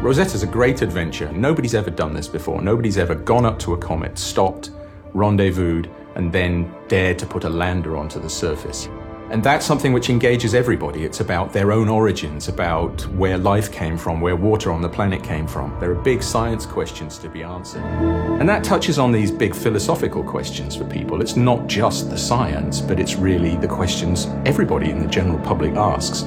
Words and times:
Rosetta's 0.00 0.44
a 0.44 0.46
great 0.46 0.80
adventure. 0.80 1.30
Nobody's 1.32 1.74
ever 1.74 1.90
done 1.90 2.14
this 2.14 2.28
before. 2.28 2.62
Nobody's 2.62 2.98
ever 2.98 3.16
gone 3.16 3.44
up 3.44 3.58
to 3.58 3.74
a 3.74 3.76
comet, 3.76 4.16
stopped, 4.16 4.70
rendezvoused, 5.12 5.88
and 6.14 6.32
then 6.32 6.72
dared 6.86 7.18
to 7.18 7.26
put 7.26 7.42
a 7.42 7.48
lander 7.48 7.96
onto 7.96 8.20
the 8.20 8.30
surface. 8.30 8.88
And 9.30 9.42
that's 9.42 9.66
something 9.66 9.92
which 9.92 10.08
engages 10.08 10.54
everybody. 10.54 11.04
It's 11.04 11.18
about 11.18 11.52
their 11.52 11.72
own 11.72 11.88
origins, 11.88 12.46
about 12.46 13.06
where 13.08 13.36
life 13.36 13.72
came 13.72 13.98
from, 13.98 14.20
where 14.20 14.36
water 14.36 14.70
on 14.70 14.82
the 14.82 14.88
planet 14.88 15.24
came 15.24 15.48
from. 15.48 15.76
There 15.80 15.90
are 15.90 16.00
big 16.00 16.22
science 16.22 16.64
questions 16.64 17.18
to 17.18 17.28
be 17.28 17.42
answered. 17.42 17.82
And 17.82 18.48
that 18.48 18.62
touches 18.62 19.00
on 19.00 19.10
these 19.10 19.32
big 19.32 19.52
philosophical 19.52 20.22
questions 20.22 20.76
for 20.76 20.84
people. 20.84 21.20
It's 21.20 21.36
not 21.36 21.66
just 21.66 22.08
the 22.08 22.16
science, 22.16 22.80
but 22.80 23.00
it's 23.00 23.16
really 23.16 23.56
the 23.56 23.68
questions 23.68 24.28
everybody 24.46 24.90
in 24.90 25.00
the 25.00 25.08
general 25.08 25.40
public 25.40 25.74
asks. 25.74 26.24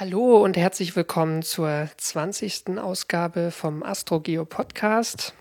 Hallo 0.00 0.44
und 0.44 0.56
herzlich 0.56 0.94
willkommen 0.94 1.42
zur 1.42 1.88
20. 1.96 2.78
Ausgabe 2.78 3.50
vom 3.50 3.82
AstroGeo 3.82 4.44
Podcast. 4.44 5.34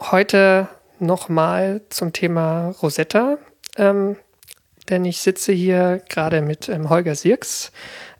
Heute 0.00 0.66
nochmal 0.98 1.82
zum 1.90 2.14
Thema 2.14 2.70
Rosetta. 2.82 3.36
Ähm, 3.76 4.16
denn 4.88 5.04
ich 5.04 5.18
sitze 5.20 5.52
hier 5.52 6.02
gerade 6.08 6.40
mit 6.40 6.70
ähm, 6.70 6.88
Holger 6.88 7.14
Sirks, 7.14 7.70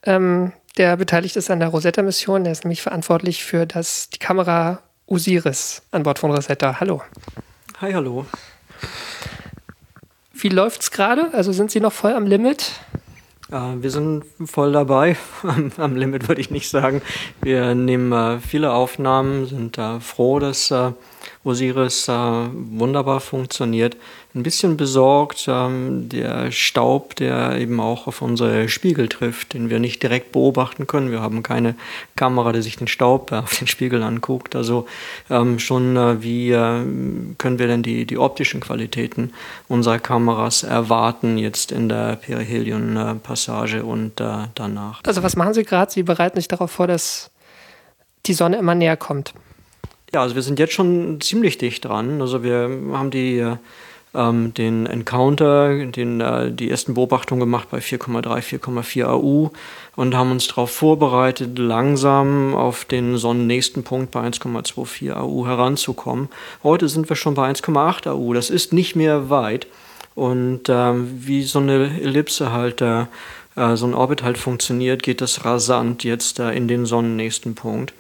ähm, 0.02 0.52
der 0.76 0.98
beteiligt 0.98 1.36
ist 1.36 1.50
an 1.50 1.60
der 1.60 1.68
Rosetta-Mission. 1.68 2.44
Der 2.44 2.52
ist 2.52 2.64
nämlich 2.64 2.82
verantwortlich 2.82 3.42
für 3.42 3.64
das, 3.64 4.10
die 4.10 4.18
Kamera 4.18 4.82
Osiris 5.06 5.80
an 5.90 6.02
Bord 6.02 6.18
von 6.18 6.32
Rosetta. 6.32 6.80
Hallo. 6.80 7.00
Hi, 7.80 7.94
hallo. 7.94 8.26
Wie 10.34 10.50
läuft's 10.50 10.90
gerade? 10.90 11.32
Also 11.32 11.52
sind 11.52 11.70
Sie 11.70 11.80
noch 11.80 11.94
voll 11.94 12.12
am 12.12 12.26
Limit? 12.26 12.72
Äh, 13.50 13.82
wir 13.82 13.90
sind 13.90 14.24
voll 14.44 14.72
dabei. 14.72 15.16
Am, 15.76 15.96
Limit 15.96 16.28
würde 16.28 16.40
ich 16.40 16.50
nicht 16.50 16.68
sagen. 16.68 17.02
Wir 17.42 17.74
nehmen 17.74 18.12
äh, 18.12 18.38
viele 18.38 18.72
Aufnahmen, 18.72 19.46
sind 19.46 19.78
äh, 19.78 20.00
froh, 20.00 20.38
dass 20.38 20.72
Osiris 21.42 22.06
äh, 22.06 22.12
wunderbar 22.12 23.20
funktioniert. 23.20 23.96
Ein 24.34 24.42
bisschen 24.42 24.76
besorgt 24.76 25.46
ähm, 25.48 26.10
der 26.10 26.52
Staub, 26.52 27.16
der 27.16 27.56
eben 27.56 27.80
auch 27.80 28.06
auf 28.06 28.20
unsere 28.20 28.68
Spiegel 28.68 29.08
trifft, 29.08 29.54
den 29.54 29.70
wir 29.70 29.78
nicht 29.78 30.02
direkt 30.02 30.32
beobachten 30.32 30.86
können. 30.86 31.10
Wir 31.10 31.22
haben 31.22 31.42
keine 31.42 31.76
Kamera, 32.14 32.52
die 32.52 32.60
sich 32.60 32.76
den 32.76 32.88
Staub 32.88 33.32
äh, 33.32 33.36
auf 33.36 33.58
den 33.58 33.68
Spiegel 33.68 34.02
anguckt. 34.02 34.54
Also 34.54 34.86
ähm, 35.30 35.58
schon 35.58 35.96
äh, 35.96 36.22
wie 36.22 36.50
äh, 36.50 36.84
können 37.38 37.58
wir 37.58 37.66
denn 37.66 37.82
die, 37.82 38.04
die 38.04 38.18
optischen 38.18 38.60
Qualitäten 38.60 39.32
unserer 39.66 39.98
Kameras 39.98 40.62
erwarten 40.62 41.38
jetzt 41.38 41.72
in 41.72 41.88
der 41.88 42.16
Perihelion-Passage 42.16 43.82
und 43.82 44.20
äh, 44.20 44.48
danach. 44.54 45.00
Also 45.06 45.22
was 45.22 45.36
machen 45.36 45.54
Sie 45.54 45.64
gerade? 45.64 45.90
Sie 45.90 46.02
bereiten 46.02 46.36
sich 46.36 46.48
darauf 46.48 46.70
vor, 46.70 46.86
dass 46.86 47.30
die 48.26 48.34
Sonne 48.34 48.58
immer 48.58 48.74
näher 48.74 48.98
kommt. 48.98 49.32
Ja, 50.12 50.22
also 50.22 50.34
wir 50.34 50.42
sind 50.42 50.58
jetzt 50.58 50.72
schon 50.72 51.20
ziemlich 51.20 51.58
dicht 51.58 51.84
dran. 51.84 52.20
Also 52.20 52.42
wir 52.42 52.68
haben 52.92 53.10
die, 53.10 53.46
ähm, 54.12 54.52
den 54.54 54.86
Encounter, 54.86 55.86
den, 55.86 56.20
äh, 56.20 56.50
die 56.50 56.68
ersten 56.68 56.94
Beobachtungen 56.94 57.38
gemacht 57.38 57.68
bei 57.70 57.80
4,3, 57.80 58.42
4,4 58.42 59.06
AU 59.06 59.50
und 59.94 60.16
haben 60.16 60.32
uns 60.32 60.48
darauf 60.48 60.72
vorbereitet, 60.72 61.58
langsam 61.58 62.56
auf 62.56 62.84
den 62.84 63.18
sonnennächsten 63.18 63.84
Punkt 63.84 64.10
bei 64.10 64.20
1,24 64.20 65.12
AU 65.12 65.46
heranzukommen. 65.46 66.28
Heute 66.64 66.88
sind 66.88 67.08
wir 67.08 67.14
schon 67.14 67.34
bei 67.34 67.48
1,8 67.48 68.08
AU. 68.08 68.34
Das 68.34 68.50
ist 68.50 68.72
nicht 68.72 68.96
mehr 68.96 69.30
weit. 69.30 69.68
Und 70.16 70.62
ähm, 70.68 71.08
wie 71.24 71.44
so 71.44 71.60
eine 71.60 72.00
Ellipse 72.00 72.50
halt, 72.50 72.80
äh, 72.80 73.02
äh, 73.54 73.76
so 73.76 73.86
ein 73.86 73.94
Orbit 73.94 74.24
halt 74.24 74.38
funktioniert, 74.38 75.04
geht 75.04 75.20
das 75.20 75.44
rasant 75.44 76.02
jetzt 76.02 76.40
äh, 76.40 76.50
in 76.50 76.66
den 76.66 76.84
sonnennächsten 76.84 77.54
Punkt. 77.54 77.94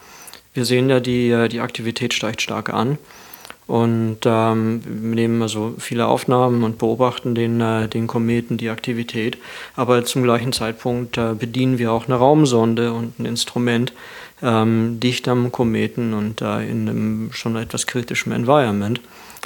Wir 0.52 0.64
sehen 0.64 0.90
ja, 0.90 1.00
die, 1.00 1.30
äh, 1.30 1.48
die 1.48 1.60
Aktivität 1.60 2.14
steigt 2.14 2.42
stark 2.42 2.72
an. 2.72 2.98
Und 3.66 4.18
ähm, 4.24 4.82
nehmen 5.00 5.40
also 5.42 5.74
viele 5.78 6.06
Aufnahmen 6.06 6.64
und 6.64 6.78
beobachten 6.78 7.36
den, 7.36 7.60
äh, 7.60 7.86
den 7.86 8.08
Kometen, 8.08 8.56
die 8.56 8.68
Aktivität. 8.68 9.38
Aber 9.76 10.04
zum 10.04 10.24
gleichen 10.24 10.52
Zeitpunkt 10.52 11.16
äh, 11.18 11.34
bedienen 11.34 11.78
wir 11.78 11.92
auch 11.92 12.06
eine 12.06 12.16
Raumsonde 12.16 12.92
und 12.92 13.20
ein 13.20 13.26
Instrument 13.26 13.92
ähm, 14.42 14.98
dicht 14.98 15.28
am 15.28 15.52
Kometen 15.52 16.14
und 16.14 16.42
äh, 16.42 16.68
in 16.68 16.88
einem 16.88 17.32
schon 17.32 17.54
etwas 17.54 17.86
kritischem 17.86 18.32
Environment. 18.32 19.00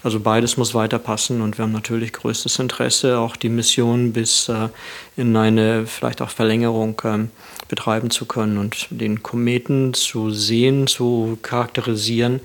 Also 0.05 0.21
beides 0.21 0.59
muss 0.59 0.75
weiter 0.75 0.99
passen 0.99 1.41
und 1.41 1.57
wir 1.57 1.63
haben 1.63 1.73
natürlich 1.73 2.13
größtes 2.13 2.59
Interesse, 2.59 3.19
auch 3.19 3.37
die 3.37 3.49
Mission 3.49 4.13
bis 4.13 4.51
äh, 4.51 4.69
in 5.17 5.35
eine 5.35 5.87
vielleicht 5.87 6.21
auch 6.21 6.29
Verlängerung 6.29 7.01
ähm, 7.05 7.31
betreiben 7.69 8.11
zu 8.11 8.27
können 8.27 8.59
und 8.59 8.87
den 8.91 9.23
Kometen 9.23 9.95
zu 9.95 10.31
sehen, 10.31 10.87
zu 10.89 11.39
charakterisieren 11.41 12.41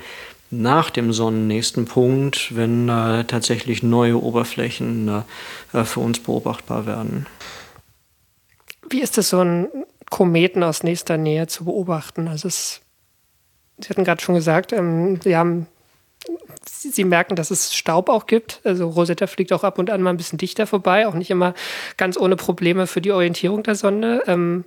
nach 0.52 0.90
dem 0.90 1.12
sonnennächsten 1.12 1.84
Punkt, 1.84 2.56
wenn 2.56 2.88
äh, 2.88 3.26
tatsächlich 3.26 3.84
neue 3.84 4.24
Oberflächen 4.24 5.24
äh, 5.74 5.84
für 5.84 6.00
uns 6.00 6.20
beobachtbar 6.20 6.86
werden. 6.86 7.28
Wie 8.90 9.02
ist 9.02 9.18
es, 9.18 9.30
so 9.30 9.42
einen 9.42 9.68
Kometen 10.10 10.64
aus 10.64 10.84
nächster 10.84 11.18
Nähe 11.18 11.48
zu 11.48 11.66
beobachten? 11.66 12.30
Also 12.30 12.48
es, 12.48 12.80
Sie 13.82 13.90
hatten 13.90 14.06
gerade 14.06 14.22
schon 14.22 14.36
gesagt, 14.36 14.72
ähm, 14.72 15.20
Sie 15.22 15.36
haben 15.36 15.68
Sie 16.66 17.04
merken, 17.04 17.36
dass 17.36 17.52
es 17.52 17.74
Staub 17.74 18.10
auch 18.10 18.26
gibt. 18.26 18.62
Also 18.64 18.90
Rosetta 18.90 19.28
fliegt 19.28 19.54
auch 19.54 19.64
ab 19.64 19.80
und 19.80 19.90
an 19.90 20.02
mal 20.02 20.12
ein 20.12 20.18
bisschen 20.18 20.38
dichter 20.38 20.68
vorbei, 20.68 21.08
auch 21.08 21.14
nicht 21.14 21.30
immer 21.30 21.54
ganz 21.98 22.18
ohne 22.18 22.36
Probleme 22.36 22.88
für 22.88 23.02
die 23.02 23.12
Orientierung 23.12 23.64
der 23.64 23.76
Sonde. 23.76 24.24
Ähm, 24.28 24.66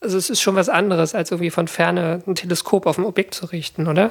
also 0.00 0.16
es 0.16 0.30
ist 0.30 0.40
schon 0.40 0.56
was 0.56 0.68
anderes, 0.68 1.14
als 1.14 1.30
irgendwie 1.30 1.50
von 1.50 1.68
Ferne 1.68 2.22
ein 2.26 2.34
Teleskop 2.34 2.86
auf 2.86 2.98
ein 2.98 3.04
Objekt 3.04 3.34
zu 3.34 3.46
richten, 3.46 3.86
oder? 3.86 4.10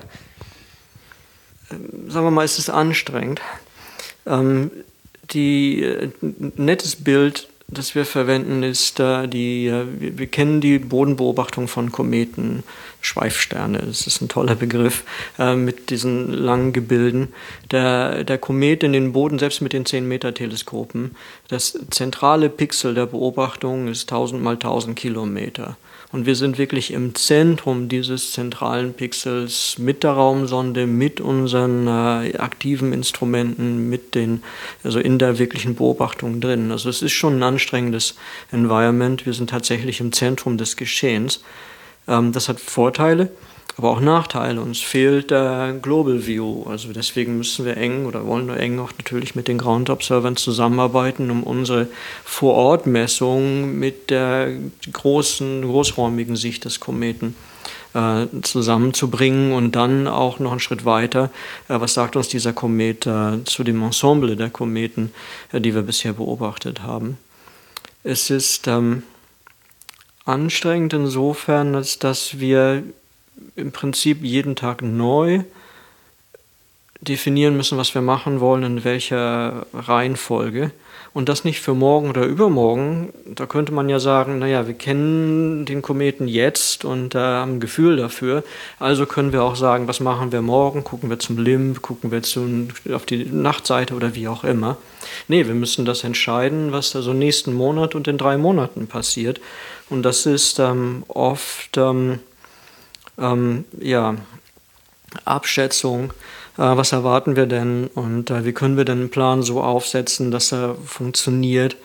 Ähm, 1.71 2.09
sagen 2.09 2.25
wir 2.25 2.31
mal, 2.31 2.45
es 2.45 2.59
ist 2.59 2.69
anstrengend. 2.69 3.41
Ähm, 4.25 4.71
die, 5.31 5.83
äh, 5.83 6.11
nettes 6.21 6.95
Bild 6.95 7.49
das 7.71 7.95
wir 7.95 8.05
verwenden, 8.05 8.63
ist 8.63 8.99
äh, 8.99 9.27
die, 9.27 9.67
äh, 9.67 9.85
wir, 9.99 10.17
wir, 10.17 10.27
kennen 10.27 10.61
die 10.61 10.79
Bodenbeobachtung 10.79 11.67
von 11.67 11.91
Kometen, 11.91 12.63
Schweifsterne, 13.01 13.79
das 13.79 14.07
ist 14.07 14.21
ein 14.21 14.29
toller 14.29 14.55
Begriff, 14.55 15.03
äh, 15.37 15.55
mit 15.55 15.89
diesen 15.89 16.31
langen 16.31 16.73
Gebilden. 16.73 17.33
Der, 17.71 18.23
der 18.23 18.37
Komet 18.37 18.83
in 18.83 18.93
den 18.93 19.13
Boden, 19.13 19.39
selbst 19.39 19.61
mit 19.61 19.73
den 19.73 19.85
10-Meter-Teleskopen, 19.85 21.15
das 21.47 21.77
zentrale 21.91 22.49
Pixel 22.49 22.93
der 22.93 23.05
Beobachtung 23.05 23.87
ist 23.87 24.11
1000 24.11 24.41
mal 24.41 24.53
1000 24.53 24.95
Kilometer. 24.95 25.77
Und 26.11 26.25
wir 26.25 26.35
sind 26.35 26.57
wirklich 26.57 26.91
im 26.91 27.13
Zentrum 27.13 27.87
dieses 27.87 28.31
zentralen 28.31 28.93
Pixels 28.93 29.77
mit 29.77 30.03
der 30.03 30.11
Raumsonde, 30.11 30.87
mit 30.87 31.21
unseren 31.21 31.85
äh, 31.85 32.35
aktiven 32.37 32.93
Instrumenten, 32.93 33.89
mit 33.89 34.15
den, 34.15 34.41
also 34.83 34.99
in 34.99 35.19
der 35.19 35.37
wirklichen 35.37 35.75
Beobachtung 35.75 36.41
drin. 36.41 36.71
Also 36.71 36.89
es 36.89 37.03
ist 37.03 37.11
schon 37.11 37.37
ein 37.37 37.43
anstrengendes 37.43 38.15
Environment. 38.51 39.23
Wir 39.27 39.33
sind 39.33 39.51
tatsächlich 39.51 39.99
im 39.99 40.11
Zentrum 40.11 40.57
des 40.57 40.77
Geschehens. 40.77 41.43
Ähm, 42.07 42.31
das 42.31 42.49
hat 42.49 42.59
Vorteile 42.59 43.29
aber 43.77 43.91
auch 43.91 43.99
Nachteile. 43.99 44.61
Uns 44.61 44.79
fehlt 44.79 45.31
der 45.31 45.75
Global 45.81 46.25
View. 46.25 46.63
Also 46.63 46.91
deswegen 46.91 47.37
müssen 47.37 47.65
wir 47.65 47.77
eng 47.77 48.05
oder 48.05 48.25
wollen 48.25 48.47
wir 48.47 48.57
eng 48.57 48.79
auch 48.79 48.91
natürlich 48.97 49.35
mit 49.35 49.47
den 49.47 49.57
Ground 49.57 49.89
Observern 49.89 50.35
zusammenarbeiten, 50.35 51.31
um 51.31 51.43
unsere 51.43 51.87
Vorortmessung 52.25 53.77
mit 53.77 54.09
der 54.09 54.51
großen, 54.91 55.61
großräumigen 55.61 56.35
Sicht 56.35 56.65
des 56.65 56.79
Kometen 56.79 57.35
äh, 57.93 58.27
zusammenzubringen 58.41 59.53
und 59.53 59.75
dann 59.75 60.07
auch 60.07 60.39
noch 60.39 60.51
einen 60.51 60.59
Schritt 60.59 60.85
weiter. 60.85 61.31
Äh, 61.67 61.79
was 61.79 61.93
sagt 61.93 62.15
uns 62.15 62.27
dieser 62.27 62.53
Komet 62.53 63.07
äh, 63.07 63.43
zu 63.45 63.63
dem 63.63 63.81
Ensemble 63.81 64.35
der 64.35 64.49
Kometen, 64.49 65.11
die 65.51 65.73
wir 65.73 65.81
bisher 65.81 66.13
beobachtet 66.13 66.83
haben? 66.83 67.17
Es 68.03 68.29
ist 68.29 68.67
ähm, 68.67 69.03
anstrengend 70.25 70.93
insofern, 70.93 71.75
als 71.75 71.99
dass 71.99 72.39
wir 72.39 72.83
im 73.55 73.71
Prinzip 73.71 74.23
jeden 74.23 74.55
Tag 74.55 74.81
neu 74.81 75.43
definieren 77.01 77.55
müssen, 77.55 77.77
was 77.77 77.93
wir 77.95 78.01
machen 78.01 78.39
wollen, 78.39 78.63
in 78.63 78.83
welcher 78.83 79.65
Reihenfolge. 79.73 80.71
Und 81.11 81.27
das 81.27 81.43
nicht 81.43 81.59
für 81.59 81.73
morgen 81.73 82.09
oder 82.09 82.23
übermorgen. 82.23 83.09
Da 83.25 83.47
könnte 83.47 83.73
man 83.73 83.89
ja 83.89 83.99
sagen, 83.99 84.37
naja, 84.37 84.67
wir 84.67 84.75
kennen 84.75 85.65
den 85.65 85.81
Kometen 85.81 86.27
jetzt 86.27 86.85
und 86.85 87.15
äh, 87.15 87.19
haben 87.19 87.55
ein 87.55 87.59
Gefühl 87.59 87.97
dafür. 87.97 88.43
Also 88.77 89.07
können 89.07 89.33
wir 89.33 89.43
auch 89.43 89.55
sagen, 89.55 89.87
was 89.87 90.01
machen 90.01 90.31
wir 90.31 90.41
morgen? 90.41 90.83
Gucken 90.83 91.09
wir 91.09 91.17
zum 91.17 91.39
Limb, 91.39 91.81
gucken 91.81 92.11
wir 92.11 92.21
zum, 92.21 92.67
auf 92.93 93.05
die 93.05 93.25
Nachtseite 93.25 93.95
oder 93.95 94.13
wie 94.13 94.27
auch 94.27 94.43
immer. 94.43 94.77
Nee, 95.27 95.47
wir 95.47 95.55
müssen 95.55 95.83
das 95.83 96.03
entscheiden, 96.03 96.71
was 96.73 96.91
da 96.91 97.01
so 97.01 97.13
nächsten 97.13 97.53
Monat 97.53 97.95
und 97.95 98.07
in 98.07 98.19
drei 98.19 98.37
Monaten 98.37 98.85
passiert. 98.85 99.41
Und 99.89 100.03
das 100.03 100.27
ist 100.27 100.59
ähm, 100.59 101.03
oft 101.07 101.75
ähm, 101.77 102.19
ähm, 103.19 103.65
ja, 103.79 104.15
Abschätzung, 105.25 106.13
äh, 106.57 106.61
was 106.61 106.91
erwarten 106.91 107.35
wir 107.35 107.45
denn? 107.45 107.87
Und 107.87 108.29
äh, 108.29 108.45
wie 108.45 108.53
können 108.53 108.77
wir 108.77 108.85
denn 108.85 108.99
einen 108.99 109.09
Plan 109.09 109.43
so 109.43 109.61
aufsetzen, 109.61 110.31
dass 110.31 110.51
er 110.51 110.75
funktioniert 110.75 111.77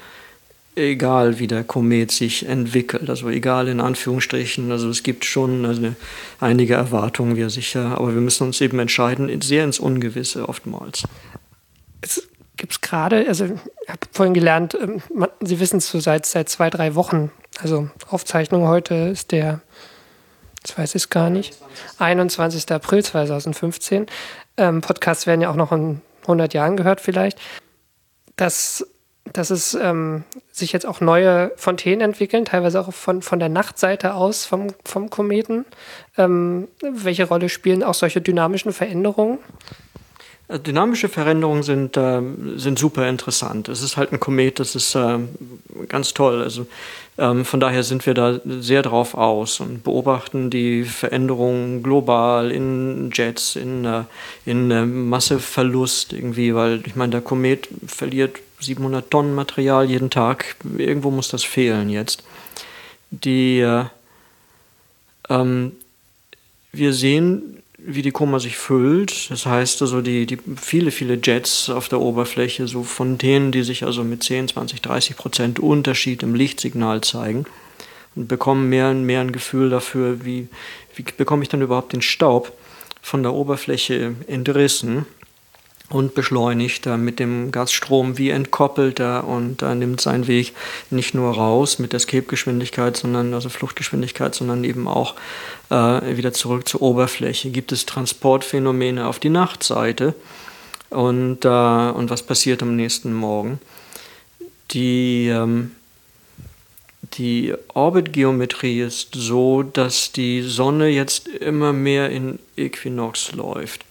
egal 0.76 1.38
wie 1.38 1.46
der 1.46 1.64
Komet 1.64 2.10
sich 2.10 2.46
entwickelt, 2.46 3.08
also 3.08 3.28
egal 3.28 3.68
in 3.68 3.80
Anführungsstrichen, 3.80 4.72
also 4.72 4.88
es 4.88 5.02
gibt 5.02 5.24
schon 5.24 5.64
also 5.64 5.94
einige 6.40 6.74
Erwartungen, 6.74 7.36
wir 7.36 7.50
sicher, 7.50 7.98
aber 7.98 8.14
wir 8.14 8.20
müssen 8.20 8.46
uns 8.46 8.60
eben 8.60 8.78
entscheiden, 8.78 9.40
sehr 9.40 9.64
ins 9.64 9.78
Ungewisse 9.78 10.48
oftmals. 10.48 11.04
Es 12.00 12.28
gibt 12.56 12.72
es 12.72 12.80
gerade, 12.80 13.26
also 13.28 13.44
ich 13.44 13.88
habe 13.88 14.00
vorhin 14.12 14.34
gelernt, 14.34 14.76
ähm, 14.80 15.00
Sie 15.40 15.60
wissen 15.60 15.78
es 15.78 15.88
so 15.88 16.00
seit, 16.00 16.26
seit 16.26 16.48
zwei, 16.48 16.70
drei 16.70 16.94
Wochen, 16.94 17.30
also 17.60 17.88
Aufzeichnung 18.08 18.66
heute 18.66 18.94
ist 18.94 19.32
der, 19.32 19.60
ich 20.66 20.76
weiß 20.76 20.94
es 20.94 21.10
gar 21.10 21.30
nicht, 21.30 21.56
21. 21.98 22.70
April 22.72 23.04
2015. 23.04 24.06
Ähm, 24.56 24.80
Podcasts 24.80 25.26
werden 25.26 25.40
ja 25.40 25.50
auch 25.50 25.56
noch 25.56 25.72
in 25.72 26.00
100 26.22 26.54
Jahren 26.54 26.76
gehört 26.76 27.00
vielleicht, 27.00 27.38
dass 28.36 28.86
dass 29.32 29.50
es 29.50 29.74
ähm, 29.74 30.24
sich 30.52 30.72
jetzt 30.72 30.86
auch 30.86 31.00
neue 31.00 31.50
Fontänen 31.56 32.02
entwickeln, 32.02 32.44
teilweise 32.44 32.80
auch 32.80 32.92
von, 32.92 33.22
von 33.22 33.38
der 33.38 33.48
Nachtseite 33.48 34.14
aus 34.14 34.44
vom, 34.44 34.68
vom 34.84 35.08
Kometen. 35.08 35.64
Ähm, 36.18 36.68
welche 36.82 37.26
Rolle 37.26 37.48
spielen 37.48 37.82
auch 37.82 37.94
solche 37.94 38.20
dynamischen 38.20 38.72
Veränderungen? 38.72 39.38
Äh, 40.48 40.58
dynamische 40.58 41.08
Veränderungen 41.08 41.62
sind, 41.62 41.96
äh, 41.96 42.20
sind 42.56 42.78
super 42.78 43.08
interessant. 43.08 43.68
Es 43.68 43.82
ist 43.82 43.96
halt 43.96 44.12
ein 44.12 44.20
Komet, 44.20 44.60
das 44.60 44.74
ist 44.74 44.94
äh, 44.94 45.18
ganz 45.88 46.12
toll. 46.12 46.42
Also 46.42 46.66
ähm, 47.16 47.44
von 47.44 47.60
daher 47.60 47.82
sind 47.82 48.04
wir 48.06 48.14
da 48.14 48.40
sehr 48.44 48.82
drauf 48.82 49.14
aus 49.14 49.60
und 49.60 49.84
beobachten 49.84 50.50
die 50.50 50.84
Veränderungen 50.84 51.82
global 51.82 52.50
in 52.50 53.10
Jets, 53.12 53.56
in, 53.56 53.84
äh, 53.84 54.02
in 54.44 54.70
äh, 54.70 54.84
Masseverlust 54.84 56.12
irgendwie, 56.12 56.54
weil 56.54 56.82
ich 56.84 56.96
meine, 56.96 57.12
der 57.12 57.20
Komet 57.22 57.68
verliert 57.86 58.40
700 58.60 59.10
Tonnen 59.10 59.34
Material 59.34 59.88
jeden 59.88 60.10
Tag. 60.10 60.56
Irgendwo 60.76 61.10
muss 61.10 61.28
das 61.28 61.44
fehlen 61.44 61.88
jetzt. 61.88 62.22
Die, 63.10 63.60
äh, 63.60 63.84
ähm, 65.30 65.72
wir 66.72 66.92
sehen, 66.92 67.62
wie 67.86 68.02
die 68.02 68.10
Koma 68.10 68.38
sich 68.38 68.56
füllt. 68.56 69.30
Das 69.30 69.46
heißt 69.46 69.82
also, 69.82 70.00
die, 70.00 70.26
die 70.26 70.38
viele, 70.56 70.90
viele 70.90 71.18
Jets 71.22 71.68
auf 71.68 71.88
der 71.88 72.00
Oberfläche, 72.00 72.66
so 72.66 72.82
von 72.82 73.18
denen, 73.18 73.52
die 73.52 73.62
sich 73.62 73.84
also 73.84 74.04
mit 74.04 74.22
10, 74.22 74.48
20, 74.48 74.80
30 74.80 75.16
Prozent 75.16 75.58
Unterschied 75.58 76.22
im 76.22 76.34
Lichtsignal 76.34 77.02
zeigen 77.02 77.44
und 78.14 78.28
bekommen 78.28 78.68
mehr 78.68 78.90
und 78.90 79.04
mehr 79.04 79.20
ein 79.20 79.32
Gefühl 79.32 79.70
dafür, 79.70 80.24
wie, 80.24 80.48
wie 80.94 81.04
bekomme 81.16 81.42
ich 81.42 81.48
dann 81.48 81.62
überhaupt 81.62 81.92
den 81.92 82.02
Staub 82.02 82.52
von 83.02 83.22
der 83.22 83.34
Oberfläche 83.34 84.14
entrissen 84.26 85.06
und 85.94 86.14
beschleunigt 86.14 86.86
er 86.86 86.96
mit 86.96 87.20
dem 87.20 87.52
Gasstrom, 87.52 88.18
wie 88.18 88.30
entkoppelt 88.30 88.98
er 88.98 89.28
und 89.28 89.62
er 89.62 89.76
nimmt 89.76 90.00
seinen 90.00 90.26
Weg 90.26 90.52
nicht 90.90 91.14
nur 91.14 91.32
raus 91.32 91.78
mit 91.78 91.94
Escape-Geschwindigkeit, 91.94 92.96
sondern 92.96 93.32
also 93.32 93.48
Fluchtgeschwindigkeit, 93.48 94.34
sondern 94.34 94.64
eben 94.64 94.88
auch 94.88 95.14
äh, 95.70 96.16
wieder 96.16 96.32
zurück 96.32 96.66
zur 96.66 96.82
Oberfläche. 96.82 97.50
Gibt 97.50 97.70
es 97.70 97.86
Transportphänomene 97.86 99.06
auf 99.06 99.20
die 99.20 99.28
Nachtseite 99.28 100.14
und, 100.90 101.44
äh, 101.44 101.48
und 101.48 102.10
was 102.10 102.24
passiert 102.24 102.60
am 102.64 102.74
nächsten 102.74 103.14
Morgen? 103.14 103.60
Die, 104.72 105.28
ähm, 105.28 105.70
die 107.18 107.54
Orbitgeometrie 107.72 108.80
ist 108.80 109.10
so, 109.14 109.62
dass 109.62 110.10
die 110.10 110.42
Sonne 110.42 110.88
jetzt 110.88 111.28
immer 111.28 111.72
mehr 111.72 112.10
in 112.10 112.40
Äquinox 112.56 113.30
läuft. 113.30 113.84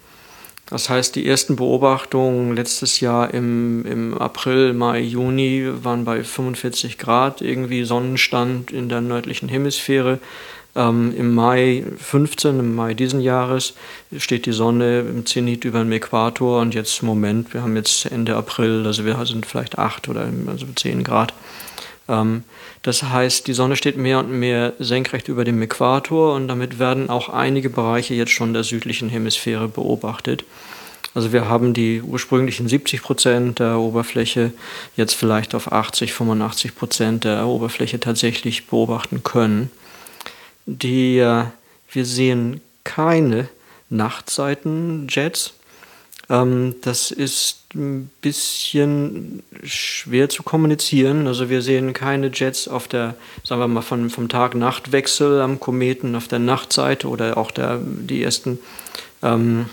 Das 0.73 0.89
heißt, 0.89 1.15
die 1.15 1.27
ersten 1.27 1.55
Beobachtungen 1.55 2.55
letztes 2.55 2.99
Jahr 2.99 3.31
im, 3.31 3.85
im 3.85 4.17
April, 4.17 4.73
Mai, 4.73 5.01
Juni 5.01 5.69
waren 5.71 6.03
bei 6.03 6.23
45 6.23 6.97
Grad 6.97 7.43
irgendwie 7.43 7.83
Sonnenstand 7.83 8.71
in 8.71 8.89
der 8.89 9.01
nördlichen 9.01 9.49
Hemisphäre. 9.49 10.17
Ähm, 10.75 11.13
Im 11.15 11.35
Mai 11.35 11.83
15, 11.97 12.57
im 12.57 12.73
Mai 12.73 12.95
diesen 12.95 13.21
Jahres, 13.21 13.75
steht 14.17 14.47
die 14.47 14.51
Sonne 14.51 15.01
im 15.01 15.27
Zenit 15.27 15.63
über 15.63 15.77
dem 15.77 15.91
Äquator 15.91 16.61
und 16.61 16.73
jetzt 16.73 17.03
Moment, 17.03 17.53
wir 17.53 17.61
haben 17.61 17.75
jetzt 17.75 18.07
Ende 18.07 18.35
April, 18.35 18.83
also 18.87 19.05
wir 19.05 19.23
sind 19.27 19.45
vielleicht 19.45 19.77
8 19.77 20.09
oder 20.09 20.27
also 20.47 20.65
10 20.75 21.03
Grad. 21.03 21.35
Ähm, 22.09 22.43
das 22.81 23.03
heißt, 23.03 23.47
die 23.47 23.53
Sonne 23.53 23.75
steht 23.75 23.97
mehr 23.97 24.19
und 24.19 24.31
mehr 24.31 24.73
senkrecht 24.79 25.27
über 25.27 25.43
dem 25.43 25.61
Äquator 25.61 26.35
und 26.35 26.47
damit 26.47 26.79
werden 26.79 27.09
auch 27.09 27.29
einige 27.29 27.69
Bereiche 27.69 28.13
jetzt 28.13 28.31
schon 28.31 28.53
der 28.53 28.63
südlichen 28.63 29.09
Hemisphäre 29.09 29.67
beobachtet. 29.67 30.43
Also 31.15 31.31
wir 31.31 31.47
haben 31.47 31.73
die 31.73 32.01
ursprünglichen 32.01 32.67
70 32.67 33.03
Prozent 33.03 33.59
der 33.59 33.77
Oberfläche 33.77 34.51
jetzt 34.95 35.13
vielleicht 35.13 35.53
auf 35.53 35.71
80, 35.71 36.11
85 36.11 36.75
Prozent 36.75 37.23
der 37.23 37.45
Oberfläche 37.45 37.99
tatsächlich 37.99 38.67
beobachten 38.67 39.23
können. 39.23 39.69
Die, 40.65 41.19
äh, 41.19 41.45
wir 41.91 42.05
sehen 42.05 42.61
keine 42.83 43.47
Nachtseitenjets. 43.89 45.53
Ähm, 46.29 46.75
das 46.81 47.11
ist 47.11 47.62
ein 47.75 48.09
bisschen 48.21 49.43
schwer 49.63 50.29
zu 50.29 50.43
kommunizieren. 50.43 51.27
Also 51.27 51.49
wir 51.49 51.61
sehen 51.61 51.93
keine 51.93 52.31
Jets 52.33 52.67
auf 52.67 52.87
der, 52.87 53.15
sagen 53.43 53.61
wir 53.61 53.67
mal, 53.67 53.81
von, 53.81 54.09
vom 54.09 54.29
Tag-Nacht-Wechsel 54.29 55.41
am 55.41 55.59
Kometen 55.59 56.15
auf 56.15 56.27
der 56.27 56.39
Nachtseite 56.39 57.07
oder 57.07 57.37
auch 57.37 57.51
der, 57.51 57.79
die 57.81 58.23
ersten 58.23 58.59
ähm, 59.21 59.65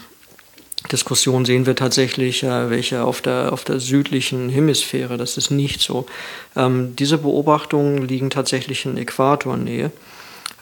Diskussionen 0.91 1.45
sehen 1.45 1.67
wir 1.67 1.77
tatsächlich 1.77 2.43
äh, 2.43 2.71
welche 2.71 3.05
auf 3.05 3.21
der, 3.21 3.53
auf 3.53 3.65
der 3.65 3.81
südlichen 3.81 4.49
Hemisphäre. 4.49 5.17
Das 5.17 5.37
ist 5.37 5.51
nicht 5.51 5.81
so. 5.81 6.07
Ähm, 6.57 6.97
diese 6.97 7.19
Beobachtungen 7.19 8.09
liegen 8.09 8.31
tatsächlich 8.31 8.87
in 8.87 8.97
Äquatornähe, 8.97 9.93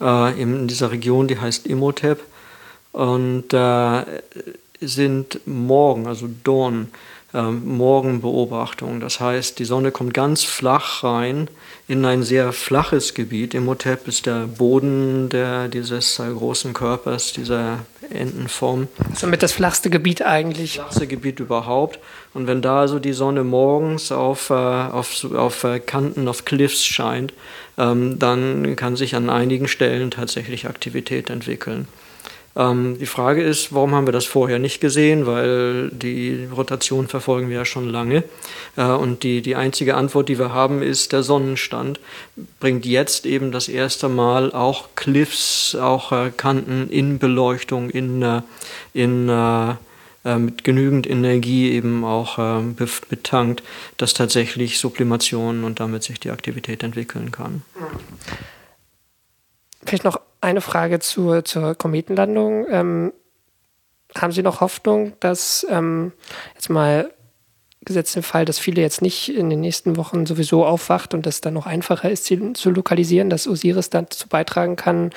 äh, 0.00 0.41
in 0.43 0.67
dieser 0.67 0.91
Region, 0.91 1.29
die 1.29 1.38
heißt 1.38 1.67
Imhotep. 1.67 2.20
Und 2.93 3.52
äh, 3.52 4.05
sind 4.81 5.41
morgen, 5.46 6.06
also 6.06 6.29
Dawn, 6.44 6.88
ähm, 7.34 7.76
Morgenbeobachtung. 7.76 9.00
Das 9.00 9.20
heißt, 9.20 9.58
die 9.58 9.64
Sonne 9.64 9.92
kommt 9.92 10.14
ganz 10.14 10.44
flach 10.44 11.04
rein 11.04 11.48
in 11.86 12.04
ein 12.04 12.22
sehr 12.22 12.52
flaches 12.52 13.14
Gebiet. 13.14 13.54
Imhotep 13.54 14.08
ist 14.08 14.26
der 14.26 14.46
Boden 14.46 15.28
der, 15.28 15.69
dieses 15.69 16.19
äh, 16.19 16.28
großen 16.30 16.72
Körpers, 16.72 17.32
dieser 17.32 17.80
Entenform. 18.10 18.88
Somit 19.14 19.42
das 19.42 19.52
flachste 19.52 19.90
Gebiet 19.90 20.22
eigentlich. 20.22 20.76
Das 20.76 20.84
flachste 20.84 21.06
Gebiet 21.06 21.40
überhaupt. 21.40 21.98
Und 22.32 22.46
wenn 22.46 22.62
da 22.62 22.80
also 22.80 22.98
die 22.98 23.12
Sonne 23.12 23.44
morgens 23.44 24.10
auf, 24.10 24.48
äh, 24.50 24.54
auf, 24.54 25.24
auf 25.32 25.64
äh, 25.64 25.81
Kanten, 25.81 26.28
auf 26.28 26.46
Cliffs 26.46 26.84
scheint, 26.84 27.34
ähm, 27.76 28.19
dann 28.19 28.74
kann 28.76 28.96
sich 28.96 29.14
an 29.14 29.28
einigen 29.28 29.69
Stellen 29.69 30.10
tatsächlich 30.10 30.66
Aktivität 30.66 31.28
entwickeln. 31.28 31.88
Ähm, 32.58 32.98
die 32.98 33.06
Frage 33.06 33.43
ist, 33.43 33.72
warum 33.72 33.94
haben 33.94 34.06
wir 34.06 34.12
das 34.12 34.27
vorher 34.27 34.58
nicht 34.58 34.81
gesehen? 34.81 35.27
Weil 35.27 35.91
die 35.91 36.48
Rotation 36.55 37.06
verfolgen 37.06 37.48
wir 37.48 37.56
ja 37.56 37.65
schon 37.65 37.88
lange. 37.88 38.24
Äh, 38.77 38.82
und 38.82 39.22
die, 39.22 39.41
die 39.41 39.55
einzige 39.55 39.94
Antwort, 39.94 40.29
die 40.29 40.38
wir 40.38 40.53
haben, 40.53 40.82
ist, 40.82 41.12
der 41.12 41.22
Sonnenstand 41.22 42.00
bringt 42.58 42.84
jetzt 42.84 43.24
eben 43.27 43.53
das 43.53 43.69
erste 43.69 44.08
Mal 44.08 44.53
auch 44.53 44.88
Cliffs, 44.96 45.77
auch 45.77 46.10
äh, 46.10 46.32
Kanten 46.36 46.91
in 46.91 47.20
Beleuchtung, 47.20 47.91
in, 47.91 48.22
äh, 48.22 48.43
in 48.93 49.29
äh, 49.29 49.74
äh, 50.24 50.36
mit 50.36 50.65
genügend 50.65 51.08
Energie 51.08 51.70
eben 51.70 52.05
auch 52.05 52.38
äh, 52.38 52.62
betankt, 53.08 53.62
dass 53.98 54.15
tatsächlich 54.15 54.81
Sublimation 54.81 55.62
und 55.62 55.79
damit 55.79 56.03
sich 56.03 56.19
die 56.19 56.31
Aktivität 56.31 56.82
entwickeln 56.82 57.31
kann. 57.31 57.62
Vielleicht 59.84 60.03
noch 60.03 60.20
eine 60.40 60.60
Frage 60.60 61.00
zur, 61.00 61.44
zur 61.44 61.74
Kometenlandung. 61.74 62.66
Ähm, 62.68 63.12
haben 64.16 64.32
Sie 64.32 64.42
noch 64.42 64.60
Hoffnung, 64.60 65.12
dass 65.20 65.66
ähm, 65.70 66.12
jetzt 66.54 66.70
mal 66.70 67.12
gesetzt 67.88 68.16
im 68.16 68.22
Fall, 68.22 68.44
dass 68.44 68.58
viele 68.58 68.82
jetzt 68.82 69.02
nicht 69.02 69.34
in 69.34 69.50
den 69.50 69.60
nächsten 69.60 69.96
Wochen 69.96 70.26
sowieso 70.26 70.64
aufwacht 70.64 71.14
und 71.14 71.26
es 71.26 71.40
dann 71.40 71.54
noch 71.54 71.66
einfacher 71.66 72.10
ist, 72.10 72.24
sie 72.24 72.52
zu 72.52 72.70
lokalisieren, 72.70 73.30
dass 73.30 73.46
Osiris 73.48 73.90
dazu 73.90 74.28
beitragen 74.28 74.76
kann, 74.76 75.10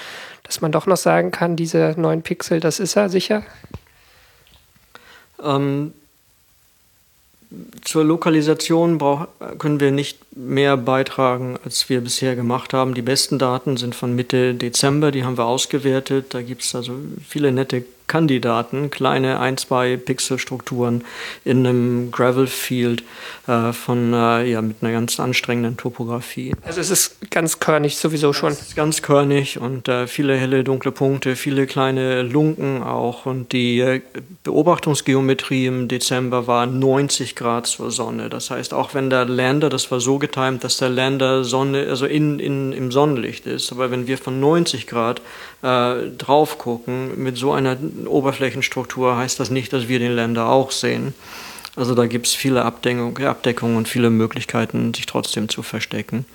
dass 0.43 0.61
man 0.61 0.71
doch 0.71 0.85
noch 0.85 0.97
sagen 0.97 1.31
kann, 1.31 1.55
diese 1.55 1.95
neun 1.97 2.21
Pixel, 2.21 2.59
das 2.59 2.79
ist 2.79 2.95
er 2.95 3.09
sicher? 3.09 3.43
Ähm, 5.43 5.93
zur 7.81 8.03
Lokalisation 8.05 8.97
brauch, 8.97 9.27
können 9.59 9.79
wir 9.79 9.91
nicht 9.91 10.19
mehr 10.35 10.77
beitragen, 10.77 11.57
als 11.65 11.89
wir 11.89 12.01
bisher 12.01 12.35
gemacht 12.35 12.73
haben. 12.73 12.93
Die 12.93 13.01
besten 13.01 13.39
Daten 13.39 13.77
sind 13.77 13.95
von 13.95 14.15
Mitte 14.15 14.53
Dezember, 14.53 15.11
die 15.11 15.23
haben 15.23 15.37
wir 15.37 15.45
ausgewertet. 15.45 16.33
Da 16.33 16.41
gibt 16.41 16.63
es 16.63 16.73
also 16.75 16.93
viele 17.27 17.51
nette 17.51 17.83
Kandidaten, 18.11 18.91
kleine 18.91 19.39
1, 19.39 19.61
2 19.61 19.95
Pixelstrukturen 19.95 21.05
in 21.45 21.65
einem 21.65 22.11
Gravel-Field 22.11 23.05
äh, 23.47 23.71
von, 23.71 24.13
äh, 24.13 24.51
ja, 24.51 24.61
mit 24.61 24.77
einer 24.81 24.91
ganz 24.91 25.17
anstrengenden 25.17 25.77
Topografie. 25.77 26.53
Also 26.65 26.81
es 26.81 26.89
ist 26.89 27.31
ganz 27.31 27.61
körnig 27.61 27.95
sowieso 27.95 28.33
schon. 28.33 28.51
Es 28.51 28.61
ist 28.63 28.75
ganz 28.75 29.01
körnig 29.01 29.59
und 29.61 29.87
äh, 29.87 30.07
viele 30.07 30.35
helle, 30.35 30.65
dunkle 30.65 30.91
Punkte, 30.91 31.37
viele 31.37 31.67
kleine 31.67 32.23
Lunken 32.23 32.83
auch 32.83 33.25
und 33.25 33.53
die 33.53 33.79
äh, 33.79 34.01
Beobachtungsgeometrie 34.43 35.67
im 35.67 35.87
Dezember 35.87 36.47
war 36.47 36.65
90 36.65 37.37
Grad 37.37 37.65
zur 37.65 37.91
Sonne. 37.91 38.29
Das 38.29 38.51
heißt, 38.51 38.73
auch 38.73 38.93
wenn 38.93 39.09
der 39.09 39.23
Lander, 39.23 39.69
das 39.69 39.89
war 39.89 40.01
so 40.01 40.17
getimt, 40.17 40.65
dass 40.65 40.75
der 40.75 40.89
Lander 40.89 41.45
Sonne, 41.45 41.87
also 41.87 42.05
in, 42.05 42.39
in, 42.39 42.73
im 42.73 42.91
Sonnenlicht 42.91 43.45
ist, 43.47 43.71
aber 43.71 43.89
wenn 43.89 44.05
wir 44.05 44.17
von 44.17 44.41
90 44.41 44.85
Grad 44.85 45.21
äh, 45.61 46.09
drauf 46.17 46.57
gucken 46.57 47.23
mit 47.23 47.37
so 47.37 47.51
einer 47.51 47.77
Oberflächenstruktur, 48.07 49.17
heißt 49.17 49.39
das 49.39 49.49
nicht, 49.49 49.73
dass 49.73 49.87
wir 49.87 49.99
den 49.99 50.13
Länder 50.13 50.47
auch 50.47 50.71
sehen. 50.71 51.13
Also 51.75 51.95
da 51.95 52.05
gibt 52.05 52.27
es 52.27 52.33
viele 52.33 52.65
Abdeckung, 52.65 53.17
Abdeckungen 53.19 53.77
und 53.77 53.87
viele 53.87 54.09
Möglichkeiten, 54.09 54.93
sich 54.93 55.05
trotzdem 55.05 55.47
zu 55.49 55.63
verstecken. 55.63 56.25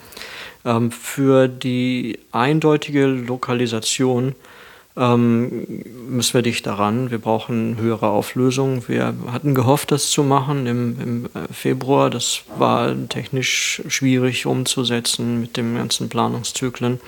Ähm, 0.65 0.91
für 0.91 1.49
die 1.49 2.19
eindeutige 2.33 3.07
Lokalisation 3.07 4.35
ähm, 4.97 5.85
müssen 6.09 6.35
wir 6.35 6.43
dicht 6.43 6.67
daran. 6.67 7.11
Wir 7.11 7.19
brauchen 7.19 7.77
höhere 7.79 8.09
Auflösung. 8.09 8.89
Wir 8.89 9.15
hatten 9.31 9.55
gehofft, 9.55 9.93
das 9.93 10.11
zu 10.11 10.23
machen 10.23 10.67
im, 10.67 11.01
im 11.01 11.25
äh, 11.27 11.53
Februar. 11.53 12.09
Das 12.09 12.43
war 12.57 12.95
technisch 13.09 13.83
schwierig 13.89 14.47
umzusetzen 14.47 15.41
mit 15.41 15.59
den 15.59 15.77
ganzen 15.77 16.09
Planungszyklen. 16.09 16.99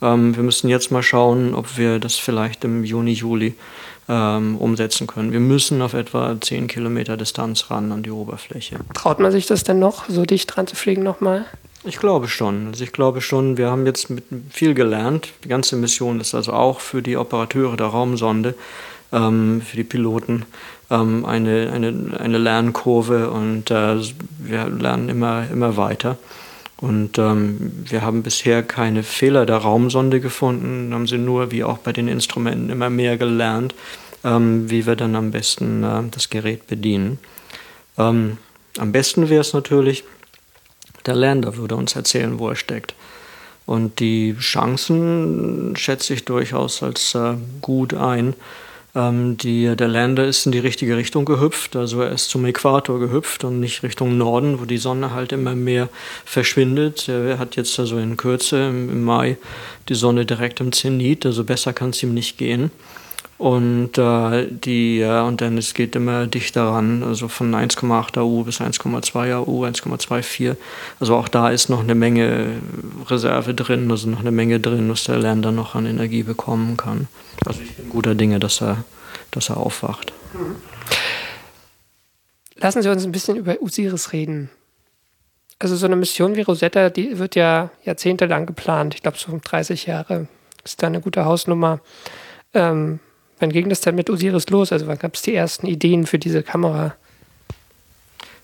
Ähm, 0.00 0.34
wir 0.34 0.42
müssen 0.42 0.68
jetzt 0.68 0.90
mal 0.90 1.02
schauen, 1.02 1.54
ob 1.54 1.76
wir 1.76 1.98
das 1.98 2.16
vielleicht 2.16 2.64
im 2.64 2.82
Juni, 2.82 3.12
Juli 3.12 3.54
ähm, 4.08 4.56
umsetzen 4.56 5.06
können. 5.06 5.32
Wir 5.32 5.40
müssen 5.40 5.82
auf 5.82 5.94
etwa 5.94 6.40
10 6.40 6.66
Kilometer 6.66 7.16
Distanz 7.16 7.70
ran 7.70 7.92
an 7.92 8.02
die 8.02 8.10
Oberfläche. 8.10 8.78
Traut 8.94 9.18
man 9.18 9.32
sich 9.32 9.46
das 9.46 9.64
denn 9.64 9.78
noch, 9.78 10.08
so 10.08 10.24
dicht 10.24 10.54
dran 10.54 10.66
zu 10.66 10.76
fliegen 10.76 11.02
nochmal? 11.02 11.44
Ich 11.84 11.98
glaube 11.98 12.28
schon. 12.28 12.68
Also 12.68 12.84
ich 12.84 12.92
glaube 12.92 13.20
schon, 13.20 13.56
wir 13.56 13.70
haben 13.70 13.86
jetzt 13.86 14.08
viel 14.50 14.74
gelernt. 14.74 15.28
Die 15.44 15.48
ganze 15.48 15.76
Mission 15.76 16.20
ist 16.20 16.34
also 16.34 16.52
auch 16.52 16.80
für 16.80 17.02
die 17.02 17.16
Operateure 17.16 17.76
der 17.76 17.86
Raumsonde, 17.86 18.54
ähm, 19.12 19.62
für 19.62 19.76
die 19.76 19.84
Piloten 19.84 20.44
ähm, 20.90 21.24
eine, 21.24 21.70
eine, 21.72 22.18
eine 22.18 22.38
Lernkurve 22.38 23.30
und 23.30 23.70
äh, 23.70 23.96
wir 24.38 24.68
lernen 24.68 25.08
immer, 25.08 25.48
immer 25.50 25.76
weiter. 25.76 26.16
Und 26.80 27.18
ähm, 27.18 27.72
wir 27.88 28.02
haben 28.02 28.22
bisher 28.22 28.62
keine 28.62 29.02
Fehler 29.02 29.46
der 29.46 29.56
Raumsonde 29.56 30.20
gefunden, 30.20 30.94
haben 30.94 31.08
sie 31.08 31.18
nur, 31.18 31.50
wie 31.50 31.64
auch 31.64 31.78
bei 31.78 31.92
den 31.92 32.06
Instrumenten, 32.06 32.70
immer 32.70 32.88
mehr 32.88 33.16
gelernt, 33.16 33.74
ähm, 34.24 34.70
wie 34.70 34.86
wir 34.86 34.94
dann 34.94 35.16
am 35.16 35.32
besten 35.32 35.82
äh, 35.82 36.02
das 36.10 36.30
Gerät 36.30 36.68
bedienen. 36.68 37.18
Ähm, 37.96 38.38
am 38.78 38.92
besten 38.92 39.28
wäre 39.28 39.40
es 39.40 39.52
natürlich, 39.52 40.04
der 41.04 41.16
Lander 41.16 41.56
würde 41.56 41.74
uns 41.74 41.96
erzählen, 41.96 42.38
wo 42.38 42.48
er 42.48 42.56
steckt. 42.56 42.94
Und 43.66 43.98
die 43.98 44.36
Chancen 44.38 45.74
schätze 45.76 46.14
ich 46.14 46.24
durchaus 46.24 46.82
als 46.82 47.14
äh, 47.14 47.34
gut 47.60 47.92
ein. 47.92 48.34
Ähm, 48.98 49.36
die, 49.36 49.76
der 49.76 49.86
Lander 49.86 50.26
ist 50.26 50.44
in 50.44 50.50
die 50.50 50.58
richtige 50.58 50.96
Richtung 50.96 51.24
gehüpft, 51.24 51.76
also 51.76 52.02
er 52.02 52.10
ist 52.10 52.30
zum 52.30 52.44
Äquator 52.44 52.98
gehüpft 52.98 53.44
und 53.44 53.60
nicht 53.60 53.84
Richtung 53.84 54.18
Norden, 54.18 54.60
wo 54.60 54.64
die 54.64 54.78
Sonne 54.78 55.12
halt 55.12 55.30
immer 55.30 55.54
mehr 55.54 55.88
verschwindet. 56.24 57.08
Er 57.08 57.38
hat 57.38 57.54
jetzt 57.54 57.78
also 57.78 57.96
in 57.98 58.16
Kürze 58.16 58.68
im, 58.68 59.04
Mai 59.04 59.36
die 59.88 59.94
Sonne 59.94 60.26
direkt 60.26 60.58
im 60.58 60.72
Zenit, 60.72 61.24
also 61.24 61.44
besser 61.44 61.72
kann 61.72 61.90
es 61.90 62.02
ihm 62.02 62.12
nicht 62.12 62.38
gehen. 62.38 62.72
Und, 63.38 63.96
äh, 63.98 64.48
die, 64.50 65.00
äh, 65.00 65.20
und 65.20 65.40
dann 65.40 65.56
es 65.58 65.72
geht 65.72 65.94
immer 65.94 66.26
dichter 66.26 66.64
ran, 66.64 67.04
also 67.04 67.28
von 67.28 67.54
1,8 67.54 68.18
AU 68.18 68.42
bis 68.42 68.60
1,2 68.60 69.32
AU, 69.32 69.64
1,24. 69.64 70.56
Also 70.98 71.14
auch 71.14 71.28
da 71.28 71.48
ist 71.48 71.68
noch 71.68 71.80
eine 71.80 71.94
Menge 71.94 72.56
Reserve 73.06 73.54
drin, 73.54 73.88
also 73.92 74.08
noch 74.08 74.20
eine 74.20 74.32
Menge 74.32 74.58
drin, 74.58 74.90
was 74.90 75.04
der 75.04 75.18
Lander 75.18 75.52
noch 75.52 75.76
an 75.76 75.86
Energie 75.86 76.24
bekommen 76.24 76.76
kann. 76.76 77.06
Also 77.46 77.60
ich 77.62 77.76
bin 77.76 77.88
guter 77.90 78.16
Dinge, 78.16 78.40
dass 78.40 78.60
er, 78.60 78.82
dass 79.30 79.50
er 79.50 79.58
aufwacht. 79.58 80.12
Lassen 82.56 82.82
Sie 82.82 82.90
uns 82.90 83.04
ein 83.04 83.12
bisschen 83.12 83.36
über 83.36 83.62
Osiris 83.62 84.12
reden. 84.12 84.50
Also 85.60 85.76
so 85.76 85.86
eine 85.86 85.94
Mission 85.94 86.34
wie 86.34 86.42
Rosetta, 86.42 86.90
die 86.90 87.18
wird 87.20 87.36
ja 87.36 87.70
jahrzehntelang 87.84 88.46
geplant. 88.46 88.96
Ich 88.96 89.02
glaube, 89.02 89.16
so 89.16 89.38
30 89.42 89.86
Jahre 89.86 90.26
ist 90.64 90.82
da 90.82 90.88
eine 90.88 91.00
gute 91.00 91.24
Hausnummer. 91.24 91.78
Ähm, 92.52 92.98
Wann 93.40 93.50
ging 93.50 93.68
das 93.68 93.80
denn 93.80 93.94
mit 93.94 94.10
Osiris 94.10 94.48
los? 94.50 94.72
Also 94.72 94.86
wann 94.86 94.98
gab 94.98 95.14
es 95.14 95.22
die 95.22 95.34
ersten 95.34 95.66
Ideen 95.66 96.06
für 96.06 96.18
diese 96.18 96.42
Kamera? 96.42 96.94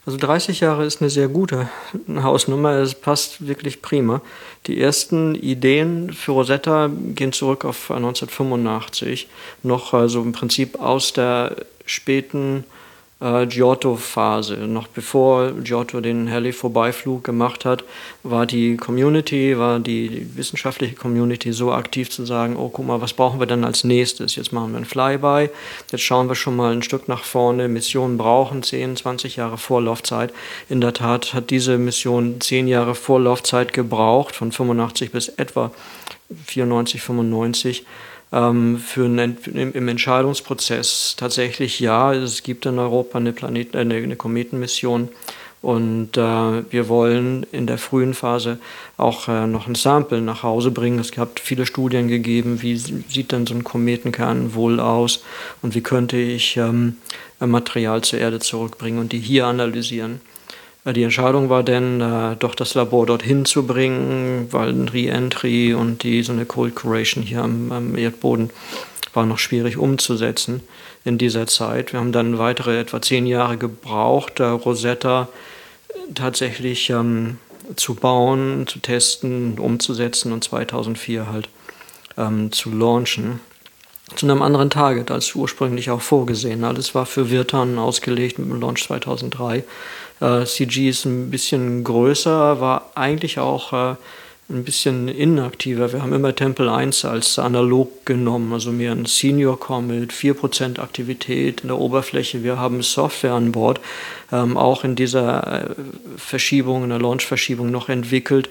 Also 0.06 0.18
30 0.18 0.60
Jahre 0.60 0.84
ist 0.84 1.00
eine 1.00 1.08
sehr 1.08 1.28
gute 1.28 1.70
Hausnummer, 2.14 2.72
es 2.72 2.94
passt 2.94 3.46
wirklich 3.46 3.80
prima. 3.80 4.20
Die 4.66 4.78
ersten 4.78 5.34
Ideen 5.34 6.12
für 6.12 6.32
Rosetta 6.32 6.90
gehen 7.14 7.32
zurück 7.32 7.64
auf 7.64 7.90
1985, 7.90 9.28
noch 9.62 9.94
also 9.94 10.20
im 10.20 10.32
Prinzip 10.32 10.78
aus 10.78 11.14
der 11.14 11.56
späten 11.86 12.64
äh, 13.20 13.46
Giotto-Phase. 13.46 14.56
Noch 14.66 14.88
bevor 14.88 15.52
Giotto 15.52 16.00
den 16.00 16.30
Halley-Vorbeiflug 16.30 17.24
gemacht 17.24 17.64
hat, 17.64 17.84
war 18.22 18.46
die 18.46 18.76
Community, 18.76 19.58
war 19.58 19.78
die 19.78 20.26
wissenschaftliche 20.36 20.94
Community 20.94 21.52
so 21.52 21.72
aktiv 21.72 22.10
zu 22.10 22.24
sagen, 22.24 22.56
oh 22.56 22.68
guck 22.68 22.86
mal, 22.86 23.00
was 23.00 23.12
brauchen 23.12 23.40
wir 23.40 23.46
denn 23.46 23.64
als 23.64 23.84
nächstes? 23.84 24.36
Jetzt 24.36 24.52
machen 24.52 24.72
wir 24.72 24.78
ein 24.78 24.84
Flyby, 24.84 25.50
jetzt 25.90 26.02
schauen 26.02 26.28
wir 26.28 26.34
schon 26.34 26.56
mal 26.56 26.72
ein 26.72 26.82
Stück 26.82 27.08
nach 27.08 27.24
vorne. 27.24 27.68
Missionen 27.68 28.18
brauchen 28.18 28.62
10, 28.62 28.96
20 28.96 29.36
Jahre 29.36 29.58
Vorlaufzeit. 29.58 30.32
In 30.68 30.80
der 30.80 30.92
Tat 30.92 31.34
hat 31.34 31.50
diese 31.50 31.78
Mission 31.78 32.40
10 32.40 32.68
Jahre 32.68 32.94
Vorlaufzeit 32.94 33.72
gebraucht, 33.72 34.34
von 34.34 34.52
85 34.52 35.12
bis 35.12 35.28
etwa 35.28 35.70
94, 36.46 37.02
95 37.02 37.84
ähm, 38.34 38.78
für 38.78 39.04
einen, 39.04 39.38
im 39.54 39.88
Entscheidungsprozess 39.88 41.14
tatsächlich 41.16 41.78
ja, 41.80 42.12
es 42.12 42.42
gibt 42.42 42.66
in 42.66 42.78
Europa 42.78 43.18
eine, 43.18 43.32
Planet, 43.32 43.76
eine, 43.76 43.94
eine 43.94 44.16
Kometenmission 44.16 45.08
und 45.62 46.18
äh, 46.18 46.20
wir 46.70 46.88
wollen 46.88 47.46
in 47.52 47.66
der 47.66 47.78
frühen 47.78 48.12
Phase 48.12 48.58
auch 48.98 49.28
äh, 49.28 49.46
noch 49.46 49.66
ein 49.66 49.76
Sample 49.76 50.20
nach 50.20 50.42
Hause 50.42 50.70
bringen. 50.70 50.98
Es 50.98 51.10
gab 51.12 51.38
viele 51.38 51.64
Studien 51.64 52.08
gegeben, 52.08 52.60
wie 52.60 52.76
sieht 52.76 53.32
denn 53.32 53.46
so 53.46 53.54
ein 53.54 53.64
Kometenkern 53.64 54.54
wohl 54.54 54.78
aus 54.78 55.24
und 55.62 55.74
wie 55.74 55.80
könnte 55.80 56.18
ich 56.18 56.58
ähm, 56.58 56.98
Material 57.40 58.02
zur 58.02 58.18
Erde 58.18 58.40
zurückbringen 58.40 58.98
und 58.98 59.12
die 59.12 59.18
hier 59.20 59.46
analysieren. 59.46 60.20
Die 60.86 61.02
Entscheidung 61.02 61.48
war 61.48 61.62
dann, 61.62 62.00
äh, 62.02 62.36
doch 62.36 62.54
das 62.54 62.74
Labor 62.74 63.06
dorthin 63.06 63.46
zu 63.46 63.66
bringen, 63.66 64.48
weil 64.50 64.68
ein 64.68 64.88
Re-Entry 64.88 65.72
und 65.72 66.02
die, 66.02 66.22
so 66.22 66.32
eine 66.32 66.44
Cold 66.44 66.74
Curation 66.74 67.22
hier 67.22 67.42
am, 67.42 67.72
am, 67.72 67.96
Erdboden 67.96 68.50
war 69.14 69.24
noch 69.24 69.38
schwierig 69.38 69.78
umzusetzen 69.78 70.60
in 71.02 71.16
dieser 71.16 71.46
Zeit. 71.46 71.94
Wir 71.94 72.00
haben 72.00 72.12
dann 72.12 72.38
weitere 72.38 72.78
etwa 72.78 73.00
zehn 73.00 73.26
Jahre 73.26 73.56
gebraucht, 73.56 74.40
äh, 74.40 74.44
Rosetta 74.44 75.28
tatsächlich 76.14 76.90
ähm, 76.90 77.38
zu 77.76 77.94
bauen, 77.94 78.66
zu 78.66 78.78
testen, 78.78 79.58
umzusetzen 79.58 80.32
und 80.32 80.44
2004 80.44 81.32
halt 81.32 81.48
ähm, 82.18 82.52
zu 82.52 82.70
launchen. 82.70 83.40
Zu 84.16 84.26
einem 84.26 84.42
anderen 84.42 84.68
Target 84.68 85.10
als 85.10 85.34
ursprünglich 85.34 85.90
auch 85.90 86.02
vorgesehen. 86.02 86.62
Alles 86.62 86.94
war 86.94 87.06
für 87.06 87.30
Virtan 87.30 87.78
ausgelegt 87.78 88.38
mit 88.38 88.50
dem 88.50 88.60
Launch 88.60 88.84
2003. 88.84 89.64
Äh, 90.20 90.44
CG 90.44 90.88
ist 90.88 91.04
ein 91.04 91.30
bisschen 91.30 91.84
größer, 91.84 92.60
war 92.60 92.90
eigentlich 92.94 93.38
auch 93.38 93.72
äh, 93.72 93.96
ein 94.50 94.62
bisschen 94.62 95.08
inaktiver. 95.08 95.92
Wir 95.92 96.02
haben 96.02 96.12
immer 96.12 96.34
Temple 96.34 96.70
1 96.70 97.06
als 97.06 97.38
analog 97.38 98.04
genommen, 98.04 98.52
also 98.52 98.72
mehr 98.72 98.92
ein 98.92 99.06
Senior 99.06 99.58
Core 99.58 99.82
mit 99.82 100.12
4% 100.12 100.78
Aktivität 100.80 101.62
in 101.62 101.68
der 101.68 101.78
Oberfläche. 101.78 102.44
Wir 102.44 102.58
haben 102.58 102.82
Software 102.82 103.32
an 103.32 103.52
Bord, 103.52 103.80
ähm, 104.32 104.58
auch 104.58 104.84
in 104.84 104.96
dieser 104.96 105.70
äh, 105.70 105.74
Verschiebung, 106.18 106.84
in 106.84 106.90
der 106.90 106.98
Launch-Verschiebung 106.98 107.70
noch 107.70 107.88
entwickelt, 107.88 108.50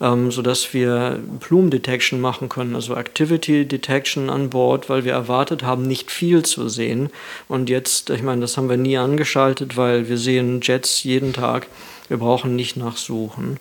ähm, 0.00 0.30
sodass 0.30 0.72
wir 0.72 1.20
Plume 1.40 1.68
Detection 1.68 2.22
machen 2.22 2.48
können, 2.48 2.74
also 2.74 2.94
Activity 2.94 3.66
Detection 3.66 4.30
an 4.30 4.48
Bord, 4.48 4.88
weil 4.88 5.04
wir 5.04 5.12
erwartet 5.12 5.62
haben, 5.62 5.82
nicht 5.82 6.10
viel 6.10 6.42
zu 6.42 6.70
sehen. 6.70 7.10
Und 7.48 7.68
jetzt, 7.68 8.08
ich 8.08 8.22
meine, 8.22 8.40
das 8.40 8.56
haben 8.56 8.70
wir 8.70 8.78
nie 8.78 8.96
angeschaltet, 8.96 9.76
weil 9.76 10.08
wir 10.08 10.16
sehen 10.16 10.60
Jets 10.62 11.04
jeden 11.04 11.34
Tag. 11.34 11.66
Wir 12.08 12.16
brauchen 12.16 12.56
nicht 12.56 12.78
nachsuchen. 12.78 13.58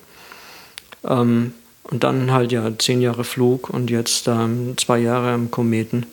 Ähm, 1.05 1.53
und 1.83 2.03
dann 2.03 2.31
halt 2.31 2.51
ja 2.51 2.71
zehn 2.77 3.01
Jahre 3.01 3.23
Flug 3.23 3.69
und 3.69 3.89
jetzt 3.89 4.27
ähm, 4.27 4.75
zwei 4.77 4.99
Jahre 4.99 5.33
im 5.33 5.51
Kometen. 5.51 6.05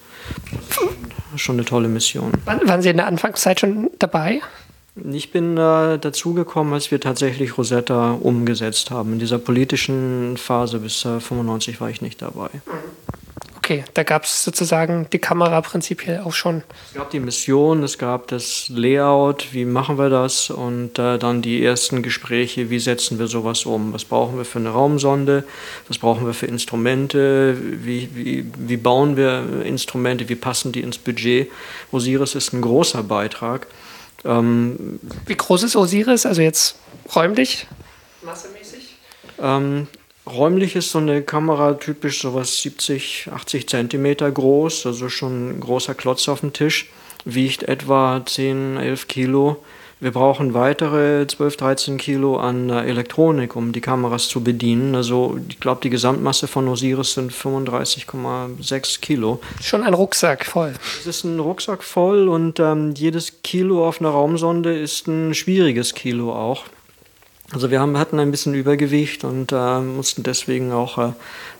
Schon 1.36 1.56
eine 1.56 1.64
tolle 1.64 1.88
Mission. 1.88 2.32
Wann, 2.44 2.66
waren 2.68 2.82
Sie 2.82 2.90
in 2.90 2.96
der 2.96 3.06
Anfangszeit 3.06 3.60
schon 3.60 3.90
dabei? 3.98 4.40
Ich 5.12 5.30
bin 5.30 5.56
äh, 5.56 5.98
dazugekommen, 5.98 6.74
als 6.74 6.90
wir 6.90 7.00
tatsächlich 7.00 7.56
Rosetta 7.56 8.12
umgesetzt 8.12 8.90
haben. 8.90 9.14
In 9.14 9.18
dieser 9.18 9.38
politischen 9.38 10.36
Phase 10.36 10.80
bis 10.80 11.04
äh, 11.04 11.20
95 11.20 11.80
war 11.80 11.88
ich 11.88 12.02
nicht 12.02 12.20
dabei. 12.20 12.50
Okay, 13.70 13.84
da 13.94 14.02
gab 14.02 14.24
es 14.24 14.42
sozusagen 14.42 15.06
die 15.12 15.20
Kamera 15.20 15.60
prinzipiell 15.60 16.22
auch 16.22 16.32
schon. 16.32 16.64
Es 16.88 16.94
gab 16.94 17.10
die 17.10 17.20
Mission, 17.20 17.84
es 17.84 17.98
gab 17.98 18.26
das 18.26 18.68
Layout, 18.68 19.52
wie 19.52 19.64
machen 19.64 19.96
wir 19.96 20.10
das 20.10 20.50
und 20.50 20.98
äh, 20.98 21.18
dann 21.18 21.40
die 21.40 21.64
ersten 21.64 22.02
Gespräche, 22.02 22.68
wie 22.68 22.80
setzen 22.80 23.20
wir 23.20 23.28
sowas 23.28 23.66
um, 23.66 23.92
was 23.92 24.04
brauchen 24.04 24.38
wir 24.38 24.44
für 24.44 24.58
eine 24.58 24.70
Raumsonde, 24.70 25.44
was 25.86 25.98
brauchen 25.98 26.26
wir 26.26 26.34
für 26.34 26.46
Instrumente, 26.46 27.56
wie, 27.60 28.08
wie, 28.12 28.50
wie 28.58 28.76
bauen 28.76 29.16
wir 29.16 29.64
Instrumente, 29.64 30.28
wie 30.28 30.34
passen 30.34 30.72
die 30.72 30.80
ins 30.80 30.98
Budget. 30.98 31.48
Osiris 31.92 32.34
ist 32.34 32.52
ein 32.52 32.62
großer 32.62 33.04
Beitrag. 33.04 33.68
Ähm, 34.24 34.98
wie 35.26 35.36
groß 35.36 35.62
ist 35.62 35.76
Osiris, 35.76 36.26
also 36.26 36.42
jetzt 36.42 36.74
räumlich, 37.14 37.68
massemäßig? 38.22 38.96
Ähm, 39.40 39.86
Räumlich 40.32 40.76
ist 40.76 40.90
so 40.90 40.98
eine 40.98 41.22
Kamera 41.22 41.74
typisch 41.74 42.22
sowas 42.22 42.62
70, 42.62 43.28
80 43.32 43.68
Zentimeter 43.68 44.30
groß, 44.30 44.86
also 44.86 45.08
schon 45.08 45.50
ein 45.50 45.60
großer 45.60 45.94
Klotz 45.94 46.28
auf 46.28 46.40
dem 46.40 46.52
Tisch, 46.52 46.90
wiegt 47.24 47.64
etwa 47.64 48.22
10, 48.24 48.76
11 48.76 49.08
Kilo. 49.08 49.56
Wir 50.02 50.12
brauchen 50.12 50.54
weitere 50.54 51.26
12, 51.26 51.56
13 51.56 51.98
Kilo 51.98 52.38
an 52.38 52.70
äh, 52.70 52.84
Elektronik, 52.84 53.54
um 53.54 53.72
die 53.72 53.82
Kameras 53.82 54.28
zu 54.28 54.42
bedienen. 54.42 54.94
Also 54.94 55.38
ich 55.48 55.60
glaube, 55.60 55.82
die 55.82 55.90
Gesamtmasse 55.90 56.46
von 56.46 56.68
Osiris 56.68 57.14
sind 57.14 57.32
35,6 57.32 59.00
Kilo. 59.00 59.40
Schon 59.60 59.82
ein 59.82 59.92
Rucksack 59.92 60.46
voll. 60.46 60.72
Es 61.00 61.06
ist 61.06 61.24
ein 61.24 61.38
Rucksack 61.38 61.82
voll 61.82 62.28
und 62.28 62.60
ähm, 62.60 62.94
jedes 62.96 63.42
Kilo 63.42 63.86
auf 63.86 64.00
einer 64.00 64.10
Raumsonde 64.10 64.78
ist 64.78 65.06
ein 65.06 65.34
schwieriges 65.34 65.92
Kilo 65.92 66.32
auch. 66.32 66.64
Also 67.52 67.70
wir 67.70 67.80
haben, 67.80 67.98
hatten 67.98 68.20
ein 68.20 68.30
bisschen 68.30 68.54
Übergewicht 68.54 69.24
und 69.24 69.50
äh, 69.50 69.80
mussten 69.80 70.22
deswegen 70.22 70.70
auch 70.70 70.98
äh, 70.98 71.12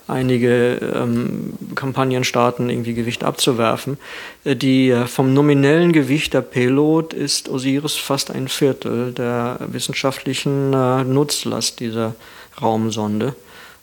einige 0.06 0.76
ähm, 0.76 1.54
Kampagnen 1.74 2.22
starten, 2.22 2.70
irgendwie 2.70 2.94
Gewicht 2.94 3.24
abzuwerfen. 3.24 3.98
Äh, 4.44 4.54
die 4.54 4.90
äh, 4.90 5.06
vom 5.06 5.34
nominellen 5.34 5.92
Gewicht 5.92 6.34
der 6.34 6.42
Payload 6.42 7.16
ist 7.16 7.48
Osiris 7.48 7.96
fast 7.96 8.30
ein 8.30 8.46
Viertel 8.46 9.12
der 9.12 9.58
wissenschaftlichen 9.66 10.72
äh, 10.72 11.02
Nutzlast 11.02 11.80
dieser 11.80 12.14
Raumsonde. 12.62 13.34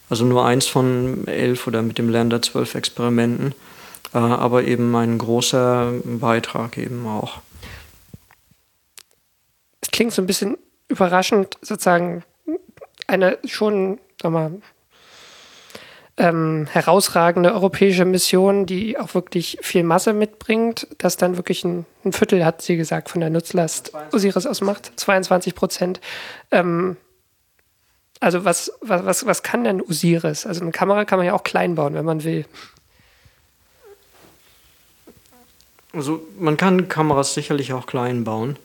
Also 0.09 0.23
nur 0.23 0.45
eins 0.45 0.65
von 0.65 1.27
elf 1.27 1.67
oder 1.67 1.81
mit 1.81 1.97
dem 1.97 2.07
Lander 2.07 2.41
zwölf 2.41 2.75
Experimenten, 2.75 3.53
äh, 4.13 4.17
aber 4.17 4.63
eben 4.63 4.95
ein 4.95 5.17
großer 5.17 5.91
Beitrag 6.05 6.77
eben 6.77 7.05
auch. 7.05 7.41
Es 9.81 9.91
klingt 9.91 10.13
so 10.13 10.21
ein 10.21 10.27
bisschen 10.27 10.57
überraschend 10.87 11.57
sozusagen 11.61 12.23
eine 13.07 13.37
schon, 13.45 13.99
sag 14.21 14.31
mal, 14.31 14.51
ähm, 16.17 16.67
herausragende 16.71 17.53
europäische 17.53 18.03
Mission, 18.03 18.65
die 18.65 18.97
auch 18.97 19.13
wirklich 19.13 19.59
viel 19.61 19.83
Masse 19.83 20.13
mitbringt, 20.13 20.87
das 20.97 21.15
dann 21.15 21.37
wirklich 21.37 21.63
ein, 21.63 21.85
ein 22.03 22.11
Viertel, 22.11 22.43
hat 22.43 22.61
sie 22.61 22.75
gesagt, 22.75 23.09
von 23.09 23.21
der 23.21 23.29
Nutzlast 23.29 23.91
Osiris 24.11 24.47
ausmacht, 24.47 24.91
22 24.95 25.53
Prozent. 25.53 26.01
Ähm, 26.49 26.97
also 28.19 28.45
was, 28.45 28.71
was, 28.81 29.05
was, 29.05 29.25
was 29.27 29.43
kann 29.43 29.63
denn 29.63 29.79
Osiris? 29.79 30.47
Also 30.47 30.61
eine 30.61 30.71
Kamera 30.71 31.05
kann 31.05 31.19
man 31.19 31.27
ja 31.27 31.33
auch 31.33 31.43
klein 31.43 31.75
bauen, 31.75 31.93
wenn 31.93 32.05
man 32.05 32.23
will. 32.23 32.45
Also 35.93 36.21
man 36.39 36.57
kann 36.57 36.89
Kameras 36.89 37.35
sicherlich 37.35 37.73
auch 37.73 37.85
klein 37.85 38.23
bauen. 38.23 38.57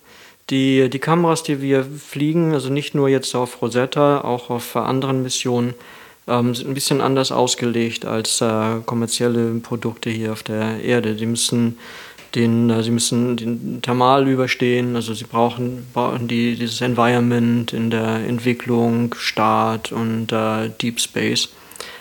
Die, 0.51 0.91
die 0.91 0.99
Kameras, 0.99 1.43
die 1.43 1.63
wir 1.63 1.85
fliegen, 1.85 2.53
also 2.53 2.69
nicht 2.71 2.95
nur 2.95 3.09
jetzt 3.09 3.35
auf 3.35 3.63
Rosetta, 3.63 4.23
auch 4.23 4.51
auf 4.51 4.77
anderen 4.77 5.23
Missionen, 5.23 5.75
ähm, 6.29 6.55
sind 6.55 6.69
ein 6.69 6.75
bisschen 6.75 7.01
anders 7.01 7.33
ausgelegt 7.33 8.05
als 8.05 8.41
äh, 8.41 8.81
kommerzielle 8.85 9.55
Produkte 9.61 10.11
hier 10.11 10.33
auf 10.33 10.43
der 10.43 10.81
Erde. 10.83 11.15
Die 11.15 11.27
müssen 11.27 11.79
den, 12.35 12.71
äh, 12.71 12.83
sie 12.83 12.91
müssen 12.91 13.37
den 13.37 13.83
Thermal 13.83 14.29
überstehen, 14.29 14.97
also 14.97 15.15
sie 15.15 15.25
brauchen, 15.25 15.87
brauchen 15.93 16.29
die, 16.29 16.57
dieses 16.57 16.81
Environment 16.81 17.73
in 17.73 17.91
der 17.91 18.27
Entwicklung, 18.27 19.15
Start 19.19 19.93
und 19.93 20.33
äh, 20.33 20.71
Deep 20.81 21.01
Space 21.01 21.49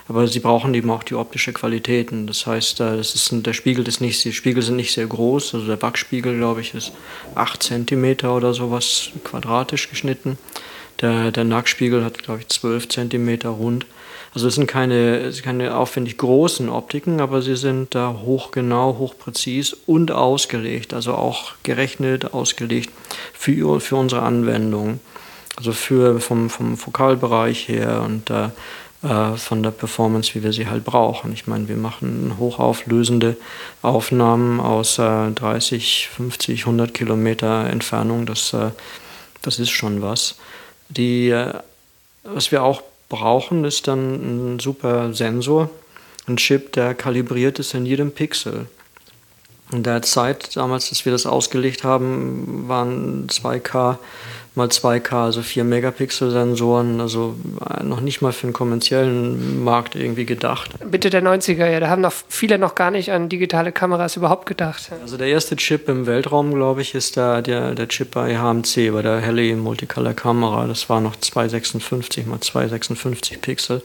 aber 0.08 0.28
sie 0.28 0.40
brauchen 0.40 0.74
eben 0.74 0.90
auch 0.90 1.04
die 1.04 1.16
optische 1.16 1.54
Qualitäten. 1.54 2.28
Das 2.28 2.46
heißt, 2.46 2.80
äh, 2.80 2.98
das 2.98 3.16
ist, 3.16 3.32
der 3.32 3.54
Spiegel 3.54 3.88
ist 3.88 4.02
nicht, 4.02 4.24
die 4.24 4.34
Spiegel 4.34 4.64
sind 4.64 4.76
nicht 4.76 4.94
sehr 4.94 5.08
groß, 5.08 5.56
also 5.56 5.68
der 5.68 5.78
Backspiegel, 5.78 6.38
glaube 6.38 6.62
ich, 6.62 6.74
ist 6.74 6.92
8 7.36 7.62
cm 7.64 8.26
oder 8.26 8.54
sowas 8.54 9.10
quadratisch 9.24 9.90
geschnitten. 9.90 10.38
Der, 11.02 11.32
der 11.32 11.46
Nackspiegel 11.46 12.04
hat, 12.04 12.22
glaube 12.24 12.42
ich, 12.42 12.48
12 12.48 12.90
cm 12.90 13.48
rund. 13.48 13.86
Also 14.34 14.48
es 14.48 14.56
sind 14.56 14.68
keine, 14.68 15.32
keine 15.44 15.76
aufwendig 15.76 16.18
großen 16.18 16.70
Optiken, 16.70 17.20
aber 17.20 17.42
sie 17.42 17.58
sind 17.58 17.94
da 17.96 18.16
hochgenau, 18.24 18.98
hochpräzis 18.98 19.76
und 19.86 20.12
ausgelegt, 20.12 20.94
also 20.94 21.16
auch 21.16 21.54
gerechnet, 21.64 22.34
ausgelegt 22.34 22.92
für, 23.34 23.82
für 23.82 23.96
unsere 23.98 24.22
Anwendung. 24.22 25.00
Also 25.58 25.74
für, 25.74 26.22
vom, 26.22 26.50
vom 26.50 26.78
Fokalbereich 26.78 27.68
her 27.68 28.04
und 28.06 28.30
äh, 28.30 28.50
äh, 29.04 29.36
von 29.36 29.64
der 29.64 29.72
Performance, 29.72 30.36
wie 30.36 30.44
wir 30.44 30.54
sie 30.54 30.68
halt 30.68 30.86
brauchen. 30.86 31.34
Ich 31.34 31.48
meine, 31.48 31.68
wir 31.68 31.78
machen 31.78 32.36
hochauflösende 32.38 33.36
Aufnahmen 33.82 34.60
aus 34.60 35.00
äh, 35.00 35.32
30, 35.32 36.10
50, 36.16 36.62
100 36.62 36.94
Kilometer 36.94 37.68
Entfernung. 37.68 38.26
Das, 38.26 38.54
äh, 38.54 38.70
das 39.42 39.58
ist 39.58 39.72
schon 39.72 40.02
was. 40.02 40.36
Die, 40.90 41.30
äh, 41.30 41.54
was 42.24 42.52
wir 42.52 42.64
auch 42.64 42.84
brauchen, 43.10 43.66
ist 43.66 43.88
dann 43.88 44.56
ein 44.56 44.60
super 44.60 45.14
Sensor, 45.14 45.70
ein 46.28 46.38
Chip, 46.38 46.74
der 46.74 46.94
kalibriert 46.94 47.60
ist 47.60 47.74
in 47.74 47.86
jedem 47.86 48.12
Pixel. 48.12 48.68
In 49.72 49.84
der 49.84 50.02
Zeit, 50.02 50.56
damals, 50.56 50.90
als 50.90 51.06
wir 51.06 51.12
das 51.12 51.26
ausgelegt 51.26 51.84
haben, 51.84 52.68
waren 52.68 53.28
2K 53.28 53.98
mal 54.56 54.68
2K, 54.68 55.14
also 55.14 55.42
4 55.42 55.64
Megapixel 55.64 56.30
Sensoren, 56.30 57.00
also 57.00 57.36
äh, 57.70 57.84
noch 57.84 58.02
nicht 58.02 58.22
mal 58.22 58.34
für 58.34 58.48
den 58.48 58.54
kommerziellen 58.54 59.64
Markt 59.64 59.96
irgendwie 59.96 60.26
gedacht. 60.26 60.72
Bitte 60.84 61.10
der 61.10 61.24
90er, 61.24 61.70
ja, 61.70 61.80
da 61.80 61.88
haben 61.88 62.02
noch 62.02 62.14
viele 62.28 62.58
noch 62.58 62.76
gar 62.76 62.92
nicht 62.92 63.12
an 63.12 63.30
digitale 63.30 63.72
Kameras 63.72 64.18
überhaupt 64.18 64.46
gedacht. 64.48 64.92
Also 65.02 65.18
der 65.18 65.28
erste 65.28 65.56
Chip 65.56 65.88
im 65.88 66.06
Weltraum, 66.06 66.54
glaube 66.54 66.82
ich, 66.82 66.96
ist 66.96 67.16
da 67.16 67.42
der, 67.42 67.76
der 67.76 67.88
Chip 67.88 68.12
bei 68.12 68.38
HMC, 68.38 68.92
bei 68.92 69.02
der 69.02 69.20
Heli 69.20 69.56
Multicolor 69.56 70.14
Kamera. 70.14 70.68
Das 70.68 70.90
war 70.90 71.00
noch 71.00 71.16
256 71.16 72.26
mal 72.26 72.42
256 72.42 73.42
Pixel. 73.42 73.82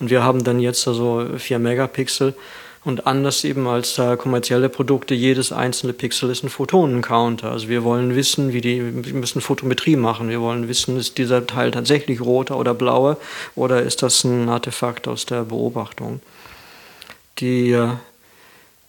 Und 0.00 0.10
wir 0.10 0.22
haben 0.22 0.44
dann 0.44 0.60
jetzt 0.60 0.86
also 0.86 1.26
4 1.36 1.58
Megapixel 1.58 2.34
und 2.84 3.06
anders 3.06 3.44
eben 3.44 3.66
als 3.66 3.98
äh, 3.98 4.16
kommerzielle 4.16 4.68
Produkte, 4.68 5.14
jedes 5.14 5.52
einzelne 5.52 5.94
Pixel 5.94 6.30
ist 6.30 6.44
ein 6.44 6.50
Photonencounter. 6.50 7.50
Also 7.50 7.68
wir 7.68 7.82
wollen 7.82 8.14
wissen, 8.14 8.52
wie 8.52 8.60
die, 8.60 9.04
wir 9.04 9.14
müssen 9.14 9.40
Photometrie 9.40 9.96
machen. 9.96 10.28
Wir 10.28 10.40
wollen 10.40 10.68
wissen, 10.68 10.98
ist 10.98 11.16
dieser 11.16 11.46
Teil 11.46 11.70
tatsächlich 11.70 12.20
roter 12.20 12.58
oder 12.58 12.74
blauer 12.74 13.16
oder 13.54 13.82
ist 13.82 14.02
das 14.02 14.22
ein 14.24 14.50
Artefakt 14.50 15.08
aus 15.08 15.24
der 15.24 15.44
Beobachtung. 15.44 16.20
Die 17.38 17.72
äh, 17.72 17.88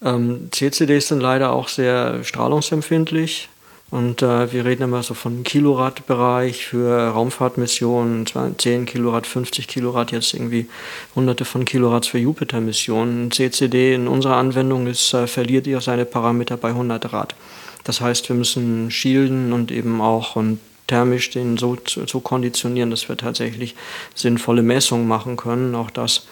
ähm, 0.03 0.49
CCDs 0.51 1.07
sind 1.07 1.21
leider 1.21 1.53
auch 1.53 1.69
sehr 1.69 2.23
strahlungsempfindlich. 2.23 3.49
Und 3.91 4.23
äh, 4.23 4.51
wir 4.51 4.65
reden 4.65 4.83
immer 4.83 5.03
so 5.03 5.13
von 5.13 5.43
Kilorad-Bereich 5.43 6.65
für 6.65 7.09
Raumfahrtmissionen, 7.09 8.25
10 8.57 8.85
Kilorad, 8.85 9.27
50 9.27 9.67
Kilorad, 9.67 10.11
jetzt 10.11 10.33
irgendwie 10.33 10.67
hunderte 11.15 11.45
von 11.45 11.65
Kilorads 11.65 12.07
für 12.07 12.17
Jupiter-Missionen. 12.17 13.31
CCD 13.31 13.93
in 13.93 14.07
unserer 14.07 14.37
Anwendung 14.37 14.87
ist, 14.87 15.13
äh, 15.13 15.27
verliert 15.27 15.67
ja 15.67 15.81
seine 15.81 16.05
Parameter 16.05 16.57
bei 16.57 16.69
100 16.69 17.13
Rad. 17.13 17.35
Das 17.83 18.01
heißt, 18.01 18.27
wir 18.29 18.35
müssen 18.35 18.89
shielden 18.89 19.53
und 19.53 19.71
eben 19.71 20.01
auch 20.01 20.35
und 20.35 20.59
thermisch 20.87 21.29
den 21.29 21.57
so, 21.57 21.77
so 21.85 22.19
konditionieren, 22.19 22.89
dass 22.89 23.07
wir 23.07 23.17
tatsächlich 23.17 23.75
sinnvolle 24.13 24.63
Messungen 24.63 25.07
machen 25.07 25.37
können. 25.37 25.75
Auch 25.75 25.91
das, 25.91 26.27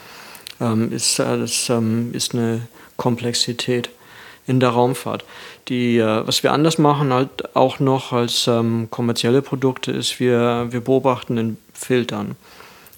ähm, 0.60 0.92
ist, 0.92 1.20
äh, 1.20 1.38
das 1.38 1.70
ähm, 1.70 2.12
ist 2.14 2.34
eine 2.34 2.68
Komplexität 2.98 3.90
in 4.48 4.60
der 4.60 4.70
Raumfahrt. 4.70 5.24
Die, 5.70 5.98
äh, 5.98 6.28
was 6.28 6.44
wir 6.44 6.52
anders 6.52 6.78
machen 6.78 7.14
halt 7.14 7.56
auch 7.56 7.80
noch 7.80 8.12
als 8.12 8.48
ähm, 8.48 8.88
kommerzielle 8.90 9.42
Produkte 9.42 9.92
ist, 9.92 10.20
wir, 10.20 10.68
wir 10.72 10.82
beobachten 10.82 11.38
in 11.38 11.58
Filtern. 11.74 12.36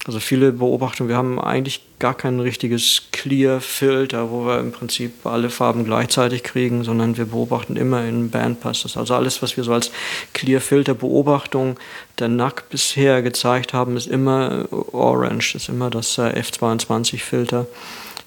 Also 0.07 0.19
viele 0.19 0.51
Beobachtungen, 0.51 1.09
wir 1.09 1.17
haben 1.17 1.39
eigentlich 1.39 1.81
gar 1.97 2.13
kein 2.13 2.39
richtiges 2.39 3.03
Clear-Filter, 3.11 4.29
wo 4.29 4.45
wir 4.45 4.59
im 4.59 4.71
Prinzip 4.71 5.25
alle 5.25 5.49
Farben 5.49 5.83
gleichzeitig 5.83 6.43
kriegen, 6.43 6.83
sondern 6.83 7.17
wir 7.17 7.25
beobachten 7.25 7.75
immer 7.75 8.05
in 8.05 8.29
Bandpasses. 8.29 8.97
Also 8.97 9.15
alles, 9.15 9.41
was 9.41 9.57
wir 9.57 9.63
so 9.63 9.73
als 9.73 9.91
Clear-Filter-Beobachtung 10.33 11.77
der 12.19 12.27
NAC 12.27 12.69
bisher 12.69 13.23
gezeigt 13.23 13.73
haben, 13.73 13.97
ist 13.97 14.05
immer 14.05 14.65
Orange, 14.91 15.55
ist 15.55 15.69
immer 15.69 15.89
das 15.89 16.19
äh, 16.19 16.39
F22-Filter 16.39 17.65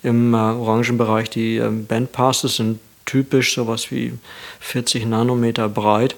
im 0.02 0.34
äh, 0.34 0.36
orangen 0.36 0.98
Bereich. 0.98 1.30
Die 1.30 1.58
äh, 1.58 1.68
Bandpasses 1.70 2.56
sind 2.56 2.80
typisch, 3.08 3.54
sowas 3.54 3.90
wie 3.90 4.12
40 4.60 5.06
Nanometer 5.06 5.68
breit. 5.68 6.14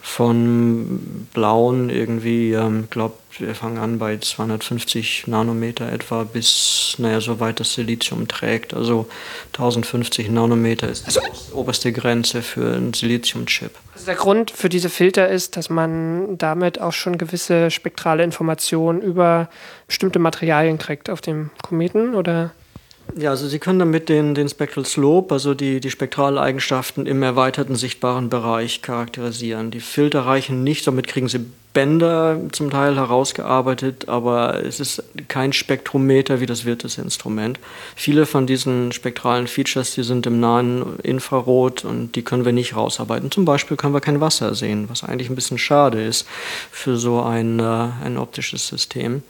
von 0.00 1.26
blauen 1.34 1.90
irgendwie, 1.90 2.52
ähm, 2.52 2.86
glaube 2.88 3.14
wir 3.40 3.54
fangen 3.54 3.78
an 3.78 3.98
bei 3.98 4.16
250 4.16 5.26
Nanometer 5.26 5.92
etwa 5.92 6.24
bis, 6.24 6.94
naja, 6.98 7.20
so 7.20 7.40
weit 7.40 7.60
das 7.60 7.74
Silizium 7.74 8.26
trägt. 8.26 8.74
Also 8.74 9.06
1050 9.52 10.30
Nanometer 10.30 10.88
ist 10.88 11.06
also, 11.06 11.20
die 11.20 11.52
oberste 11.52 11.92
Grenze 11.92 12.42
für 12.42 12.74
einen 12.74 12.94
Siliziumchip. 12.94 13.70
Also 13.94 14.06
der 14.06 14.14
Grund 14.14 14.50
für 14.50 14.68
diese 14.68 14.88
Filter 14.88 15.28
ist, 15.28 15.56
dass 15.56 15.70
man 15.70 16.38
damit 16.38 16.80
auch 16.80 16.92
schon 16.92 17.18
gewisse 17.18 17.70
spektrale 17.70 18.24
Informationen 18.24 19.02
über 19.02 19.48
bestimmte 19.86 20.18
Materialien 20.18 20.78
kriegt 20.78 21.10
auf 21.10 21.20
dem 21.20 21.50
Kometen, 21.62 22.14
oder? 22.14 22.52
Ja, 23.16 23.30
also 23.30 23.48
Sie 23.48 23.58
können 23.58 23.78
damit 23.78 24.08
den, 24.08 24.34
den 24.34 24.48
Spectral 24.48 24.84
Slope, 24.84 25.34
also 25.34 25.54
die, 25.54 25.80
die 25.80 25.90
Spektraleigenschaften 25.90 27.06
im 27.06 27.22
erweiterten 27.22 27.74
sichtbaren 27.74 28.28
Bereich 28.28 28.82
charakterisieren. 28.82 29.70
Die 29.70 29.80
Filter 29.80 30.20
reichen 30.26 30.62
nicht, 30.62 30.86
damit 30.86 31.08
kriegen 31.08 31.28
Sie 31.28 31.46
Bänder 31.74 32.40
zum 32.52 32.70
Teil 32.70 32.96
herausgearbeitet, 32.96 34.08
aber 34.08 34.64
es 34.64 34.80
ist 34.80 35.02
kein 35.28 35.52
Spektrometer 35.52 36.40
wie 36.40 36.46
das 36.46 36.64
Virtus-Instrument. 36.64 37.60
Viele 37.94 38.26
von 38.26 38.46
diesen 38.46 38.90
spektralen 38.92 39.46
Features, 39.46 39.94
die 39.94 40.02
sind 40.02 40.26
im 40.26 40.40
nahen 40.40 40.98
Infrarot 41.02 41.84
und 41.84 42.16
die 42.16 42.22
können 42.22 42.44
wir 42.44 42.52
nicht 42.52 42.74
rausarbeiten. 42.74 43.30
Zum 43.30 43.44
Beispiel 43.44 43.76
können 43.76 43.94
wir 43.94 44.00
kein 44.00 44.20
Wasser 44.20 44.54
sehen, 44.54 44.88
was 44.88 45.04
eigentlich 45.04 45.28
ein 45.30 45.36
bisschen 45.36 45.58
schade 45.58 46.02
ist 46.02 46.26
für 46.72 46.96
so 46.96 47.22
ein, 47.22 47.60
äh, 47.60 47.88
ein 48.04 48.16
optisches 48.16 48.66
System. 48.66 49.22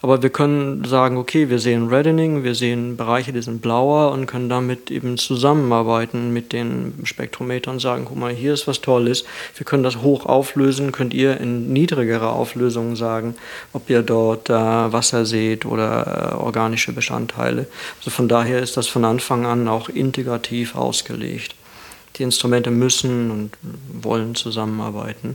Aber 0.00 0.22
wir 0.22 0.30
können 0.30 0.84
sagen, 0.84 1.16
okay, 1.16 1.50
wir 1.50 1.58
sehen 1.58 1.88
Reddening, 1.88 2.44
wir 2.44 2.54
sehen 2.54 2.96
Bereiche, 2.96 3.32
die 3.32 3.42
sind 3.42 3.60
blauer 3.60 4.12
und 4.12 4.26
können 4.26 4.48
damit 4.48 4.92
eben 4.92 5.18
zusammenarbeiten 5.18 6.32
mit 6.32 6.52
den 6.52 6.94
Spektrometern 7.02 7.74
und 7.74 7.80
sagen, 7.80 8.04
guck 8.06 8.16
mal, 8.16 8.32
hier 8.32 8.54
ist 8.54 8.68
was 8.68 8.80
Tolles. 8.80 9.24
Wir 9.56 9.66
können 9.66 9.82
das 9.82 10.00
hoch 10.00 10.24
auflösen, 10.24 10.92
könnt 10.92 11.14
ihr 11.14 11.40
in 11.40 11.72
niedrigerer 11.72 12.32
Auflösung 12.32 12.94
sagen, 12.94 13.34
ob 13.72 13.90
ihr 13.90 14.02
dort 14.02 14.48
äh, 14.50 14.52
Wasser 14.52 15.26
seht 15.26 15.66
oder 15.66 16.32
äh, 16.32 16.36
organische 16.36 16.92
Bestandteile. 16.92 17.66
Also 17.98 18.10
von 18.12 18.28
daher 18.28 18.60
ist 18.60 18.76
das 18.76 18.86
von 18.86 19.04
Anfang 19.04 19.46
an 19.46 19.66
auch 19.66 19.88
integrativ 19.88 20.76
ausgelegt. 20.76 21.56
Die 22.16 22.22
Instrumente 22.22 22.70
müssen 22.70 23.32
und 23.32 23.50
wollen 24.04 24.36
zusammenarbeiten. 24.36 25.34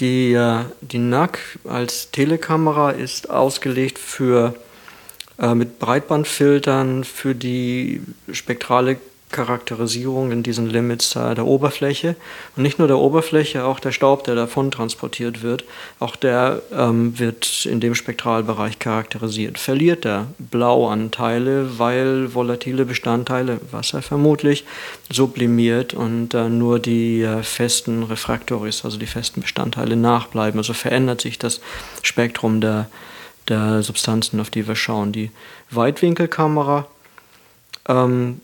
Die, 0.00 0.60
die 0.80 0.98
NAC 0.98 1.38
als 1.64 2.10
Telekamera 2.10 2.90
ist 2.90 3.30
ausgelegt 3.30 3.98
für, 3.98 4.54
äh, 5.38 5.54
mit 5.54 5.78
Breitbandfiltern 5.78 7.04
für 7.04 7.34
die 7.34 8.02
spektrale 8.32 8.98
Charakterisierung 9.32 10.30
in 10.30 10.42
diesen 10.42 10.68
Limits 10.68 11.10
der 11.14 11.46
Oberfläche. 11.46 12.14
Und 12.56 12.62
nicht 12.62 12.78
nur 12.78 12.86
der 12.86 12.98
Oberfläche, 12.98 13.64
auch 13.64 13.80
der 13.80 13.90
Staub, 13.92 14.24
der 14.24 14.34
davon 14.34 14.70
transportiert 14.70 15.42
wird, 15.42 15.64
auch 15.98 16.14
der 16.14 16.62
ähm, 16.72 17.18
wird 17.18 17.66
in 17.66 17.80
dem 17.80 17.94
Spektralbereich 17.94 18.78
charakterisiert. 18.78 19.58
Verliert 19.58 20.04
er 20.04 20.28
Blauanteile, 20.38 21.78
weil 21.78 22.34
volatile 22.34 22.84
Bestandteile, 22.84 23.60
Wasser 23.70 24.02
vermutlich, 24.02 24.64
sublimiert 25.10 25.94
und 25.94 26.34
äh, 26.34 26.48
nur 26.48 26.78
die 26.78 27.22
äh, 27.22 27.42
festen 27.42 28.04
Refraktoris, 28.04 28.84
also 28.84 28.98
die 28.98 29.06
festen 29.06 29.40
Bestandteile 29.40 29.96
nachbleiben. 29.96 30.58
Also 30.60 30.74
verändert 30.74 31.20
sich 31.20 31.38
das 31.38 31.60
Spektrum 32.02 32.60
der, 32.60 32.88
der 33.48 33.82
Substanzen, 33.82 34.40
auf 34.40 34.50
die 34.50 34.68
wir 34.68 34.76
schauen. 34.76 35.12
Die 35.12 35.30
Weitwinkelkamera 35.70 36.86
ähm, 37.88 38.40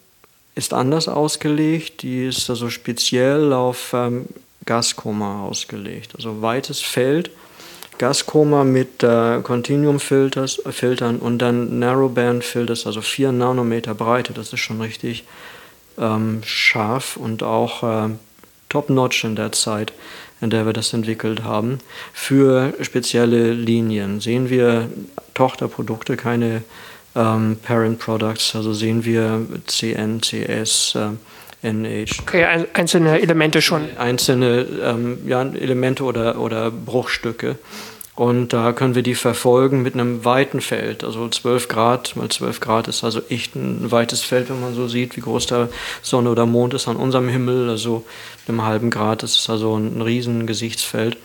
ist 0.59 0.75
anders 0.75 1.09
ausgelegt. 1.09 2.03
Die 2.03 2.27
ist 2.27 2.51
also 2.51 2.69
speziell 2.69 3.53
auf 3.53 3.93
ähm, 3.95 4.27
Gaskoma 4.67 5.45
ausgelegt. 5.45 6.17
Also 6.17 6.43
weites 6.43 6.81
Feld, 6.81 7.31
Gaskoma 7.99 8.65
mit 8.65 9.05
äh, 9.05 9.41
Continuum-Filtern 9.41 11.19
und 11.21 11.39
dann 11.39 11.79
Narrowband-Filters, 11.79 12.87
also 12.87 13.01
4 13.01 13.31
Nanometer 13.33 13.95
Breite. 13.95 14.33
Das 14.33 14.53
ist 14.53 14.61
schon 14.61 14.81
richtig 14.81 15.25
ähm, 15.97 16.43
scharf 16.45 17.17
und 17.17 17.45
auch 17.45 17.85
äh, 17.85 18.11
top-notch 18.69 19.25
in 19.25 19.37
der 19.37 19.53
Zeit, 19.53 19.93
in 20.41 20.51
der 20.51 20.67
wir 20.67 20.73
das 20.73 20.93
entwickelt 20.93 21.45
haben. 21.45 21.79
Für 22.13 22.75
spezielle 22.81 23.53
Linien 23.53 24.21
sehen 24.21 24.51
wir 24.51 24.91
Tochterprodukte, 25.35 26.17
keine 26.17 26.63
ähm, 27.15 27.57
Parent 27.63 27.99
Products, 27.99 28.55
also 28.55 28.73
sehen 28.73 29.05
wir 29.05 29.47
CN, 29.67 30.21
CS, 30.21 30.95
äh, 30.95 31.09
NH. 31.63 32.23
Okay, 32.23 32.45
ein, 32.45 32.67
einzelne 32.73 33.21
Elemente 33.21 33.63
schon. 33.63 33.89
Einzelne 33.99 34.67
ähm, 34.83 35.19
ja, 35.27 35.43
Elemente 35.43 36.05
oder, 36.05 36.41
oder 36.41 36.71
Bruchstücke. 36.71 37.57
Und 38.15 38.53
da 38.53 38.73
können 38.73 38.97
wir 38.97 39.05
die 39.05 39.15
verfolgen 39.15 39.83
mit 39.83 39.95
einem 39.95 40.25
weiten 40.25 40.61
Feld. 40.61 41.05
Also 41.05 41.29
12 41.29 41.69
Grad 41.69 42.17
mal 42.17 42.29
12 42.29 42.59
Grad 42.59 42.89
ist 42.89 43.05
also 43.05 43.21
echt 43.29 43.55
ein 43.55 43.93
weites 43.93 44.23
Feld, 44.23 44.51
wenn 44.51 44.61
man 44.61 44.75
so 44.75 44.89
sieht, 44.89 45.17
wie 45.17 45.21
groß 45.21 45.47
der 45.47 45.69
Sonne 46.03 46.31
oder 46.31 46.45
Mond 46.45 46.75
ist 46.75 46.89
an 46.89 46.97
unserem 46.97 47.29
Himmel. 47.29 47.71
Also 47.71 48.05
mit 48.41 48.49
einem 48.49 48.65
halben 48.65 48.91
Grad 48.91 49.23
das 49.23 49.37
ist 49.37 49.49
also 49.49 49.77
ein 49.77 50.03
riesen 50.03 50.49
Gesichtsfeld. 50.49 51.17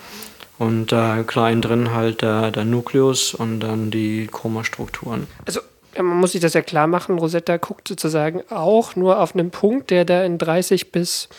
Und 0.60 0.92
äh, 0.92 1.24
klein 1.26 1.64
drin 1.64 1.94
halt 1.94 2.22
der, 2.22 2.52
der 2.52 2.64
Nukleus 2.64 3.34
und 3.34 3.60
dann 3.60 3.90
die 3.90 4.28
Chromastrukturen. 4.32 5.26
Also 5.48 5.62
man 5.98 6.18
muss 6.18 6.32
sich 6.32 6.42
das 6.42 6.54
ja 6.54 6.62
klar 6.62 6.88
machen, 6.88 7.20
Rosetta 7.20 7.58
guckt 7.58 7.88
sozusagen 7.88 8.44
auch 8.50 8.96
nur 8.96 9.20
auf 9.20 9.36
einen 9.36 9.52
Punkt, 9.52 9.92
der 9.92 10.06
da 10.06 10.24
in 10.24 10.38
30 10.38 10.92
bis 10.92 11.30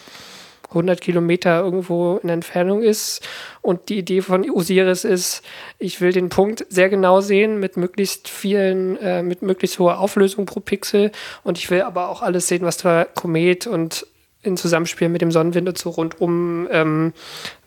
100 0.75 1.01
Kilometer 1.01 1.61
irgendwo 1.61 2.17
in 2.23 2.29
Entfernung 2.29 2.83
ist. 2.83 3.27
Und 3.62 3.88
die 3.88 3.99
Idee 3.99 4.23
von 4.23 4.49
Osiris 4.51 5.05
ist, 5.05 5.43
ich 5.79 6.01
will 6.01 6.12
den 6.12 6.29
Punkt 6.29 6.67
sehr 6.69 6.88
genau 6.88 7.21
sehen 7.21 7.61
mit 7.61 7.77
möglichst 7.77 8.29
vielen, 8.29 8.97
äh, 8.99 9.23
mit 9.23 9.43
möglichst 9.43 9.79
hoher 9.79 10.01
Auflösung 10.01 10.47
pro 10.47 10.61
Pixel. 10.61 11.12
Und 11.45 11.59
ich 11.59 11.71
will 11.71 11.83
aber 11.83 12.09
auch 12.09 12.23
alles 12.23 12.49
sehen, 12.49 12.62
was 12.62 12.79
der 12.79 13.07
Komet 13.14 13.67
und 13.67 14.07
in 14.43 14.57
Zusammenspiel 14.57 15.09
mit 15.09 15.23
dem 15.23 15.31
Sonnenwind 15.31 15.69
und 15.69 15.79
so 15.79 15.90
rundum 15.90 16.69
ähm, 16.71 17.12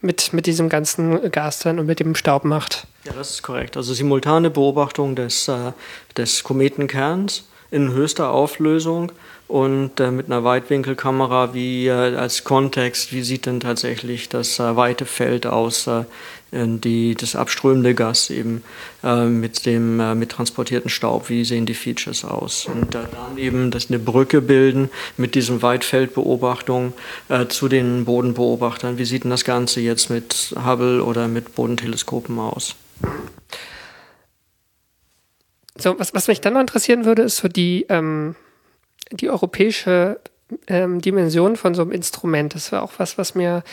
mit, 0.02 0.34
mit 0.34 0.46
diesem 0.46 0.70
ganzen 0.70 1.32
Gas 1.32 1.60
dann 1.60 1.80
und 1.80 1.88
mit 1.88 2.00
dem 2.00 2.14
Staub 2.14 2.44
macht. 2.44 2.88
Ja, 3.08 3.14
das 3.14 3.32
ist 3.32 3.42
korrekt. 3.42 3.78
Also 3.78 3.94
simultane 3.94 4.50
Beobachtung 4.50 5.16
des, 5.16 5.48
äh, 5.48 5.72
des 6.18 6.44
Kometenkerns 6.44 7.46
in 7.72 7.94
höchster 7.94 8.32
Auflösung 8.32 9.14
und 9.48 10.02
äh, 10.02 10.12
mit 10.12 10.26
einer 10.26 10.44
Weitwinkelkamera 10.44 11.54
wie 11.54 11.88
äh, 11.88 11.92
als 11.92 12.44
Kontext, 12.44 13.14
wie 13.14 13.22
sieht 13.22 13.46
denn 13.46 13.62
tatsächlich 13.62 14.28
das 14.28 14.60
äh, 14.60 14.76
weite 14.76 15.06
Feld 15.06 15.46
aus, 15.46 15.88
äh, 15.88 16.04
die, 16.52 17.16
das 17.16 17.38
abströmende 17.38 17.96
Gas 17.96 18.30
eben 18.30 18.62
äh, 19.06 19.24
mit 19.24 19.66
dem 19.66 20.02
äh, 20.02 20.14
mit 20.14 20.32
transportierten 20.32 20.90
Staub, 20.90 21.30
wie 21.30 21.46
sehen 21.46 21.66
die 21.66 21.76
Features 21.76 22.26
aus 22.26 22.66
und 22.66 22.94
dann 22.94 23.08
eben 23.38 23.72
das 23.72 23.90
eine 23.90 24.00
Brücke 24.00 24.42
bilden 24.42 24.90
mit 25.16 25.34
diesen 25.36 25.62
Weitfeldbeobachtungen 25.62 26.92
zu 27.48 27.70
den 27.70 28.04
Bodenbeobachtern. 28.04 28.98
Wie 28.98 29.06
sieht 29.06 29.24
denn 29.24 29.32
das 29.32 29.46
Ganze 29.46 29.80
jetzt 29.80 30.10
mit 30.10 30.54
Hubble 30.66 31.02
oder 31.04 31.30
mit 31.30 31.56
Bodenteleskopen 31.56 32.38
aus? 32.40 32.76
So, 35.78 36.00
was, 36.00 36.14
was 36.14 36.28
mich 36.28 36.42
dann 36.42 36.54
noch 36.54 36.62
interessieren 36.62 37.06
würde, 37.06 37.24
ist 37.24 37.38
so 37.38 37.48
die 37.48 37.86
ähm 37.90 38.36
die 39.12 39.30
europäische 39.30 40.20
ähm, 40.68 41.02
Dimension 41.02 41.56
von 41.56 41.76
so 41.76 41.82
einem 41.82 41.92
Instrument. 41.92 42.56
Das 42.56 42.72
war 42.72 42.84
auch 42.84 42.94
was, 42.98 43.18
was 43.18 43.36
mir, 43.36 43.64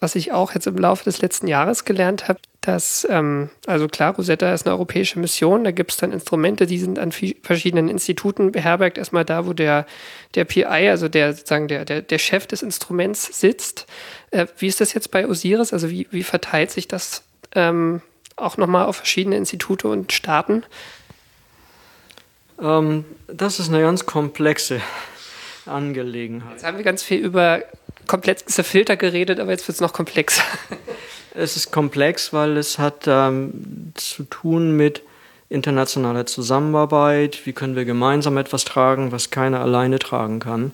was 0.00 0.14
ich 0.14 0.32
auch 0.32 0.54
jetzt 0.54 0.66
im 0.66 0.76
Laufe 0.76 1.04
des 1.04 1.22
letzten 1.22 1.46
Jahres 1.46 1.84
gelernt 1.84 2.28
habe, 2.28 2.40
dass, 2.60 3.06
ähm, 3.10 3.50
also 3.66 3.88
klar, 3.88 4.14
Rosetta 4.14 4.52
ist 4.52 4.66
eine 4.66 4.74
europäische 4.74 5.18
Mission, 5.18 5.64
da 5.64 5.70
gibt 5.70 5.92
es 5.92 5.96
dann 5.98 6.12
Instrumente, 6.12 6.66
die 6.66 6.78
sind 6.78 6.98
an 6.98 7.12
verschiedenen 7.12 7.88
Instituten 7.88 8.52
beherbergt. 8.52 8.98
Erstmal 8.98 9.24
da, 9.24 9.46
wo 9.46 9.52
der, 9.52 9.86
der 10.34 10.44
PI, 10.44 10.88
also 10.88 11.08
der 11.08 11.32
sozusagen 11.32 11.68
der, 11.68 11.84
der, 11.84 12.02
der 12.02 12.18
Chef 12.18 12.46
des 12.46 12.62
Instruments 12.62 13.40
sitzt. 13.40 13.86
Äh, 14.30 14.46
wie 14.58 14.66
ist 14.66 14.80
das 14.80 14.94
jetzt 14.94 15.10
bei 15.10 15.26
Osiris? 15.26 15.72
Also 15.72 15.90
wie, 15.90 16.06
wie 16.10 16.22
verteilt 16.22 16.70
sich 16.70 16.88
das 16.88 17.22
ähm, 17.54 18.02
auch 18.36 18.56
nochmal 18.56 18.86
auf 18.86 18.96
verschiedene 18.96 19.36
Institute 19.36 19.86
und 19.86 20.12
Staaten? 20.12 20.64
Ähm, 22.60 23.04
das 23.26 23.58
ist 23.58 23.68
eine 23.68 23.80
ganz 23.80 24.06
komplexe 24.06 24.80
Angelegenheit. 25.66 26.52
Jetzt 26.52 26.64
haben 26.64 26.76
wir 26.76 26.84
ganz 26.84 27.02
viel 27.02 27.18
über 27.18 27.62
komplexe 28.06 28.64
Filter 28.64 28.96
geredet, 28.96 29.40
aber 29.40 29.50
jetzt 29.50 29.66
wird 29.66 29.74
es 29.74 29.80
noch 29.80 29.92
komplexer. 29.92 30.44
Es 31.36 31.56
ist 31.56 31.72
komplex, 31.72 32.32
weil 32.32 32.56
es 32.56 32.78
hat 32.78 33.08
ähm, 33.08 33.92
zu 33.94 34.22
tun 34.22 34.76
mit 34.76 35.02
internationaler 35.48 36.26
Zusammenarbeit. 36.26 37.44
Wie 37.44 37.52
können 37.52 37.74
wir 37.74 37.84
gemeinsam 37.84 38.36
etwas 38.36 38.64
tragen, 38.64 39.10
was 39.10 39.30
keiner 39.30 39.58
alleine 39.58 39.98
tragen 39.98 40.38
kann? 40.38 40.70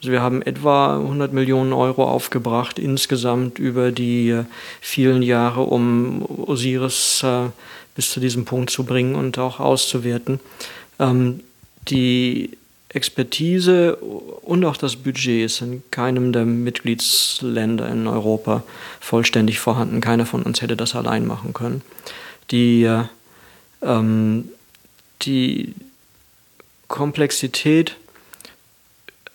Also 0.00 0.12
wir 0.12 0.22
haben 0.22 0.40
etwa 0.40 0.96
100 0.96 1.34
Millionen 1.34 1.74
Euro 1.74 2.04
aufgebracht 2.04 2.78
insgesamt 2.78 3.58
über 3.58 3.92
die 3.92 4.30
äh, 4.30 4.44
vielen 4.80 5.22
Jahre, 5.22 5.62
um 5.62 6.24
Osiris 6.46 7.22
äh, 7.22 7.50
bis 7.94 8.10
zu 8.10 8.20
diesem 8.20 8.46
Punkt 8.46 8.70
zu 8.70 8.84
bringen 8.84 9.14
und 9.14 9.38
auch 9.38 9.60
auszuwerten. 9.60 10.40
Ähm, 10.98 11.40
die 11.88 12.56
Expertise 12.88 13.96
und 13.96 14.64
auch 14.64 14.78
das 14.78 14.96
Budget 14.96 15.44
ist 15.44 15.60
in 15.60 15.82
keinem 15.90 16.32
der 16.32 16.46
Mitgliedsländer 16.46 17.88
in 17.88 18.06
Europa 18.06 18.64
vollständig 19.00 19.60
vorhanden. 19.60 20.00
Keiner 20.00 20.24
von 20.24 20.42
uns 20.42 20.62
hätte 20.62 20.76
das 20.76 20.96
allein 20.96 21.26
machen 21.26 21.52
können. 21.52 21.82
Die, 22.50 22.84
äh, 22.84 23.04
ähm, 23.82 24.48
die 25.22 25.74
Komplexität 26.88 27.96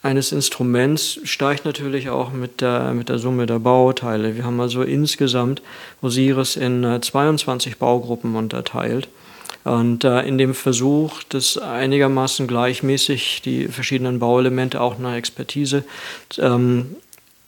eines 0.06 0.32
Instruments 0.32 1.20
steigt 1.24 1.66
natürlich 1.66 2.10
auch 2.10 2.32
mit 2.32 2.62
der, 2.62 2.94
mit 2.94 3.10
der 3.10 3.18
Summe 3.18 3.48
der 3.48 3.58
Bauteile. 3.58 4.36
Wir 4.36 4.46
haben 4.46 4.62
also 4.62 4.84
insgesamt 4.84 5.64
Osiris 6.04 6.58
in 6.58 7.00
22 7.02 7.74
äh, 7.74 7.76
Baugruppen 7.76 8.36
unterteilt. 8.36 9.10
Und 9.64 10.04
äh, 10.04 10.22
in 10.22 10.38
dem 10.38 10.54
Versuch, 10.54 11.24
das 11.30 11.58
einigermaßen 11.58 12.46
gleichmäßig 12.46 13.42
die 13.44 13.68
verschiedenen 13.68 14.20
Bauelemente 14.20 14.80
auch 14.80 15.00
nach 15.00 15.16
Expertise 15.16 15.84
ähm, 16.38 16.96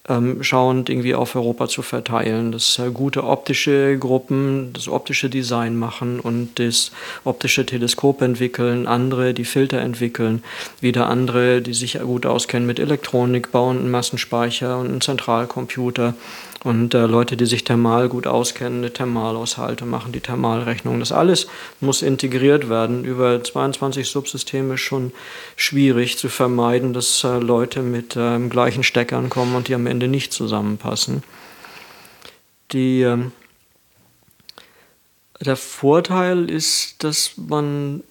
ähm, 0.09 0.43
schauend 0.43 0.89
irgendwie 0.89 1.15
auf 1.15 1.35
Europa 1.35 1.67
zu 1.67 1.81
verteilen. 1.81 2.51
Dass 2.51 2.79
äh, 2.79 2.91
gute 2.91 3.23
optische 3.23 3.97
Gruppen 3.97 4.71
das 4.73 4.87
optische 4.87 5.29
Design 5.29 5.77
machen 5.77 6.19
und 6.19 6.59
das 6.59 6.91
optische 7.23 7.65
Teleskop 7.65 8.21
entwickeln, 8.21 8.87
andere 8.87 9.33
die 9.33 9.45
Filter 9.45 9.79
entwickeln, 9.79 10.43
wieder 10.81 11.09
andere, 11.09 11.61
die 11.61 11.73
sich 11.73 11.99
gut 11.99 12.25
auskennen 12.25 12.67
mit 12.67 12.79
Elektronik, 12.79 13.51
bauen 13.51 13.79
einen 13.79 13.91
Massenspeicher 13.91 14.77
und 14.77 14.87
einen 14.87 15.01
Zentralcomputer 15.01 16.13
und 16.63 16.93
äh, 16.93 17.05
Leute, 17.05 17.37
die 17.37 17.45
sich 17.45 17.63
thermal 17.63 18.09
gut 18.09 18.25
auskennen, 18.25 18.79
eine 18.79 18.91
Thermalaushalte 18.91 19.85
machen, 19.85 20.11
die 20.11 20.19
Thermalrechnung. 20.19 20.99
Das 20.99 21.11
alles 21.11 21.47
muss 21.79 22.01
integriert 22.01 22.69
werden. 22.69 23.05
Über 23.05 23.43
22 23.43 24.07
Subsysteme 24.07 24.73
ist 24.73 24.81
schon 24.81 25.11
schwierig 25.55 26.17
zu 26.17 26.29
vermeiden, 26.29 26.93
dass 26.93 27.23
äh, 27.23 27.37
Leute 27.37 27.81
mit 27.81 28.15
äh, 28.15 28.39
gleichen 28.49 28.83
Steckern 28.83 29.29
kommen 29.29 29.55
und 29.55 29.67
die 29.67 29.75
am 29.75 29.85
Ende 29.85 30.07
nicht 30.07 30.33
zusammenpassen. 30.33 31.23
Die, 32.71 33.01
ähm, 33.01 33.31
der 35.39 35.55
Vorteil 35.55 36.49
ist, 36.49 37.03
dass 37.03 37.33
man 37.37 38.03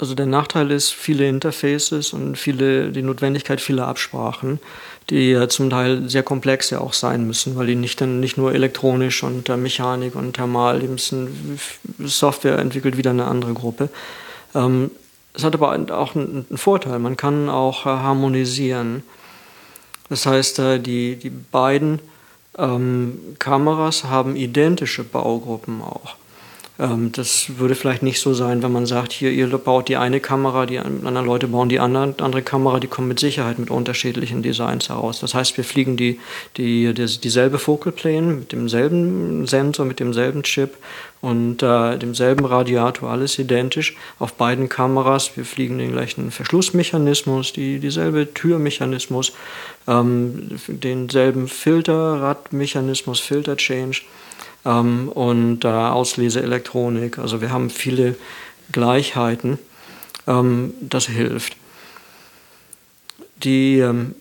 also 0.00 0.14
der 0.14 0.24
Nachteil 0.24 0.70
ist 0.70 0.92
viele 0.92 1.28
Interfaces 1.28 2.14
und 2.14 2.36
viele, 2.36 2.90
die 2.90 3.02
Notwendigkeit 3.02 3.60
vieler 3.60 3.86
Absprachen 3.86 4.58
die 5.10 5.32
ja 5.32 5.48
zum 5.48 5.70
Teil 5.70 6.08
sehr 6.08 6.22
komplex 6.22 6.70
ja 6.70 6.80
auch 6.80 6.92
sein 6.92 7.26
müssen, 7.26 7.56
weil 7.56 7.66
die 7.66 7.74
nicht 7.74 8.00
dann 8.00 8.20
nicht 8.20 8.36
nur 8.36 8.54
elektronisch 8.54 9.22
und 9.22 9.48
äh, 9.48 9.56
Mechanik 9.56 10.14
und 10.14 10.34
Thermal, 10.34 10.80
die 10.80 10.88
müssen 10.88 11.58
Software 11.98 12.58
entwickelt 12.58 12.96
wieder 12.96 13.10
eine 13.10 13.26
andere 13.26 13.52
Gruppe. 13.52 13.88
Ähm, 14.54 14.90
es 15.34 15.44
hat 15.44 15.54
aber 15.54 15.72
auch 15.90 16.14
einen, 16.14 16.46
Vorteil, 16.54 16.98
man 16.98 17.16
kann 17.16 17.48
auch 17.48 17.86
äh, 17.86 17.90
harmonisieren. 17.90 19.02
Das 20.08 20.26
heißt, 20.26 20.58
äh, 20.60 20.78
die, 20.78 21.16
die 21.16 21.30
beiden 21.30 22.00
ähm, 22.58 23.36
Kameras 23.38 24.04
haben 24.04 24.36
identische 24.36 25.04
Baugruppen 25.04 25.82
auch. 25.82 26.16
Ähm, 26.80 27.12
das 27.12 27.58
würde 27.58 27.74
vielleicht 27.74 28.02
nicht 28.02 28.20
so 28.20 28.32
sein, 28.32 28.62
wenn 28.62 28.72
man 28.72 28.86
sagt, 28.86 29.12
hier, 29.12 29.30
ihr 29.30 29.46
baut 29.58 29.88
die 29.88 29.98
eine 29.98 30.18
Kamera, 30.18 30.64
die 30.64 30.78
anderen 30.78 31.26
Leute 31.26 31.48
bauen 31.48 31.68
die 31.68 31.78
andere, 31.78 32.14
andere 32.18 32.42
Kamera, 32.42 32.80
die 32.80 32.86
kommen 32.86 33.08
mit 33.08 33.20
Sicherheit 33.20 33.58
mit 33.58 33.70
unterschiedlichen 33.70 34.42
Designs 34.42 34.88
heraus. 34.88 35.20
Das 35.20 35.34
heißt, 35.34 35.56
wir 35.58 35.64
fliegen 35.64 35.98
die, 35.98 36.18
die, 36.56 36.94
die 36.94 37.20
dieselbe 37.20 37.58
Focal 37.58 37.92
Plane 37.92 38.34
mit 38.34 38.52
demselben 38.52 39.46
Sensor, 39.46 39.84
mit 39.84 40.00
demselben 40.00 40.42
Chip 40.42 40.78
und 41.20 41.62
äh, 41.62 41.98
demselben 41.98 42.46
Radiator, 42.46 43.10
alles 43.10 43.38
identisch 43.38 43.94
auf 44.18 44.32
beiden 44.32 44.70
Kameras. 44.70 45.32
Wir 45.36 45.44
fliegen 45.44 45.76
den 45.76 45.92
gleichen 45.92 46.30
Verschlussmechanismus, 46.30 47.52
die, 47.52 47.78
dieselbe 47.78 48.32
Türmechanismus, 48.32 49.32
ähm, 49.86 50.58
denselben 50.66 51.46
Filterradmechanismus, 51.46 53.20
Filter 53.20 53.58
Change 53.58 54.00
ähm, 54.64 55.08
und 55.08 55.64
äh, 55.64 55.68
Ausleseelektronik. 55.68 57.18
Also 57.18 57.40
wir 57.40 57.50
haben 57.50 57.70
viele 57.70 58.16
Gleichheiten. 58.72 59.58
Ähm, 60.26 60.74
das 60.80 61.06
hilft. 61.06 61.56
Die 63.42 63.78
ähm, 63.78 64.14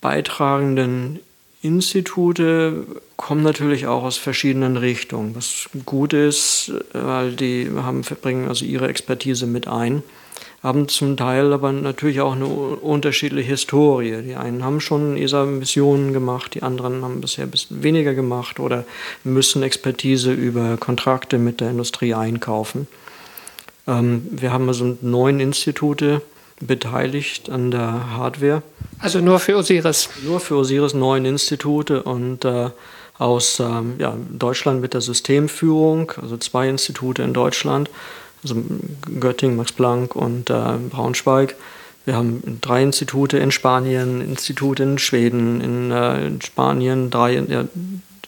beitragenden 0.00 1.20
Institute 1.62 2.86
kommen 3.16 3.42
natürlich 3.42 3.86
auch 3.86 4.02
aus 4.02 4.16
verschiedenen 4.16 4.76
Richtungen, 4.78 5.36
was 5.36 5.68
gut 5.84 6.14
ist, 6.14 6.72
weil 6.92 7.32
die 7.32 7.70
haben, 7.76 8.00
bringen 8.00 8.48
also 8.48 8.64
ihre 8.64 8.88
Expertise 8.88 9.46
mit 9.46 9.68
ein 9.68 10.02
haben 10.62 10.88
zum 10.88 11.16
Teil 11.16 11.52
aber 11.52 11.72
natürlich 11.72 12.20
auch 12.20 12.34
eine 12.34 12.46
unterschiedliche 12.46 13.48
Historie. 13.48 14.22
Die 14.22 14.36
einen 14.36 14.62
haben 14.62 14.80
schon 14.80 15.16
ESA-Missionen 15.16 16.12
gemacht, 16.12 16.54
die 16.54 16.62
anderen 16.62 17.02
haben 17.02 17.20
bisher 17.20 17.44
ein 17.44 17.50
bisschen 17.50 17.82
weniger 17.82 18.12
gemacht 18.14 18.60
oder 18.60 18.84
müssen 19.24 19.62
Expertise 19.62 20.32
über 20.32 20.76
Kontrakte 20.76 21.38
mit 21.38 21.60
der 21.60 21.70
Industrie 21.70 22.14
einkaufen. 22.14 22.88
Ähm, 23.86 24.26
wir 24.30 24.52
haben 24.52 24.68
also 24.68 24.98
neun 25.00 25.40
Institute 25.40 26.20
beteiligt 26.60 27.48
an 27.48 27.70
der 27.70 28.16
Hardware. 28.16 28.62
Also 28.98 29.20
nur 29.20 29.38
für 29.38 29.56
Osiris? 29.56 30.10
Nur 30.24 30.40
für 30.40 30.56
Osiris 30.56 30.92
neun 30.92 31.24
Institute 31.24 32.02
und 32.02 32.44
äh, 32.44 32.68
aus 33.18 33.60
ähm, 33.60 33.94
ja, 33.98 34.14
Deutschland 34.30 34.82
mit 34.82 34.92
der 34.92 35.00
Systemführung, 35.00 36.12
also 36.20 36.36
zwei 36.36 36.68
Institute 36.68 37.22
in 37.22 37.32
Deutschland 37.32 37.88
also 38.42 38.56
Göttingen, 39.18 39.56
Max 39.56 39.72
Planck 39.72 40.16
und 40.16 40.50
äh, 40.50 40.76
Braunschweig. 40.90 41.56
Wir 42.04 42.16
haben 42.16 42.58
drei 42.60 42.82
Institute 42.82 43.36
in 43.36 43.50
Spanien, 43.50 44.20
Institute 44.20 44.82
in 44.82 44.98
Schweden, 44.98 45.60
in, 45.60 45.90
äh, 45.90 46.26
in 46.26 46.40
Spanien, 46.40 47.10
drei, 47.10 47.34
ja, 47.34 47.64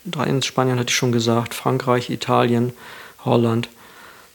drei 0.04 0.24
in 0.24 0.42
Spanien 0.42 0.78
hatte 0.78 0.90
ich 0.90 0.96
schon 0.96 1.12
gesagt, 1.12 1.54
Frankreich, 1.54 2.10
Italien, 2.10 2.72
Holland. 3.24 3.68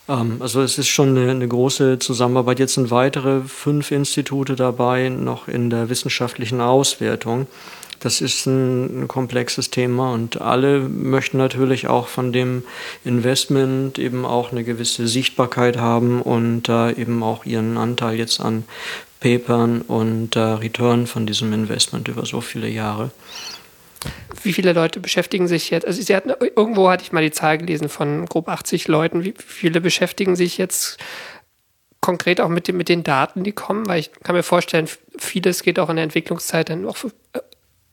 Ähm, 0.09 0.37
also 0.39 0.61
es 0.61 0.77
ist 0.77 0.87
schon 0.87 1.09
eine, 1.09 1.29
eine, 1.31 1.47
große 1.47 1.99
Zusammenarbeit. 1.99 2.59
Jetzt 2.59 2.73
sind 2.73 2.91
weitere 2.91 3.41
fünf 3.41 3.91
Institute 3.91 4.55
dabei, 4.55 5.09
noch 5.09 5.47
in 5.47 5.69
der 5.69 5.89
wissenschaftlichen 5.89 6.61
Auswertung. 6.61 7.47
Das 7.99 8.21
ist 8.21 8.45
ein, 8.45 9.03
ein, 9.03 9.07
komplexes 9.07 9.71
Thema 9.71 10.13
und 10.13 10.39
alle 10.39 10.79
möchten 10.79 11.37
natürlich 11.37 11.87
auch 11.87 12.07
von 12.07 12.31
dem 12.31 12.63
Investment 13.03 13.97
eben 13.97 14.25
auch 14.25 14.51
eine 14.51 14.63
gewisse 14.63 15.07
Sichtbarkeit 15.07 15.77
haben 15.77 16.21
und 16.21 16.69
äh, 16.69 16.91
eben 16.91 17.23
auch 17.23 17.45
ihren 17.45 17.77
Anteil 17.77 18.15
jetzt 18.17 18.39
an 18.39 18.65
Papern 19.19 19.81
und 19.81 20.35
äh, 20.35 20.39
Return 20.39 21.07
von 21.07 21.25
diesem 21.25 21.53
Investment 21.53 22.07
über 22.07 22.25
so 22.25 22.41
viele 22.41 22.67
Jahre. 22.67 23.11
Wie 24.43 24.53
viele 24.53 24.73
Leute 24.73 24.99
beschäftigen 24.99 25.47
sich 25.47 25.69
jetzt? 25.69 25.85
Also 25.85 26.01
Sie 26.01 26.15
hatten, 26.15 26.31
irgendwo 26.55 26.89
hatte 26.89 27.03
ich 27.03 27.11
mal 27.11 27.23
die 27.23 27.31
Zahl 27.31 27.57
gelesen 27.57 27.89
von 27.89 28.25
grob 28.27 28.47
80 28.47 28.87
Leuten. 28.87 29.23
Wie 29.23 29.33
viele 29.37 29.81
beschäftigen 29.81 30.35
sich 30.35 30.57
jetzt 30.57 30.97
konkret 31.99 32.39
auch 32.39 32.49
mit, 32.49 32.67
den, 32.67 32.77
mit 32.77 32.89
den 32.89 33.03
Daten, 33.03 33.43
die 33.43 33.53
kommen? 33.53 33.87
Weil 33.87 33.99
ich 33.99 34.11
kann 34.23 34.35
mir 34.35 34.43
vorstellen, 34.43 34.87
vieles 35.17 35.63
geht 35.63 35.79
auch 35.79 35.89
in 35.89 35.95
der 35.95 36.03
Entwicklungszeit 36.03 36.69
dann 36.69 36.85
auch 36.85 36.97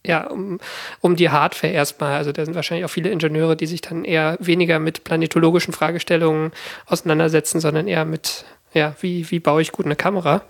ja, 0.06 0.26
um, 0.26 0.58
um 1.00 1.16
die 1.16 1.30
Hardware 1.30 1.72
erstmal. 1.72 2.14
Also 2.14 2.32
da 2.32 2.44
sind 2.44 2.54
wahrscheinlich 2.54 2.84
auch 2.84 2.90
viele 2.90 3.10
Ingenieure, 3.10 3.56
die 3.56 3.66
sich 3.66 3.80
dann 3.80 4.04
eher 4.04 4.36
weniger 4.40 4.78
mit 4.78 5.04
planetologischen 5.04 5.72
Fragestellungen 5.72 6.52
auseinandersetzen, 6.86 7.60
sondern 7.60 7.88
eher 7.88 8.04
mit, 8.04 8.44
ja, 8.74 8.94
wie, 9.00 9.30
wie 9.30 9.40
baue 9.40 9.62
ich 9.62 9.72
gut 9.72 9.86
eine 9.86 9.96
Kamera? 9.96 10.42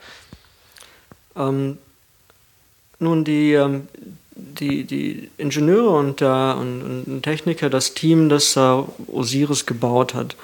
Ähm, 1.36 1.78
nun, 2.98 3.24
die, 3.24 3.52
ähm, 3.52 3.88
die, 4.34 4.84
die 4.84 5.30
Ingenieure 5.36 5.90
und, 5.90 6.20
äh, 6.20 6.24
und, 6.24 7.04
und 7.06 7.22
Techniker, 7.22 7.70
das 7.70 7.94
Team, 7.94 8.28
das 8.28 8.56
äh, 8.56 8.82
Osiris 9.12 9.66
gebaut 9.66 10.14
hat, 10.14 10.36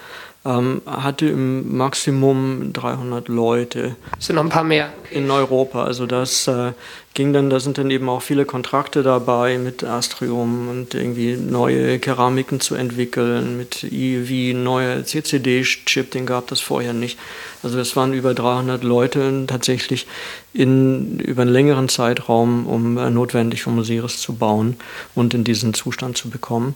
ähm, 0.45 0.81
hatte 0.87 1.27
im 1.27 1.77
Maximum 1.77 2.73
300 2.73 3.29
Leute. 3.29 3.97
Es 4.19 4.27
sind 4.27 4.37
noch 4.37 4.43
ein 4.43 4.49
paar 4.49 4.65
mehr. 4.65 4.91
In 5.11 5.31
Europa. 5.31 5.85
Also 5.85 6.07
das 6.07 6.49
äh, 6.49 6.73
ging 7.13 7.35
dann, 7.35 7.51
da 7.51 7.61
sind 7.61 7.77
dann 7.77 7.91
eben 7.91 8.09
auch 8.09 8.23
viele 8.23 8.47
Kontrakte 8.47 9.03
dabei 9.03 9.59
mit 9.59 9.85
Astrium 9.85 10.69
und 10.69 10.95
irgendwie 10.95 11.37
neue 11.37 11.99
Keramiken 11.99 12.61
zu 12.61 12.75
entwickeln, 12.75 13.59
mit 13.59 13.85
EV, 13.85 14.57
neuer 14.57 15.05
CCD-Chip, 15.05 16.11
den 16.13 16.25
gab 16.25 16.51
es 16.53 16.61
vorher 16.61 16.95
nicht. 16.95 17.19
Also 17.63 17.79
es 17.79 17.95
waren 17.95 18.15
über 18.15 18.33
300 18.33 18.83
Leute 18.83 19.45
tatsächlich 19.47 20.07
in, 20.55 21.19
über 21.19 21.43
einen 21.43 21.53
längeren 21.53 21.91
Zeitraum, 21.91 22.67
um 22.67 22.97
äh, 22.97 23.11
notwendig, 23.11 23.67
um 23.67 23.79
Osiris 23.79 24.21
zu 24.21 24.37
bauen 24.37 24.77
und 25.15 25.35
in 25.35 25.45
diesen 25.45 25.75
Zustand 25.75 26.17
zu 26.17 26.31
bekommen. 26.31 26.75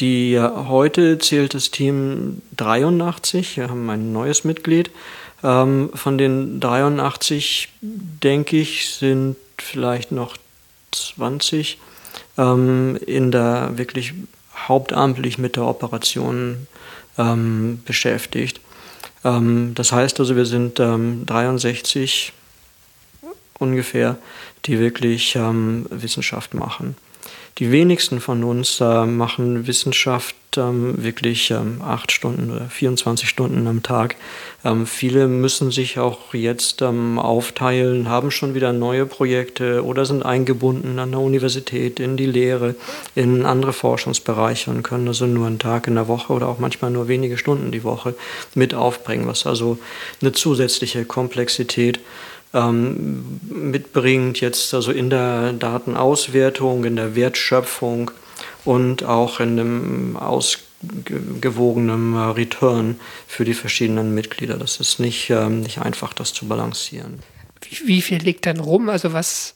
Die 0.00 0.38
heute 0.40 1.18
zählt 1.18 1.54
das 1.54 1.70
Team 1.70 2.42
83. 2.56 3.56
Wir 3.56 3.68
haben 3.68 3.88
ein 3.90 4.12
neues 4.12 4.44
Mitglied. 4.44 4.90
Ähm, 5.44 5.90
von 5.94 6.18
den 6.18 6.60
83, 6.60 7.68
denke 7.80 8.58
ich, 8.58 8.90
sind 8.90 9.36
vielleicht 9.58 10.12
noch 10.12 10.36
20 10.92 11.78
ähm, 12.38 12.98
in 13.06 13.30
der 13.30 13.72
wirklich 13.76 14.14
hauptamtlich 14.68 15.38
mit 15.38 15.56
der 15.56 15.64
Operation 15.64 16.66
ähm, 17.18 17.82
beschäftigt. 17.84 18.60
Ähm, 19.24 19.72
das 19.74 19.92
heißt 19.92 20.20
also, 20.20 20.36
wir 20.36 20.46
sind 20.46 20.78
63 20.78 22.32
ungefähr, 23.58 24.18
die 24.66 24.78
wirklich 24.78 25.36
ähm, 25.36 25.86
Wissenschaft 25.90 26.54
machen. 26.54 26.96
Die 27.58 27.70
wenigsten 27.70 28.20
von 28.20 28.44
uns 28.44 28.80
äh, 28.80 29.04
machen 29.04 29.66
Wissenschaft 29.66 30.34
ähm, 30.56 31.02
wirklich 31.02 31.50
ähm, 31.50 31.82
acht 31.82 32.12
Stunden 32.12 32.50
oder 32.50 32.66
24 32.66 33.28
Stunden 33.28 33.66
am 33.66 33.82
Tag. 33.82 34.16
Ähm, 34.64 34.86
viele 34.86 35.28
müssen 35.28 35.70
sich 35.70 35.98
auch 35.98 36.32
jetzt 36.32 36.82
ähm, 36.82 37.18
aufteilen, 37.18 38.08
haben 38.08 38.30
schon 38.30 38.54
wieder 38.54 38.72
neue 38.72 39.06
Projekte 39.06 39.84
oder 39.84 40.06
sind 40.06 40.24
eingebunden 40.24 40.98
an 40.98 41.10
der 41.10 41.20
Universität, 41.20 42.00
in 42.00 42.16
die 42.16 42.26
Lehre, 42.26 42.74
in 43.14 43.44
andere 43.44 43.72
Forschungsbereiche 43.72 44.70
und 44.70 44.82
können 44.82 45.08
also 45.08 45.26
nur 45.26 45.46
einen 45.46 45.58
Tag 45.58 45.86
in 45.86 45.94
der 45.94 46.08
Woche 46.08 46.32
oder 46.32 46.48
auch 46.48 46.58
manchmal 46.58 46.90
nur 46.90 47.08
wenige 47.08 47.36
Stunden 47.36 47.70
die 47.70 47.84
Woche 47.84 48.14
mit 48.54 48.74
aufbringen, 48.74 49.26
was 49.26 49.46
also 49.46 49.78
eine 50.20 50.32
zusätzliche 50.32 51.04
Komplexität 51.04 52.00
ähm, 52.54 53.40
mitbringt, 53.48 54.40
jetzt 54.40 54.74
also 54.74 54.92
in 54.92 55.10
der 55.10 55.52
Datenauswertung, 55.52 56.84
in 56.84 56.96
der 56.96 57.14
Wertschöpfung 57.14 58.10
und 58.64 59.04
auch 59.04 59.40
in 59.40 59.56
dem 59.56 60.16
ausgewogenen 60.16 62.16
Return 62.16 63.00
für 63.26 63.44
die 63.44 63.54
verschiedenen 63.54 64.14
Mitglieder. 64.14 64.56
Das 64.56 64.80
ist 64.80 65.00
nicht, 65.00 65.30
ähm, 65.30 65.60
nicht 65.60 65.78
einfach, 65.78 66.12
das 66.12 66.32
zu 66.32 66.46
balancieren. 66.46 67.20
Wie, 67.62 67.88
wie 67.88 68.02
viel 68.02 68.18
liegt 68.18 68.44
denn 68.44 68.60
rum? 68.60 68.88
Also 68.88 69.12
was 69.12 69.54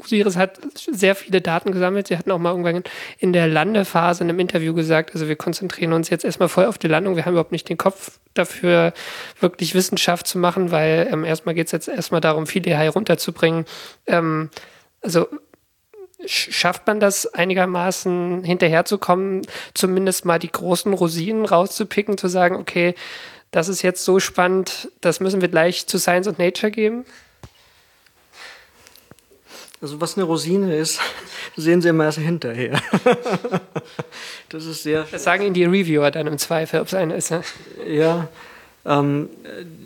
Osiris 0.00 0.36
hat 0.36 0.58
sehr 0.74 1.14
viele 1.14 1.40
Daten 1.40 1.72
gesammelt. 1.72 2.08
Sie 2.08 2.16
hatten 2.16 2.30
auch 2.30 2.38
mal 2.38 2.50
irgendwann 2.50 2.82
in 3.18 3.32
der 3.32 3.46
Landephase 3.46 4.24
in 4.24 4.30
einem 4.30 4.40
Interview 4.40 4.74
gesagt, 4.74 5.14
also 5.14 5.28
wir 5.28 5.36
konzentrieren 5.36 5.92
uns 5.92 6.10
jetzt 6.10 6.24
erstmal 6.24 6.48
voll 6.48 6.66
auf 6.66 6.78
die 6.78 6.88
Landung. 6.88 7.16
Wir 7.16 7.24
haben 7.24 7.32
überhaupt 7.32 7.52
nicht 7.52 7.68
den 7.68 7.78
Kopf 7.78 8.18
dafür, 8.34 8.92
wirklich 9.40 9.74
Wissenschaft 9.74 10.26
zu 10.26 10.38
machen, 10.38 10.70
weil 10.70 11.08
ähm, 11.10 11.24
erstmal 11.24 11.54
geht 11.54 11.66
es 11.66 11.72
jetzt 11.72 11.88
erstmal 11.88 12.20
darum, 12.20 12.46
viel 12.46 12.62
DHI 12.62 12.88
runterzubringen. 12.88 13.64
Ähm, 14.06 14.50
also 15.00 15.28
schafft 16.26 16.86
man 16.86 17.00
das 17.00 17.26
einigermaßen 17.32 18.42
hinterherzukommen, 18.42 19.42
zumindest 19.74 20.24
mal 20.24 20.38
die 20.38 20.50
großen 20.50 20.92
Rosinen 20.92 21.44
rauszupicken, 21.44 22.18
zu 22.18 22.28
sagen, 22.28 22.56
okay, 22.56 22.94
das 23.50 23.68
ist 23.68 23.82
jetzt 23.82 24.04
so 24.04 24.20
spannend, 24.20 24.90
das 25.00 25.20
müssen 25.20 25.40
wir 25.40 25.48
gleich 25.48 25.86
zu 25.86 25.98
Science 25.98 26.26
und 26.26 26.38
Nature 26.38 26.70
geben? 26.70 27.04
Also 29.80 30.00
was 30.00 30.16
eine 30.16 30.24
Rosine 30.24 30.76
ist, 30.76 31.00
sehen 31.56 31.80
Sie 31.80 31.88
immer 31.88 32.04
erst 32.04 32.18
hinterher. 32.18 32.80
das 34.48 34.66
ist 34.66 34.82
sehr. 34.82 35.06
Das 35.10 35.24
sagen 35.24 35.44
Ihnen 35.44 35.54
die 35.54 35.64
Reviewer 35.64 36.10
dann 36.10 36.26
im 36.26 36.38
Zweifel, 36.38 36.80
ob 36.80 36.88
es 36.88 36.94
eine 36.94 37.14
ist. 37.14 37.30
Ne? 37.30 37.42
Ja, 37.86 38.28
ähm, 38.84 39.28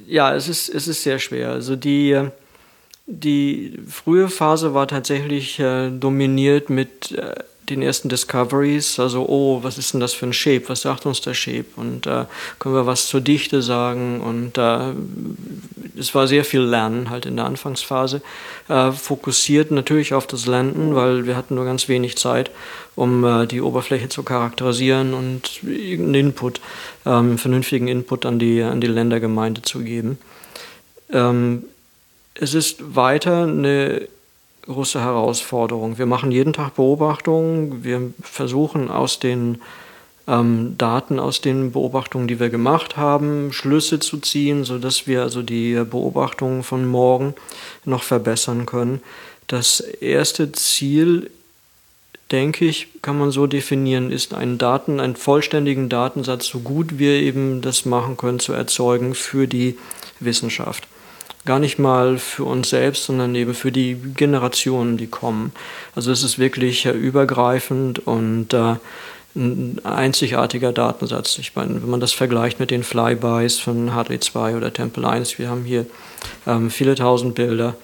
ja, 0.07 0.35
es 0.35 0.49
ist 0.49 0.69
es 0.69 0.89
ist 0.89 1.03
sehr 1.03 1.19
schwer. 1.19 1.51
Also 1.51 1.77
die 1.77 2.29
die 3.07 3.79
frühe 3.89 4.29
Phase 4.29 4.75
war 4.75 4.89
tatsächlich 4.89 5.59
äh, 5.59 5.91
dominiert 5.91 6.71
mit 6.71 7.13
äh, 7.13 7.35
den 7.69 7.83
ersten 7.83 8.09
Discoveries, 8.09 8.99
also 8.99 9.27
oh, 9.29 9.63
was 9.63 9.79
ist 9.79 9.93
denn 9.93 10.01
das 10.01 10.13
für 10.13 10.27
ein 10.27 10.33
Shape, 10.33 10.65
was 10.69 10.83
sagt 10.83 11.07
uns 11.07 11.21
der 11.21 11.35
Shape? 11.35 11.67
Und 11.77 12.07
äh, 12.07 12.25
können 12.59 12.75
wir 12.75 12.87
was 12.87 13.07
zur 13.07 13.21
Dichte 13.21 13.63
sagen? 13.63 14.21
Und 14.21 14.59
äh, 14.59 14.93
es 15.99 16.15
war 16.15 16.27
sehr 16.27 16.45
viel 16.45 16.61
Lernen 16.61 17.11
halt 17.11 17.25
in 17.25 17.37
der 17.37 17.45
Anfangsphase, 17.45 18.21
äh, 18.69 18.91
fokussiert 18.91 19.71
natürlich 19.71 20.13
auf 20.13 20.27
das 20.27 20.47
Landen, 20.47 20.95
weil 20.95 21.27
wir 21.27 21.37
hatten 21.37 21.55
nur 21.55 21.65
ganz 21.65 21.89
wenig 21.89 22.17
Zeit, 22.17 22.51
um 22.97 23.25
äh, 23.25 23.47
die 23.47 23.61
Oberfläche 23.61 24.09
zu 24.09 24.23
charakterisieren 24.23 25.15
und 25.15 25.63
irgendeinen 25.63 26.27
Input, 26.27 26.61
ähm, 27.07 27.39
vernünftigen 27.39 27.87
Input 27.87 28.27
an 28.27 28.39
die, 28.39 28.63
an 28.63 28.81
die 28.81 28.89
Ländergemeinde 28.89 29.63
zu 29.63 29.81
geben. 29.81 30.19
Ähm, 31.13 31.65
es 32.35 32.55
ist 32.55 32.97
weiter 32.97 33.45
eine 33.45 34.09
große 34.67 35.01
Herausforderung. 35.01 35.99
Wir 35.99 36.07
machen 36.07 36.31
jeden 36.31 36.53
Tag 36.53 36.77
Beobachtungen. 36.77 37.85
Wir 37.85 38.13
versuchen 38.23 38.91
aus 38.91 39.19
den 39.19 39.61
ähm, 40.29 40.77
Daten, 40.79 41.19
aus 41.19 41.41
den 41.41 41.73
Beobachtungen, 41.73 42.29
die 42.29 42.39
wir 42.39 42.49
gemacht 42.49 42.97
haben, 42.97 43.53
Schlüsse 43.53 43.99
zu 43.99 44.19
ziehen, 44.19 44.65
sodass 44.65 45.07
wir 45.07 45.23
also 45.23 45.43
die 45.43 45.75
Beobachtungen 45.75 46.63
von 46.63 46.87
morgen 46.87 47.35
noch 47.85 48.03
verbessern 48.03 48.67
können. 48.67 49.03
Das 49.49 49.81
erste 49.81 50.53
Ziel, 50.53 51.31
denke 52.31 52.65
ich, 52.65 52.89
kann 53.03 53.19
man 53.19 53.31
so 53.31 53.47
definieren, 53.47 54.11
ist 54.11 54.33
einen 54.33 54.59
Daten, 54.59 55.01
einen 55.01 55.17
vollständigen 55.17 55.89
Datensatz, 55.89 56.47
so 56.47 56.61
gut 56.61 56.99
wir 56.99 57.13
eben 57.15 57.61
das 57.61 57.85
machen 57.85 58.17
können, 58.17 58.39
zu 58.39 58.53
erzeugen 58.53 59.15
für 59.15 59.47
die 59.47 59.77
Wissenschaft 60.21 60.87
gar 61.45 61.59
nicht 61.59 61.79
mal 61.79 62.19
für 62.19 62.45
uns 62.45 62.71
selbst, 62.71 63.05
sondern 63.05 63.35
eben 63.35 63.55
für 63.55 63.73
die 63.73 63.97
Generationen, 64.17 64.97
die 64.97 65.09
kommen. 65.09 65.53
Also 65.95 66.13
es 66.13 66.23
ist 66.23 66.39
wirklich 66.39 66.87
äh, 66.87 66.91
übergreifend 66.91 68.07
und 68.07 68.55
äh, 68.55 68.77
ein 69.35 69.81
einzigartiger 69.85 70.73
Datensatz. 70.73 71.39
Ich 71.39 71.55
meine, 71.57 71.83
wenn 71.83 71.89
man 71.89 72.01
das 72.01 72.13
vergleicht 72.13 72.61
mit 72.61 72.71
den 72.71 72.83
Flybys 72.83 73.59
von 73.59 73.91
HD2 73.91 74.57
oder 74.57 74.73
Temple 74.73 75.09
1, 75.09 75.39
wir 75.39 75.49
haben 75.49 75.65
hier 75.65 75.87
ähm, 76.47 76.71
viele 76.71 76.95
tausend 76.95 77.35
Bilder 77.35 77.75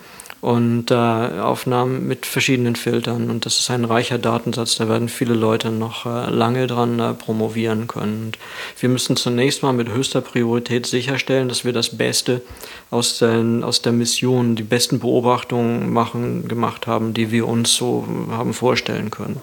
und 0.40 0.92
äh, 0.92 0.94
Aufnahmen 0.94 2.07
mit 2.07 2.24
verschiedenen 2.24 2.77
Filtern. 2.77 3.29
Und 3.29 3.44
das 3.44 3.59
ist 3.59 3.70
ein 3.70 3.85
reicher 3.85 4.18
Datensatz, 4.18 4.77
da 4.77 4.88
werden 4.88 5.09
viele 5.09 5.35
Leute 5.35 5.70
noch 5.70 6.07
äh, 6.07 6.31
lange 6.31 6.66
dran 6.68 7.01
äh, 7.01 7.14
promovieren 7.14 7.88
können. 7.88 8.27
Und 8.27 8.38
wir 8.79 8.88
müssen 8.88 9.16
zunächst 9.16 9.62
mal 9.62 9.72
mit 9.72 9.88
höchster 9.88 10.20
Priorität 10.20 10.87
sicherstellen, 10.87 11.48
dass 11.48 11.64
wir 11.64 11.72
das 11.72 11.96
Beste 11.96 12.42
aus, 12.90 13.18
den, 13.18 13.64
aus 13.64 13.83
der 13.83 13.92
Mission, 13.92 14.55
die 14.55 14.62
besten 14.62 15.01
Beobachtungen 15.01 15.92
machen, 15.92 16.46
gemacht 16.46 16.87
haben, 16.87 17.14
die 17.14 17.33
wir 17.33 17.48
uns 17.48 17.74
so 17.74 18.07
haben 18.31 18.55
vorstellen 18.55 19.11
können. 19.11 19.42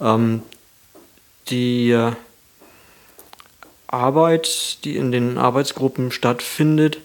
Ähm, 0.00 0.40
die 1.48 1.90
äh, 1.90 2.12
Arbeit, 3.88 4.84
die 4.84 4.96
in 4.96 5.12
den 5.12 5.36
Arbeitsgruppen 5.36 6.10
stattfindet, 6.12 6.98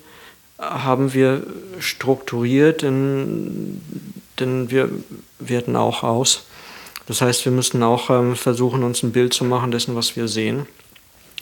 haben 0.61 1.13
wir 1.13 1.43
strukturiert, 1.79 2.83
denn, 2.83 3.81
denn 4.39 4.71
wir 4.71 4.89
werten 5.39 5.75
auch 5.75 6.03
aus. 6.03 6.45
Das 7.07 7.21
heißt, 7.21 7.45
wir 7.45 7.51
müssen 7.51 7.81
auch 7.83 8.09
ähm, 8.09 8.35
versuchen, 8.35 8.83
uns 8.83 9.03
ein 9.03 9.11
Bild 9.11 9.33
zu 9.33 9.43
machen 9.43 9.71
dessen, 9.71 9.95
was 9.95 10.15
wir 10.15 10.27
sehen. 10.27 10.67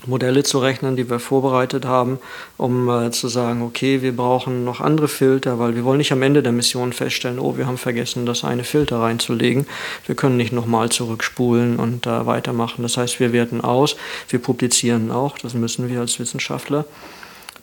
Modelle 0.06 0.44
zu 0.44 0.60
rechnen, 0.60 0.96
die 0.96 1.10
wir 1.10 1.20
vorbereitet 1.20 1.84
haben, 1.84 2.20
um 2.58 2.90
äh, 2.90 3.12
zu 3.12 3.28
sagen, 3.28 3.62
okay, 3.62 4.02
wir 4.02 4.16
brauchen 4.16 4.64
noch 4.64 4.80
andere 4.80 5.10
Filter, 5.10 5.60
weil 5.60 5.76
wir 5.76 5.84
wollen 5.84 5.98
nicht 5.98 6.14
am 6.14 6.22
Ende 6.22 6.42
der 6.42 6.54
Mission 6.54 6.94
feststellen, 6.94 7.38
oh, 7.38 7.58
wir 7.58 7.68
haben 7.68 7.78
vergessen, 7.78 8.26
das 8.26 8.46
eine 8.46 8.64
Filter 8.64 9.02
reinzulegen. 9.02 9.68
Wir 10.06 10.16
können 10.16 10.38
nicht 10.38 10.54
nochmal 10.54 10.90
zurückspulen 10.90 11.78
und 11.78 12.08
äh, 12.08 12.26
weitermachen. 12.26 12.82
Das 12.84 12.96
heißt, 12.96 13.20
wir 13.20 13.34
werten 13.34 13.60
aus, 13.60 13.98
wir 14.30 14.40
publizieren 14.40 15.12
auch, 15.12 15.38
das 15.38 15.54
müssen 15.54 15.90
wir 15.90 16.00
als 16.00 16.18
Wissenschaftler 16.18 16.86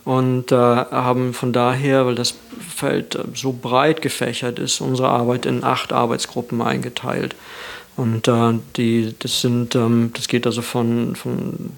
und 0.07 0.53
äh, 0.53 0.55
haben 0.55 1.35
von 1.35 1.53
daher, 1.53 2.07
weil 2.07 2.14
das 2.14 2.37
Feld 2.75 3.19
so 3.35 3.53
breit 3.53 4.03
gefächert 4.03 4.61
ist, 4.61 4.81
unsere 4.81 5.09
Arbeit 5.09 5.47
in 5.47 5.64
acht 5.64 5.92
Arbeitsgruppen 5.92 6.62
eingeteilt. 6.62 7.35
Und 7.97 8.29
äh, 8.29 8.55
die, 8.77 9.14
das 9.19 9.40
sind, 9.40 9.75
ähm, 9.75 10.12
das 10.14 10.29
geht 10.29 10.47
also 10.47 10.62
von, 10.62 11.16
von 11.16 11.73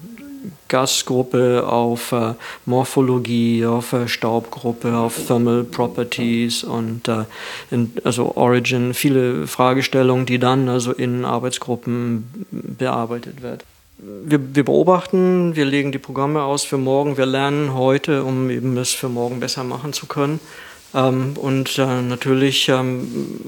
Gasgruppe 0.67 1.65
auf 1.67 2.11
äh, 2.11 2.35
Morphologie, 2.67 3.65
auf 3.65 3.93
äh, 3.93 4.07
Staubgruppe, 4.07 4.95
auf 4.95 5.25
Thermal 5.25 5.63
Properties 5.63 6.63
und 6.63 7.07
äh, 7.07 7.23
in, 7.71 7.93
also 8.03 8.35
Origin, 8.35 8.93
viele 8.93 9.47
Fragestellungen, 9.47 10.27
die 10.27 10.37
dann 10.37 10.69
also 10.69 10.91
in 10.91 11.25
Arbeitsgruppen 11.25 12.45
bearbeitet 12.51 13.41
werden 13.41 13.63
wir, 13.99 14.55
wir, 14.55 14.63
beobachten, 14.63 15.55
wir 15.55 15.65
legen 15.65 15.91
die 15.91 15.99
Programme 15.99 16.43
aus 16.43 16.63
für 16.63 16.77
morgen, 16.77 17.17
wir 17.17 17.25
lernen 17.25 17.73
heute, 17.73 18.23
um 18.23 18.49
eben 18.49 18.77
es 18.77 18.91
für 18.91 19.09
morgen 19.09 19.39
besser 19.39 19.63
machen 19.63 19.93
zu 19.93 20.05
können. 20.07 20.39
Ähm, 20.93 21.33
und 21.35 21.77
äh, 21.77 22.01
natürlich 22.01 22.69
ähm, 22.69 23.41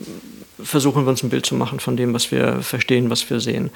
versuchen 0.62 1.06
wir 1.06 1.10
uns 1.10 1.24
ein 1.24 1.30
Bild 1.30 1.46
zu 1.46 1.56
machen 1.56 1.80
von 1.80 1.96
dem, 1.96 2.14
was 2.14 2.32
wir 2.32 2.62
verstehen, 2.62 3.10
was 3.10 3.30
wir 3.30 3.40
sehen. 3.40 3.72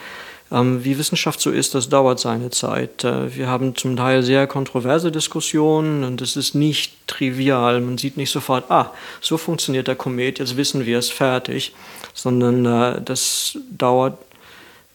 Ähm, 0.52 0.84
wie 0.84 0.98
Wissenschaft 1.00 1.40
so 1.42 1.50
ist, 1.50 1.74
das 1.74 1.90
dauert 1.90 2.20
seine 2.20 2.52
Zeit. 2.52 3.04
Äh, 3.04 3.36
wir 3.36 3.48
haben 3.48 3.76
zum 3.76 3.96
Teil 3.96 4.22
sehr 4.22 4.46
kontroverse 4.46 5.12
Diskussionen 5.12 6.04
und 6.04 6.22
es 6.22 6.36
ist 6.36 6.54
nicht 6.54 7.08
trivial. 7.08 7.82
Man 7.82 7.98
sieht 7.98 8.18
nicht 8.18 8.32
sofort, 8.32 8.70
ah, 8.70 8.92
so 9.22 9.38
funktioniert 9.38 9.88
der 9.88 9.96
Komet, 9.96 10.40
jetzt 10.40 10.58
wissen 10.58 10.86
wir 10.86 11.00
es 11.00 11.10
fertig, 11.10 11.74
sondern 12.14 12.66
äh, 12.66 13.02
das 13.02 13.58
dauert 13.72 14.18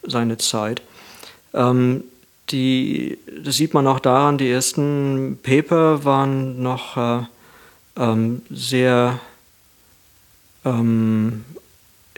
seine 0.03 0.39
Zeit. 0.39 0.83
Ähm, 1.55 2.05
die, 2.51 3.19
das 3.45 3.57
sieht 3.57 3.75
man 3.75 3.87
auch 3.87 4.01
daran, 4.01 4.39
die 4.39 4.51
ersten 4.51 5.39
Paper 5.43 6.05
waren 6.05 6.63
noch 6.63 6.97
äh, 6.97 7.23
ähm, 7.97 8.43
sehr 8.51 9.21
ähm, 10.65 11.45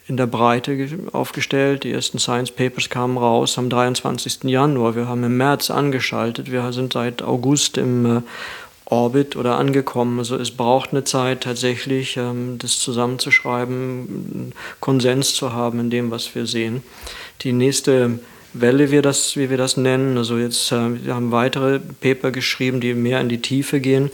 in 0.09 0.16
der 0.16 0.27
Breite 0.27 0.88
aufgestellt. 1.12 1.85
Die 1.85 1.92
ersten 1.92 2.18
Science 2.18 2.51
Papers 2.51 2.88
kamen 2.88 3.16
raus 3.16 3.59
am 3.59 3.68
23. 3.68 4.45
Januar. 4.45 4.97
Wir 4.97 5.07
haben 5.07 5.25
im 5.25 5.37
März 5.37 5.70
angeschaltet. 5.70 6.51
Wir 6.51 6.72
sind 6.72 6.93
seit 6.93 7.22
August 7.22 7.78
im 7.78 8.18
äh, 8.18 8.20
Orbit 8.87 9.37
oder 9.37 9.59
angekommen. 9.59 10.18
Also 10.18 10.37
es 10.37 10.51
braucht 10.51 10.91
eine 10.91 11.05
Zeit 11.05 11.43
tatsächlich, 11.43 12.16
ähm, 12.16 12.59
das 12.59 12.78
zusammenzuschreiben, 12.78 14.53
Konsens 14.80 15.35
zu 15.35 15.53
haben 15.53 15.80
in 15.80 15.91
dem, 15.91 16.11
was 16.11 16.35
wir 16.35 16.47
sehen. 16.47 16.83
Die 17.43 17.53
nächste 17.53 18.18
Welle, 18.55 18.90
wir 18.90 19.03
das, 19.03 19.36
wie 19.36 19.50
wir 19.50 19.57
das 19.57 19.76
nennen, 19.76 20.18
also 20.18 20.36
jetzt 20.38 20.72
äh, 20.72 21.05
wir 21.05 21.14
haben 21.14 21.32
weitere 21.32 21.78
Paper 21.78 22.30
geschrieben, 22.30 22.80
die 22.80 22.94
mehr 22.94 23.20
in 23.20 23.28
die 23.28 23.40
Tiefe 23.40 23.80
gehen. 23.80 24.11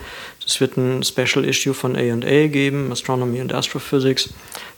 Es 0.47 0.61
wird 0.61 0.77
ein 0.77 1.03
Special 1.03 1.45
Issue 1.45 1.75
von 1.75 1.97
A&A 1.97 2.47
geben, 2.47 2.91
Astronomy 2.93 3.41
and 3.41 3.53
Astrophysics. 3.53 4.31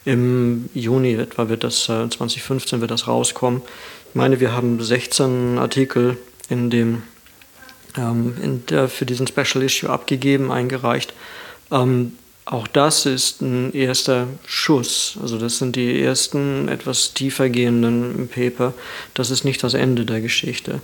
Im 0.05 0.69
Juni 0.75 1.15
etwa 1.15 1.49
wird 1.49 1.63
das, 1.65 1.89
äh, 1.89 2.09
2015 2.09 2.81
wird 2.81 2.91
das 2.91 3.07
rauskommen. 3.07 3.63
Ich 4.09 4.15
meine, 4.15 4.41
wir 4.41 4.53
haben 4.53 4.83
16 4.83 5.59
Artikel 5.59 6.17
in 6.49 6.71
dem 6.71 7.03
ähm, 7.97 8.35
in 8.43 8.67
der, 8.67 8.89
für 8.89 9.07
diesen 9.07 9.27
Special 9.27 9.63
Issue 9.65 9.91
abgegeben, 9.91 10.51
eingereicht. 10.51 11.13
Ähm, 11.71 12.13
auch 12.51 12.67
das 12.67 13.07
ist 13.07 13.43
ein 13.43 13.73
erster 13.73 14.27
Schuss. 14.45 15.17
Also 15.23 15.39
das 15.39 15.59
sind 15.59 15.77
die 15.77 16.03
ersten 16.03 16.67
etwas 16.67 17.15
tiefer 17.15 17.49
gehenden 17.49 18.29
Paper. 18.29 18.75
Das 19.15 19.31
ist 19.31 19.45
nicht 19.45 19.63
das 19.63 19.75
Ende 19.75 20.05
der 20.05 20.21
Geschichte. 20.21 20.81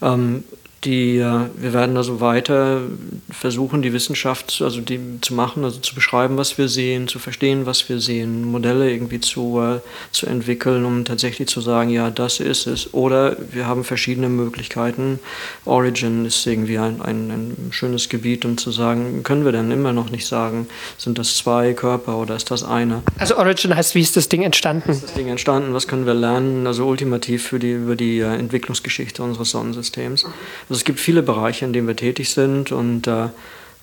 Ähm, 0.00 0.42
die, 0.84 1.18
wir 1.18 1.72
werden 1.72 1.96
also 1.96 2.20
weiter 2.20 2.82
versuchen, 3.30 3.82
die 3.82 3.92
Wissenschaft 3.92 4.60
also 4.60 4.80
die 4.80 5.00
zu 5.20 5.34
machen, 5.34 5.64
also 5.64 5.80
zu 5.80 5.94
beschreiben, 5.94 6.36
was 6.36 6.58
wir 6.58 6.68
sehen, 6.68 7.08
zu 7.08 7.18
verstehen, 7.18 7.66
was 7.66 7.88
wir 7.88 8.00
sehen, 8.00 8.44
Modelle 8.44 8.90
irgendwie 8.90 9.20
zu, 9.20 9.60
äh, 9.60 9.80
zu 10.12 10.26
entwickeln, 10.26 10.84
um 10.84 11.04
tatsächlich 11.04 11.48
zu 11.48 11.60
sagen, 11.60 11.90
ja, 11.90 12.10
das 12.10 12.40
ist 12.40 12.66
es. 12.66 12.92
Oder 12.94 13.36
wir 13.52 13.66
haben 13.66 13.84
verschiedene 13.84 14.28
Möglichkeiten. 14.28 15.18
Origin 15.64 16.24
ist 16.24 16.46
irgendwie 16.46 16.78
ein, 16.78 17.00
ein, 17.00 17.30
ein 17.30 17.68
schönes 17.70 18.08
Gebiet, 18.08 18.44
um 18.44 18.58
zu 18.58 18.70
sagen, 18.70 19.22
können 19.22 19.44
wir 19.44 19.52
denn 19.52 19.70
immer 19.70 19.92
noch 19.92 20.10
nicht 20.10 20.26
sagen, 20.26 20.66
sind 20.98 21.18
das 21.18 21.36
zwei 21.36 21.72
Körper 21.72 22.18
oder 22.18 22.36
ist 22.36 22.50
das 22.50 22.62
eine? 22.62 23.02
Also 23.18 23.36
Origin 23.36 23.74
heißt, 23.74 23.94
wie 23.94 24.00
ist 24.00 24.16
das 24.16 24.28
Ding 24.28 24.42
entstanden? 24.42 24.84
Wie 24.86 24.92
ist 24.92 25.04
das 25.04 25.14
Ding 25.14 25.28
entstanden? 25.28 25.74
Was 25.74 25.88
können 25.88 26.06
wir 26.06 26.14
lernen? 26.14 26.66
Also 26.66 26.86
ultimativ 26.86 27.46
für 27.46 27.58
die, 27.58 27.72
über 27.72 27.96
die 27.96 28.18
äh, 28.18 28.34
Entwicklungsgeschichte 28.34 29.22
unseres 29.22 29.50
Sonnensystems. 29.50 30.26
Also 30.72 30.80
es 30.80 30.84
gibt 30.86 31.00
viele 31.00 31.22
Bereiche, 31.22 31.66
in 31.66 31.74
denen 31.74 31.86
wir 31.86 31.96
tätig 31.96 32.30
sind 32.30 32.72
und 32.72 33.06
äh, 33.06 33.28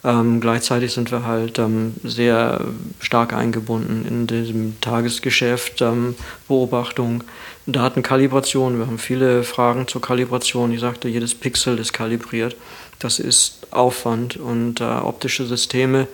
ähm, 0.04 0.42
gleichzeitig 0.42 0.92
sind 0.92 1.12
wir 1.12 1.24
halt 1.24 1.60
ähm, 1.60 1.94
sehr 2.04 2.62
stark 3.00 3.32
eingebunden 3.32 4.08
in 4.08 4.26
diesem 4.26 4.82
Tagesgeschäft, 4.82 5.84
ähm, 5.84 6.16
Beobachtung, 6.48 7.24
Datenkalibration. 7.68 8.80
Wir 8.80 8.88
haben 8.88 8.98
viele 8.98 9.44
Fragen 9.44 9.88
zur 9.88 10.02
Kalibration. 10.02 10.72
Ich 10.72 10.80
sagte, 10.80 11.10
jedes 11.10 11.36
Pixel 11.36 11.78
ist 11.78 11.94
kalibriert. 11.94 12.56
Das 12.98 13.20
ist 13.20 13.68
Aufwand 13.70 14.38
und 14.38 14.82
äh, 14.82 14.86
optische 14.86 15.46
Systeme 15.46 16.08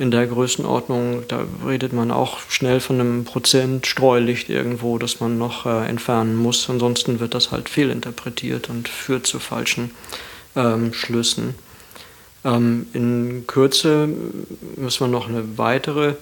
in 0.00 0.10
der 0.10 0.26
Größenordnung, 0.26 1.24
da 1.28 1.44
redet 1.66 1.92
man 1.92 2.10
auch 2.10 2.38
schnell 2.48 2.80
von 2.80 2.98
einem 2.98 3.24
Prozent 3.24 3.86
Streulicht 3.86 4.48
irgendwo, 4.48 4.96
das 4.96 5.20
man 5.20 5.36
noch 5.36 5.66
äh, 5.66 5.86
entfernen 5.86 6.36
muss. 6.36 6.70
Ansonsten 6.70 7.20
wird 7.20 7.34
das 7.34 7.52
halt 7.52 7.68
fehlinterpretiert 7.68 8.70
und 8.70 8.88
führt 8.88 9.26
zu 9.26 9.38
falschen 9.38 9.90
ähm, 10.56 10.94
Schlüssen. 10.94 11.54
Ähm, 12.46 12.86
in 12.94 13.44
Kürze 13.46 14.08
müssen 14.76 15.00
wir 15.00 15.08
noch 15.08 15.28
eine 15.28 15.58
weitere, 15.58 16.14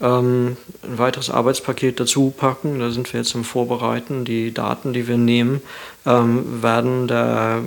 ähm, 0.00 0.56
ein 0.82 0.98
weiteres 0.98 1.30
Arbeitspaket 1.30 1.98
dazu 2.00 2.32
packen. 2.36 2.78
Da 2.78 2.90
sind 2.90 3.12
wir 3.12 3.20
jetzt 3.20 3.34
im 3.34 3.44
Vorbereiten. 3.44 4.24
Die 4.24 4.54
Daten, 4.54 4.92
die 4.92 5.08
wir 5.08 5.18
nehmen, 5.18 5.60
ähm, 6.06 6.62
werden 6.62 7.08
der 7.08 7.62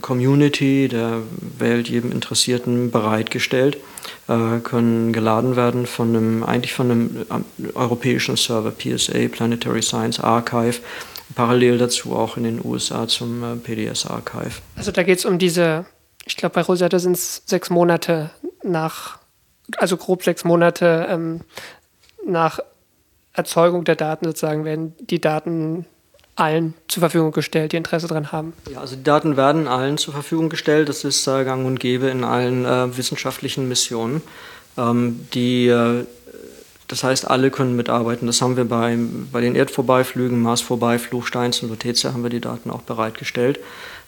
Community, 0.00 0.88
der 0.88 1.18
Welt, 1.58 1.88
jedem 1.88 2.12
Interessierten 2.12 2.90
bereitgestellt, 2.90 3.78
äh, 4.28 4.58
können 4.62 5.12
geladen 5.12 5.56
werden 5.56 5.86
von 5.86 6.08
einem, 6.08 6.42
eigentlich 6.42 6.74
von 6.74 6.90
einem 6.90 7.26
europäischen 7.74 8.36
Server, 8.36 8.70
PSA, 8.70 9.28
Planetary 9.28 9.82
Science 9.82 10.20
Archive 10.20 10.80
parallel 11.34 11.78
dazu 11.78 12.14
auch 12.14 12.36
in 12.36 12.44
den 12.44 12.64
USA 12.64 13.08
zum 13.08 13.42
äh, 13.42 13.56
PDS-Archive. 13.56 14.60
Also 14.76 14.92
da 14.92 15.02
geht 15.02 15.18
es 15.18 15.24
um 15.24 15.38
diese, 15.38 15.86
ich 16.26 16.36
glaube 16.36 16.54
bei 16.54 16.62
Rosetta 16.62 16.98
sind 16.98 17.12
es 17.12 17.42
sechs 17.46 17.70
Monate 17.70 18.30
nach, 18.62 19.18
also 19.76 19.96
grob 19.96 20.22
sechs 20.22 20.44
Monate 20.44 21.06
ähm, 21.08 21.40
nach 22.26 22.60
Erzeugung 23.32 23.84
der 23.84 23.96
Daten 23.96 24.24
sozusagen 24.26 24.64
werden 24.64 24.94
die 25.00 25.20
Daten 25.20 25.86
allen 26.36 26.74
zur 26.88 27.00
Verfügung 27.00 27.32
gestellt, 27.32 27.72
die 27.72 27.76
Interesse 27.76 28.08
daran 28.08 28.32
haben. 28.32 28.54
Ja, 28.70 28.80
also 28.80 28.96
die 28.96 29.04
Daten 29.04 29.36
werden 29.36 29.68
allen 29.68 29.98
zur 29.98 30.14
Verfügung 30.14 30.48
gestellt. 30.48 30.88
Das 30.88 31.04
ist 31.04 31.26
äh, 31.26 31.44
gang 31.44 31.64
und 31.64 31.78
gäbe 31.78 32.08
in 32.08 32.24
allen 32.24 32.64
äh, 32.64 32.96
wissenschaftlichen 32.96 33.68
Missionen. 33.68 34.22
Ähm, 34.76 35.28
die 35.32 35.68
äh, 35.68 36.04
das 36.88 37.02
heißt, 37.02 37.30
alle 37.30 37.50
können 37.50 37.76
mitarbeiten. 37.76 38.26
Das 38.26 38.42
haben 38.42 38.56
wir 38.56 38.66
bei, 38.66 38.96
bei 39.32 39.40
den 39.40 39.54
Erdvorbeiflügen, 39.54 40.40
Marsvorbeiflug, 40.42 41.26
Steins 41.26 41.62
und 41.62 41.70
Lutetia 41.70 42.12
haben 42.12 42.22
wir 42.22 42.30
die 42.30 42.40
Daten 42.40 42.70
auch 42.70 42.82
bereitgestellt. 42.82 43.58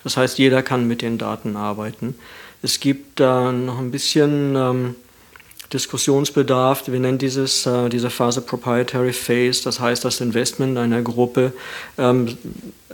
Das 0.04 0.16
heißt, 0.16 0.38
jeder 0.38 0.62
kann 0.62 0.86
mit 0.86 1.02
den 1.02 1.18
Daten 1.18 1.56
arbeiten. 1.56 2.16
Es 2.62 2.78
gibt 2.80 3.18
da 3.18 3.50
noch 3.50 3.78
ein 3.78 3.90
bisschen 3.90 4.54
ähm, 4.56 4.94
Diskussionsbedarf. 5.72 6.86
Wir 6.88 7.00
nennen 7.00 7.18
dieses, 7.18 7.66
äh, 7.66 7.88
diese 7.88 8.10
Phase 8.10 8.40
Proprietary 8.40 9.12
Phase. 9.12 9.64
Das 9.64 9.80
heißt, 9.80 10.04
das 10.04 10.20
Investment 10.20 10.78
einer 10.78 11.02
Gruppe 11.02 11.52
ähm, 11.98 12.36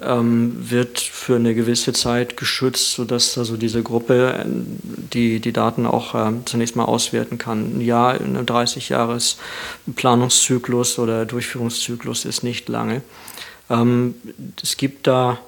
ähm, 0.02 0.56
wird 0.58 0.98
für 1.00 1.36
eine 1.36 1.54
gewisse 1.54 1.92
Zeit 1.92 2.36
geschützt, 2.36 2.94
sodass 2.94 3.36
also 3.38 3.56
diese 3.56 3.82
Gruppe 3.82 4.34
äh, 4.38 4.44
die, 4.46 5.40
die 5.40 5.52
Daten 5.52 5.86
auch 5.86 6.14
äh, 6.14 6.32
zunächst 6.44 6.76
mal 6.76 6.84
auswerten 6.84 7.38
kann. 7.38 7.78
Ein 7.78 7.80
Jahr, 7.80 8.14
ein 8.14 8.44
30 8.44 8.88
Jahres 8.88 9.36
Planungszyklus 9.94 10.98
oder 10.98 11.26
Durchführungszyklus 11.26 12.24
ist 12.24 12.42
nicht 12.42 12.68
lange. 12.68 13.02
Ähm, 13.70 14.14
es 14.62 14.76
gibt 14.76 15.06
da 15.06 15.38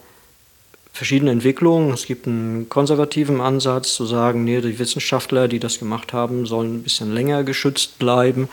verschiedene 0.95 1.33
Entwicklungen. 1.33 1.93
Es 1.93 2.07
gibt 2.07 2.29
einen 2.29 2.69
konservativen 2.69 3.41
Ansatz, 3.41 3.95
zu 3.95 4.07
sagen, 4.07 4.45
nee, 4.45 4.61
die 4.61 4.79
Wissenschaftler, 4.79 5.49
die 5.49 5.59
das 5.59 5.81
gemacht 5.81 6.13
haben, 6.13 6.47
sollen 6.47 6.77
ein 6.77 6.83
bisschen 6.85 7.13
länger 7.13 7.43
geschützt 7.43 7.99
bleiben. 7.99 8.49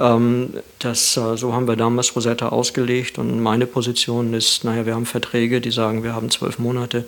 Ähm, 0.00 0.54
das, 0.80 1.16
äh, 1.16 1.36
so 1.36 1.54
haben 1.54 1.68
wir 1.68 1.76
damals 1.76 2.14
Rosetta 2.16 2.48
ausgelegt 2.48 3.16
und 3.18 3.40
meine 3.40 3.66
Position 3.66 4.34
ist, 4.34 4.64
naja, 4.64 4.86
wir 4.86 4.96
haben 4.96 5.06
Verträge, 5.06 5.60
die 5.60 5.70
sagen, 5.70 6.02
wir 6.02 6.14
haben 6.14 6.30
zwölf 6.30 6.58
Monate 6.58 7.04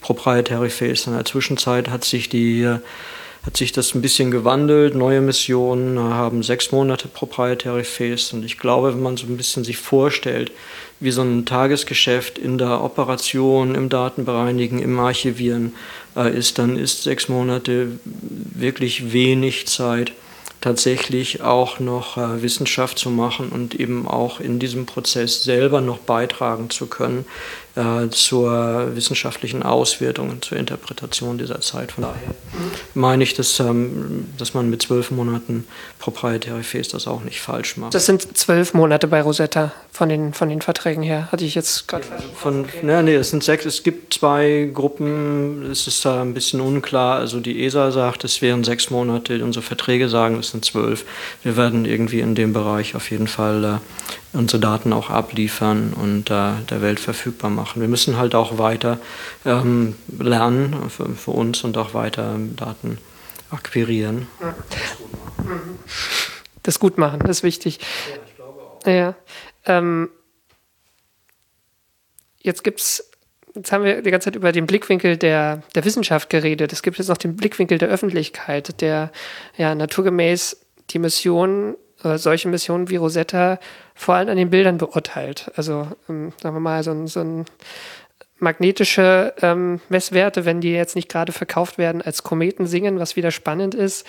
Proprietary 0.00 0.70
Phase. 0.70 1.10
In 1.10 1.16
der 1.16 1.26
Zwischenzeit 1.26 1.90
hat 1.90 2.04
sich 2.04 2.30
die 2.30 2.62
äh, 2.62 2.78
hat 3.44 3.56
sich 3.56 3.72
das 3.72 3.94
ein 3.94 4.02
bisschen 4.02 4.30
gewandelt. 4.30 4.94
Neue 4.94 5.22
Missionen 5.22 5.98
haben 5.98 6.42
sechs 6.42 6.72
Monate 6.72 7.08
Proprietary 7.08 7.84
Phase 7.84 8.36
und 8.36 8.44
ich 8.44 8.58
glaube, 8.58 8.92
wenn 8.92 9.02
man 9.02 9.16
so 9.16 9.26
ein 9.26 9.38
bisschen 9.38 9.64
sich 9.64 9.78
vorstellt, 9.78 10.52
wie 11.00 11.10
so 11.10 11.22
ein 11.22 11.46
Tagesgeschäft 11.46 12.38
in 12.38 12.58
der 12.58 12.82
Operation, 12.82 13.74
im 13.74 13.88
Datenbereinigen, 13.88 14.78
im 14.80 14.98
Archivieren 14.98 15.74
äh, 16.14 16.36
ist, 16.36 16.58
dann 16.58 16.76
ist 16.76 17.02
sechs 17.02 17.28
Monate 17.28 17.98
wirklich 18.04 19.12
wenig 19.12 19.66
Zeit, 19.66 20.12
tatsächlich 20.60 21.40
auch 21.40 21.80
noch 21.80 22.18
äh, 22.18 22.42
Wissenschaft 22.42 22.98
zu 22.98 23.08
machen 23.08 23.48
und 23.48 23.74
eben 23.74 24.06
auch 24.06 24.40
in 24.40 24.58
diesem 24.58 24.84
Prozess 24.84 25.42
selber 25.42 25.80
noch 25.80 25.98
beitragen 25.98 26.68
zu 26.68 26.86
können 26.86 27.24
zur 28.10 28.94
wissenschaftlichen 28.94 29.62
Auswertung 29.62 30.30
und 30.30 30.44
zur 30.44 30.58
Interpretation 30.58 31.38
dieser 31.38 31.60
Zeit. 31.60 31.92
Von 31.92 32.04
daher 32.04 32.34
meine 32.94 33.22
ich, 33.22 33.34
dass, 33.34 33.60
ähm, 33.60 34.26
dass 34.38 34.54
man 34.54 34.70
mit 34.70 34.82
zwölf 34.82 35.10
Monaten 35.10 35.66
Proprietary 35.98 36.62
Phase 36.62 36.90
das 36.90 37.06
auch 37.06 37.22
nicht 37.22 37.40
falsch 37.40 37.76
macht. 37.76 37.94
Das 37.94 38.06
sind 38.06 38.36
zwölf 38.36 38.74
Monate 38.74 39.06
bei 39.06 39.22
Rosetta 39.22 39.72
von 39.92 40.08
den, 40.08 40.32
von 40.32 40.48
den 40.48 40.62
Verträgen 40.62 41.02
her, 41.02 41.30
hatte 41.30 41.44
ich 41.44 41.54
jetzt 41.54 41.88
gerade 41.88 42.04
ja, 42.04 42.16
von 42.34 42.60
okay. 42.62 42.84
ne, 42.84 43.02
nee, 43.02 43.14
es 43.14 43.30
sind 43.30 43.44
sechs. 43.44 43.64
Es 43.64 43.82
gibt 43.82 44.14
zwei 44.14 44.70
Gruppen, 44.72 45.70
es 45.70 45.86
ist 45.86 46.04
da 46.04 46.22
ein 46.22 46.34
bisschen 46.34 46.60
unklar. 46.60 47.18
Also 47.18 47.40
die 47.40 47.64
ESA 47.64 47.90
sagt, 47.90 48.24
es 48.24 48.40
wären 48.42 48.64
sechs 48.64 48.90
Monate, 48.90 49.42
unsere 49.44 49.62
Verträge 49.64 50.08
sagen, 50.08 50.38
es 50.38 50.50
sind 50.50 50.64
zwölf. 50.64 51.04
Wir 51.42 51.56
werden 51.56 51.84
irgendwie 51.84 52.20
in 52.20 52.34
dem 52.34 52.52
Bereich 52.52 52.94
auf 52.94 53.10
jeden 53.10 53.26
Fall 53.26 53.64
äh, 53.64 53.78
unsere 54.32 54.60
Daten 54.60 54.92
auch 54.92 55.10
abliefern 55.10 55.92
und 55.92 56.30
äh, 56.30 56.52
der 56.70 56.82
Welt 56.82 57.00
verfügbar 57.00 57.50
machen. 57.50 57.80
Wir 57.80 57.88
müssen 57.88 58.16
halt 58.16 58.34
auch 58.34 58.58
weiter 58.58 58.98
ähm, 59.44 59.96
lernen 60.18 60.90
für, 60.90 61.08
für, 61.10 61.32
uns 61.32 61.64
und 61.64 61.76
auch 61.76 61.94
weiter 61.94 62.36
Daten 62.56 62.98
akquirieren. 63.50 64.28
Das 66.62 66.78
gut 66.78 66.98
machen, 66.98 67.20
das 67.20 67.38
ist 67.38 67.42
wichtig. 67.42 67.78
Ja, 67.78 68.16
ich 68.26 68.36
glaube 68.36 68.60
auch. 68.60 68.86
Ja. 68.86 69.14
Ähm, 69.66 70.10
jetzt 72.40 72.64
gibt's 72.64 73.04
Jetzt 73.54 73.72
haben 73.72 73.82
wir 73.82 74.00
die 74.02 74.12
ganze 74.12 74.26
Zeit 74.26 74.36
über 74.36 74.52
den 74.52 74.66
Blickwinkel 74.66 75.16
der, 75.16 75.62
der 75.74 75.84
Wissenschaft 75.84 76.30
geredet. 76.30 76.72
Es 76.72 76.82
gibt 76.82 76.98
jetzt 76.98 77.08
noch 77.08 77.16
den 77.16 77.34
Blickwinkel 77.34 77.78
der 77.78 77.88
Öffentlichkeit, 77.88 78.80
der 78.80 79.10
ja 79.56 79.74
naturgemäß 79.74 80.60
die 80.90 81.00
Mission 81.00 81.76
äh, 82.04 82.18
solche 82.18 82.48
Missionen 82.48 82.88
wie 82.88 82.96
Rosetta 82.96 83.58
vor 83.94 84.14
allem 84.14 84.28
an 84.28 84.36
den 84.36 84.50
Bildern 84.50 84.78
beurteilt. 84.78 85.50
Also 85.56 85.88
ähm, 86.08 86.32
sagen 86.40 86.56
wir 86.56 86.60
mal, 86.60 86.82
so 86.82 86.90
ein, 86.92 87.06
so 87.06 87.20
ein 87.20 87.44
magnetische 88.38 89.34
ähm, 89.42 89.80
Messwerte, 89.88 90.44
wenn 90.44 90.60
die 90.60 90.72
jetzt 90.72 90.96
nicht 90.96 91.08
gerade 91.08 91.32
verkauft 91.32 91.78
werden 91.78 92.02
als 92.02 92.22
Kometen 92.22 92.66
singen, 92.66 92.98
was 92.98 93.16
wieder 93.16 93.30
spannend 93.30 93.74
ist, 93.74 94.06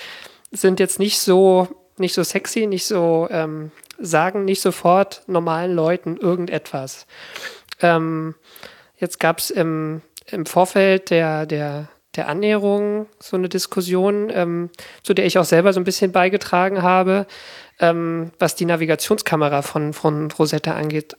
sind 0.51 0.79
jetzt 0.79 0.99
nicht 0.99 1.19
so 1.19 1.67
nicht 1.97 2.13
so 2.13 2.23
sexy, 2.23 2.67
nicht 2.67 2.85
so 2.85 3.27
ähm, 3.31 3.71
sagen 3.99 4.45
nicht 4.45 4.61
sofort 4.61 5.23
normalen 5.27 5.73
Leuten 5.73 6.17
irgendetwas. 6.17 7.05
Ähm, 7.81 8.35
jetzt 8.97 9.19
gab 9.19 9.39
es 9.39 9.49
im, 9.49 10.01
im 10.27 10.45
Vorfeld 10.45 11.09
der, 11.09 11.45
der, 11.45 11.87
der 12.15 12.27
Annäherung 12.27 13.07
so 13.19 13.37
eine 13.37 13.49
Diskussion, 13.49 14.29
ähm, 14.33 14.69
zu 15.03 15.13
der 15.13 15.25
ich 15.25 15.37
auch 15.37 15.45
selber 15.45 15.73
so 15.73 15.79
ein 15.79 15.85
bisschen 15.85 16.11
beigetragen 16.11 16.81
habe, 16.81 17.25
ähm, 17.81 18.31
was 18.39 18.55
die 18.55 18.65
Navigationskamera 18.65 19.63
von, 19.63 19.91
von 19.91 20.31
Rosetta 20.31 20.73
angeht. 20.75 21.17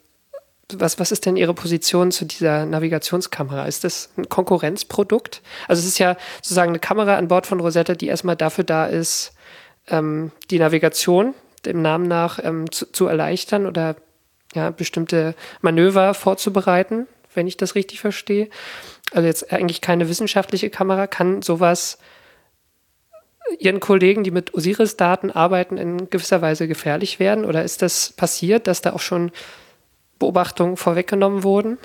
Was, 0.73 0.99
was 0.99 1.13
ist 1.13 1.27
denn 1.27 1.37
Ihre 1.37 1.53
Position 1.53 2.13
zu 2.13 2.25
dieser 2.25 2.65
Navigationskamera? 2.65 3.67
Ist 3.67 3.85
das 3.85 4.11
ein 4.17 4.29
Konkurrenzprodukt? 4.29 5.43
Also 5.69 5.81
es 5.81 5.87
ist 5.87 5.99
ja 5.99 6.17
sozusagen 6.37 6.71
eine 6.71 6.79
Kamera 6.79 7.17
an 7.17 7.29
Bord 7.29 7.47
von 7.47 7.61
Rosetta, 7.61 7.95
die 7.95 8.07
erstmal 8.07 8.37
dafür 8.37 8.65
da 8.65 8.87
ist, 8.87 9.35
ähm, 9.89 10.31
die 10.51 10.59
Navigation 10.59 11.35
dem 11.67 11.83
Namen 11.83 12.09
nach 12.09 12.39
ähm, 12.43 12.71
zu, 12.71 12.91
zu, 12.91 13.07
erleichtern 13.07 13.67
oder 13.67 13.97
ja, 14.55 14.71
bestimmte 14.71 15.35
Manöver 15.61 16.15
vorzubereiten, 16.15 17.07
wenn 17.35 17.47
ich 17.47 17.57
das 17.57 17.75
richtig 17.75 18.01
verstehe. 18.01 18.49
Also 19.13 19.27
jetzt 19.27 19.53
eigentlich 19.53 19.81
keine 19.81 20.09
wissenschaftliche 20.09 20.71
Kamera, 20.71 21.07
kann 21.07 21.43
sowas 21.43 21.99
Ihren 23.59 23.81
Kollegen, 23.81 24.25
die 24.25 24.31
mit 24.31 24.55
Osiris-Daten 24.55 25.31
arbeiten, 25.31 25.77
in 25.77 26.11
gewisser 26.11 26.43
Weise 26.43 26.69
gefährlich 26.69 27.19
werden? 27.19 27.45
Oder 27.45 27.65
ist 27.65 27.83
das 27.83 28.13
passiert, 28.13 28.67
dass 28.67 28.83
da 28.83 28.93
auch 28.93 29.01
schon 29.01 29.31
Beobachtungen 30.19 30.77
vorweggenommen 30.77 31.43
wurden? 31.43 31.79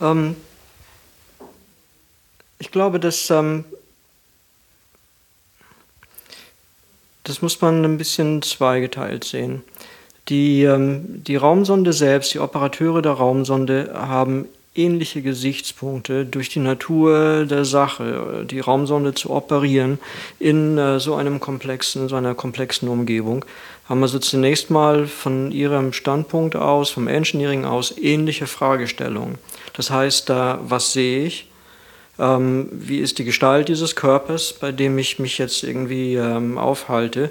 Ähm, 0.00 0.36
ich 2.58 2.70
glaube, 2.70 3.00
dass 3.00 3.30
ähm, 3.30 3.64
Das 7.30 7.42
muss 7.42 7.60
man 7.60 7.84
ein 7.84 7.96
bisschen 7.96 8.42
zweigeteilt 8.42 9.22
sehen. 9.22 9.62
Die, 10.28 10.64
ähm, 10.64 11.22
die 11.22 11.36
Raumsonde 11.36 11.92
selbst, 11.92 12.34
die 12.34 12.40
Operateure 12.40 13.02
der 13.02 13.12
Raumsonde 13.12 13.92
haben 13.94 14.48
ähnliche 14.82 15.22
Gesichtspunkte 15.22 16.24
durch 16.24 16.48
die 16.48 16.58
Natur 16.58 17.44
der 17.44 17.64
Sache, 17.64 18.46
die 18.50 18.60
Raumsonde 18.60 19.14
zu 19.14 19.30
operieren 19.30 19.98
in 20.38 20.78
äh, 20.78 21.00
so 21.00 21.14
einem 21.14 21.40
komplexen, 21.40 22.08
so 22.08 22.16
einer 22.16 22.34
komplexen 22.34 22.88
Umgebung, 22.88 23.44
haben 23.88 24.02
also 24.02 24.18
zunächst 24.18 24.70
mal 24.70 25.06
von 25.06 25.52
ihrem 25.52 25.92
Standpunkt 25.92 26.56
aus, 26.56 26.90
vom 26.90 27.08
Engineering 27.08 27.64
aus, 27.64 27.96
ähnliche 27.98 28.46
Fragestellungen. 28.46 29.38
Das 29.74 29.90
heißt, 29.90 30.30
äh, 30.30 30.54
was 30.62 30.92
sehe 30.92 31.24
ich? 31.26 31.50
ähm, 32.20 32.68
wie 32.70 32.98
ist 32.98 33.18
die 33.18 33.24
Gestalt 33.24 33.68
dieses 33.68 33.96
Körpers, 33.96 34.52
bei 34.52 34.72
dem 34.72 34.98
ich 34.98 35.18
mich 35.18 35.38
jetzt 35.38 35.62
irgendwie 35.64 36.14
ähm, 36.14 36.58
aufhalte, 36.58 37.30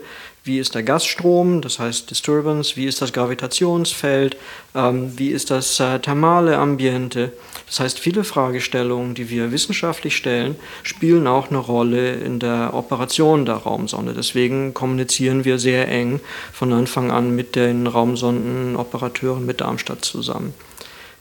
wie 0.49 0.57
ist 0.57 0.73
der 0.73 0.81
Gasstrom, 0.81 1.61
das 1.61 1.77
heißt 1.77 2.09
Disturbance, 2.09 2.75
wie 2.75 2.85
ist 2.85 3.03
das 3.03 3.13
Gravitationsfeld, 3.13 4.35
ähm, 4.73 5.13
wie 5.15 5.29
ist 5.29 5.51
das 5.51 5.79
äh, 5.79 5.99
thermale 5.99 6.57
Ambiente. 6.57 7.31
Das 7.67 7.79
heißt, 7.79 7.99
viele 7.99 8.23
Fragestellungen, 8.23 9.13
die 9.13 9.29
wir 9.29 9.51
wissenschaftlich 9.51 10.17
stellen, 10.17 10.55
spielen 10.81 11.27
auch 11.27 11.49
eine 11.49 11.59
Rolle 11.59 12.13
in 12.13 12.39
der 12.39 12.73
Operation 12.73 13.45
der 13.45 13.57
Raumsonde. 13.57 14.13
Deswegen 14.13 14.73
kommunizieren 14.73 15.45
wir 15.45 15.59
sehr 15.59 15.87
eng 15.87 16.19
von 16.51 16.73
Anfang 16.73 17.11
an 17.11 17.35
mit 17.35 17.55
den 17.55 17.85
Raumsondenoperateuren 17.85 19.45
mit 19.45 19.61
Darmstadt 19.61 20.03
zusammen. 20.03 20.55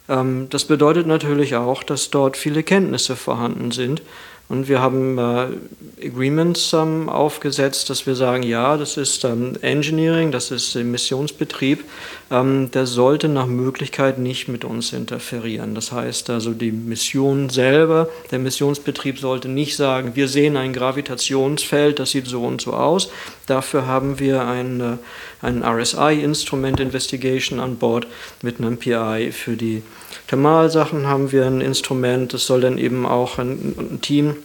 Ähm, 0.09 0.47
das 0.49 0.65
bedeutet 0.65 1.07
natürlich 1.07 1.55
auch, 1.55 1.83
dass 1.83 2.09
dort 2.09 2.39
viele 2.39 2.63
Kenntnisse 2.63 3.15
vorhanden 3.15 3.73
sind. 3.73 4.01
Und 4.49 4.69
wir 4.69 4.81
haben 4.81 5.19
äh, 5.19 6.07
Agreements 6.07 6.73
ähm, 6.73 7.09
aufgesetzt, 7.09 7.91
dass 7.91 8.07
wir 8.07 8.15
sagen, 8.15 8.43
ja, 8.43 8.77
das 8.79 8.97
ist 8.97 9.25
ähm, 9.25 9.57
Engineering, 9.61 10.33
das 10.33 10.51
ist 10.51 10.75
Missionsbetrieb, 10.75 11.85
ähm, 12.28 12.28
der 12.31 12.85
sollte 12.85 13.29
nach 13.29 13.47
Möglichkeit 13.47 14.19
nicht 14.19 14.49
mit 14.49 14.65
uns 14.65 14.93
interferieren. 14.93 15.75
Das 15.75 15.93
heißt 15.93 16.29
also, 16.29 16.53
die 16.53 16.73
Mission 16.73 17.49
selber, 17.49 18.11
der 18.31 18.39
Missionsbetrieb 18.39 19.19
sollte 19.19 19.49
nicht 19.49 19.77
sagen, 19.77 20.15
wir 20.15 20.29
sehen 20.29 20.59
ein 20.59 20.75
Gravitationsfeld, 20.75 21.99
das 21.99 22.11
sieht 22.11 22.27
so 22.27 22.45
und 22.45 22.61
so 22.61 22.75
aus. 22.75 23.11
Dafür 23.47 23.87
haben 23.87 24.19
wir 24.19 24.47
ein, 24.47 24.81
äh, 24.81 24.97
ein 25.41 25.65
RSI, 25.65 26.21
Instrument 26.23 26.81
Investigation, 26.81 27.61
an 27.61 27.77
Bord 27.77 28.07
mit 28.43 28.59
einem 28.61 28.77
PI 28.77 29.33
für 29.33 29.57
die 29.57 29.83
Thermalsachen 30.29 31.07
haben 31.07 31.33
wir 31.33 31.47
ein 31.47 31.63
Instrument, 31.63 32.35
das 32.35 32.47
soll 32.47 32.61
dann 32.61 32.77
eben 32.77 33.07
auch 33.07 33.39
ein, 33.39 33.75
ein 33.79 34.01
Team, 34.03 34.37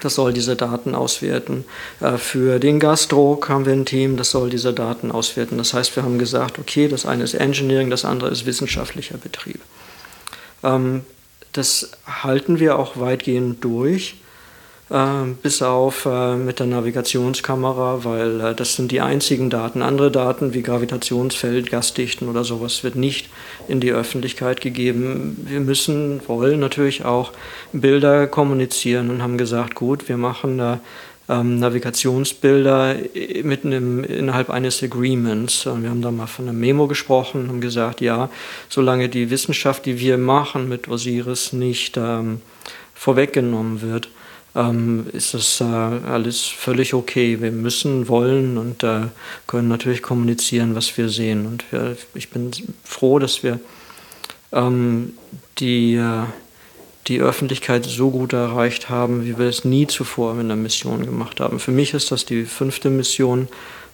das 0.00 0.14
soll 0.14 0.32
diese 0.32 0.56
Daten 0.56 0.94
auswerten. 0.94 1.64
Äh, 2.00 2.18
für 2.18 2.58
den 2.58 2.80
Gasdruck 2.80 3.48
haben 3.48 3.66
wir 3.66 3.72
ein 3.72 3.86
Team, 3.86 4.16
das 4.16 4.30
soll 4.30 4.50
diese 4.50 4.72
Daten 4.72 5.10
auswerten. 5.10 5.58
Das 5.58 5.74
heißt, 5.74 5.94
wir 5.96 6.02
haben 6.02 6.18
gesagt, 6.18 6.58
okay, 6.58 6.88
das 6.88 7.06
eine 7.06 7.24
ist 7.24 7.34
Engineering, 7.34 7.90
das 7.90 8.04
andere 8.04 8.30
ist 8.30 8.46
wissenschaftlicher 8.46 9.18
Betrieb. 9.18 9.60
Ähm, 10.62 11.02
das 11.52 11.92
halten 12.06 12.58
wir 12.58 12.78
auch 12.78 12.98
weitgehend 12.98 13.62
durch. 13.62 14.16
Ähm, 14.90 15.38
bis 15.42 15.62
auf 15.62 16.04
äh, 16.04 16.36
mit 16.36 16.58
der 16.58 16.66
Navigationskamera, 16.66 18.04
weil 18.04 18.40
äh, 18.40 18.54
das 18.54 18.76
sind 18.76 18.92
die 18.92 19.00
einzigen 19.00 19.48
Daten. 19.48 19.80
Andere 19.80 20.10
Daten 20.10 20.52
wie 20.52 20.62
Gravitationsfeld, 20.62 21.70
Gasdichten 21.70 22.28
oder 22.28 22.44
sowas 22.44 22.84
wird 22.84 22.94
nicht 22.94 23.30
in 23.68 23.80
die 23.80 23.92
Öffentlichkeit 23.92 24.60
gegeben. 24.60 25.46
Wir 25.48 25.60
müssen, 25.60 26.20
wollen 26.26 26.60
natürlich 26.60 27.04
auch 27.04 27.32
Bilder 27.72 28.26
kommunizieren 28.26 29.10
und 29.10 29.22
haben 29.22 29.38
gesagt, 29.38 29.74
gut, 29.74 30.08
wir 30.08 30.16
machen 30.16 30.58
da 30.58 30.80
ähm, 31.28 31.58
Navigationsbilder 31.58 32.96
mitten 33.42 33.72
im, 33.72 34.04
innerhalb 34.04 34.50
eines 34.50 34.82
Agreements. 34.82 35.64
Wir 35.64 35.88
haben 35.88 36.02
da 36.02 36.10
mal 36.10 36.26
von 36.26 36.48
einem 36.48 36.60
Memo 36.60 36.86
gesprochen 36.86 37.42
und 37.42 37.48
haben 37.48 37.60
gesagt, 37.60 38.00
ja, 38.00 38.28
solange 38.68 39.08
die 39.08 39.30
Wissenschaft, 39.30 39.86
die 39.86 39.98
wir 39.98 40.18
machen 40.18 40.68
mit 40.68 40.88
Osiris, 40.88 41.52
nicht 41.52 41.96
ähm, 41.96 42.40
vorweggenommen 42.94 43.80
wird, 43.80 44.08
ähm, 44.54 45.06
ist 45.12 45.34
das 45.34 45.60
äh, 45.60 45.64
alles 45.64 46.42
völlig 46.42 46.94
okay. 46.94 47.40
Wir 47.40 47.50
müssen, 47.50 48.08
wollen 48.08 48.56
und 48.56 48.82
äh, 48.82 49.02
können 49.46 49.68
natürlich 49.68 50.02
kommunizieren, 50.02 50.74
was 50.74 50.96
wir 50.96 51.08
sehen. 51.08 51.46
Und 51.46 51.64
wir, 51.72 51.96
ich 52.14 52.30
bin 52.30 52.50
froh, 52.84 53.18
dass 53.18 53.42
wir 53.42 53.58
ähm, 54.52 55.14
die, 55.58 55.94
äh, 55.94 56.24
die 57.08 57.20
Öffentlichkeit 57.20 57.84
so 57.84 58.10
gut 58.10 58.32
erreicht 58.32 58.88
haben, 58.88 59.24
wie 59.24 59.38
wir 59.38 59.46
es 59.46 59.64
nie 59.64 59.86
zuvor 59.86 60.38
in 60.38 60.48
der 60.48 60.56
Mission 60.56 61.04
gemacht 61.04 61.40
haben. 61.40 61.58
Für 61.58 61.72
mich 61.72 61.92
ist 61.92 62.12
das 62.12 62.24
die 62.24 62.44
fünfte 62.44 62.90
Mission. 62.90 63.48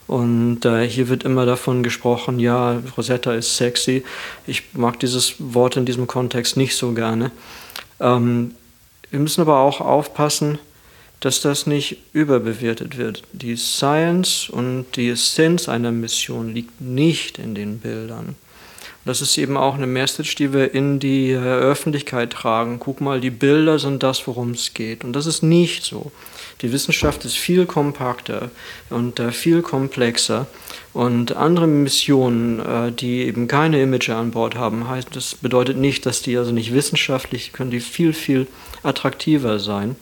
Und 0.07 0.65
äh, 0.65 0.89
hier 0.89 1.09
wird 1.09 1.23
immer 1.23 1.47
davon 1.47 1.85
gesprochen, 1.85 2.41
ja, 2.41 2.83
Rosetta 2.97 3.33
ist 3.33 3.57
sexy. 3.57 4.03
Ich 4.45 4.65
mag 4.73 4.99
dieses 4.99 5.37
Wort 5.39 5.77
in 5.77 5.87
diesem 5.87 6.09
Kontext 6.09 6.57
nicht 6.57 6.75
so 6.75 6.93
gerne. 6.93 7.31
Ähm, 8.01 8.57
wir 9.11 9.21
müssen 9.21 9.41
aber 9.41 9.59
auch 9.59 9.81
aufpassen, 9.81 10.59
dass 11.21 11.43
das 11.43 11.67
nicht 11.67 11.99
überbewertet 12.13 12.97
wird. 12.97 13.23
Die 13.33 13.57
Science 13.57 14.49
und 14.49 14.87
die 14.97 15.11
Essenz 15.11 15.69
einer 15.69 15.93
Mission 15.93 16.55
liegt 16.55 16.81
nicht 16.81 17.39
in 17.39 17.55
den 17.55 17.79
Bildern. 17.79 18.37
Das 19.05 19.23
ist 19.23 19.37
eben 19.39 19.57
auch 19.57 19.75
eine 19.75 19.87
Message, 19.87 20.35
die 20.35 20.53
wir 20.53 20.75
in 20.75 20.99
die 20.99 21.31
äh, 21.31 21.39
Öffentlichkeit 21.39 22.31
tragen. 22.33 22.79
Guck 22.79 23.01
mal, 23.01 23.21
die 23.21 23.31
Bilder 23.31 23.79
sind 23.79 24.03
das, 24.03 24.27
worum 24.27 24.51
es 24.53 24.75
geht. 24.75 25.05
Und 25.05 25.15
das 25.15 25.27
ist 25.27 25.43
nicht 25.43 25.85
so. 25.85 26.13
Die 26.63 26.73
Wissenschaft 26.73 27.25
ist 27.25 27.39
viel 27.39 27.65
kompakter 27.65 28.51
und 28.91 29.19
äh, 29.19 29.33
viel 29.33 29.63
komplexer. 29.63 30.47
Und 30.93 31.37
andere 31.37 31.67
Missionen, 31.67 32.61
äh, 32.61 32.93
die 32.93 33.23
eben 33.23 33.49
keine 33.49 33.81
Imager 33.81 34.17
an 34.17 34.33
Bord 34.33 34.57
haben, 34.57 34.89
heißt, 34.89 35.09
das 35.15 35.37
bedeutet 35.37 35.79
nicht, 35.79 36.05
dass 36.05 36.21
die 36.23 36.37
also 36.37 36.53
nicht 36.53 36.75
wissenschaftlich, 36.75 37.53
können 37.53 37.71
die 37.71 37.81
viel, 37.81 38.13
viel 38.13 38.47
attraktiver 38.83 39.59
sein. 39.59 39.97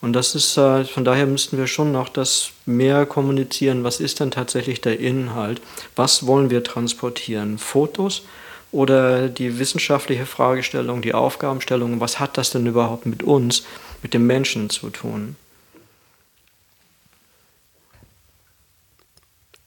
Und 0.00 0.12
das 0.12 0.34
ist, 0.34 0.56
äh, 0.56 0.84
von 0.84 1.04
daher 1.04 1.26
müssten 1.26 1.58
wir 1.58 1.66
schon 1.66 1.90
noch 1.90 2.08
das 2.08 2.50
mehr 2.66 3.06
kommunizieren. 3.06 3.82
Was 3.82 4.00
ist 4.00 4.20
denn 4.20 4.30
tatsächlich 4.30 4.80
der 4.80 5.00
Inhalt? 5.00 5.60
Was 5.96 6.26
wollen 6.26 6.50
wir 6.50 6.62
transportieren? 6.62 7.58
Fotos? 7.58 8.22
Oder 8.70 9.28
die 9.28 9.58
wissenschaftliche 9.58 10.26
Fragestellung, 10.26 11.00
die 11.00 11.14
Aufgabenstellung, 11.14 12.00
was 12.00 12.18
hat 12.18 12.36
das 12.36 12.50
denn 12.50 12.66
überhaupt 12.66 13.06
mit 13.06 13.22
uns, 13.22 13.64
mit 14.02 14.14
dem 14.14 14.26
Menschen 14.26 14.68
zu 14.68 14.90
tun? 14.90 15.36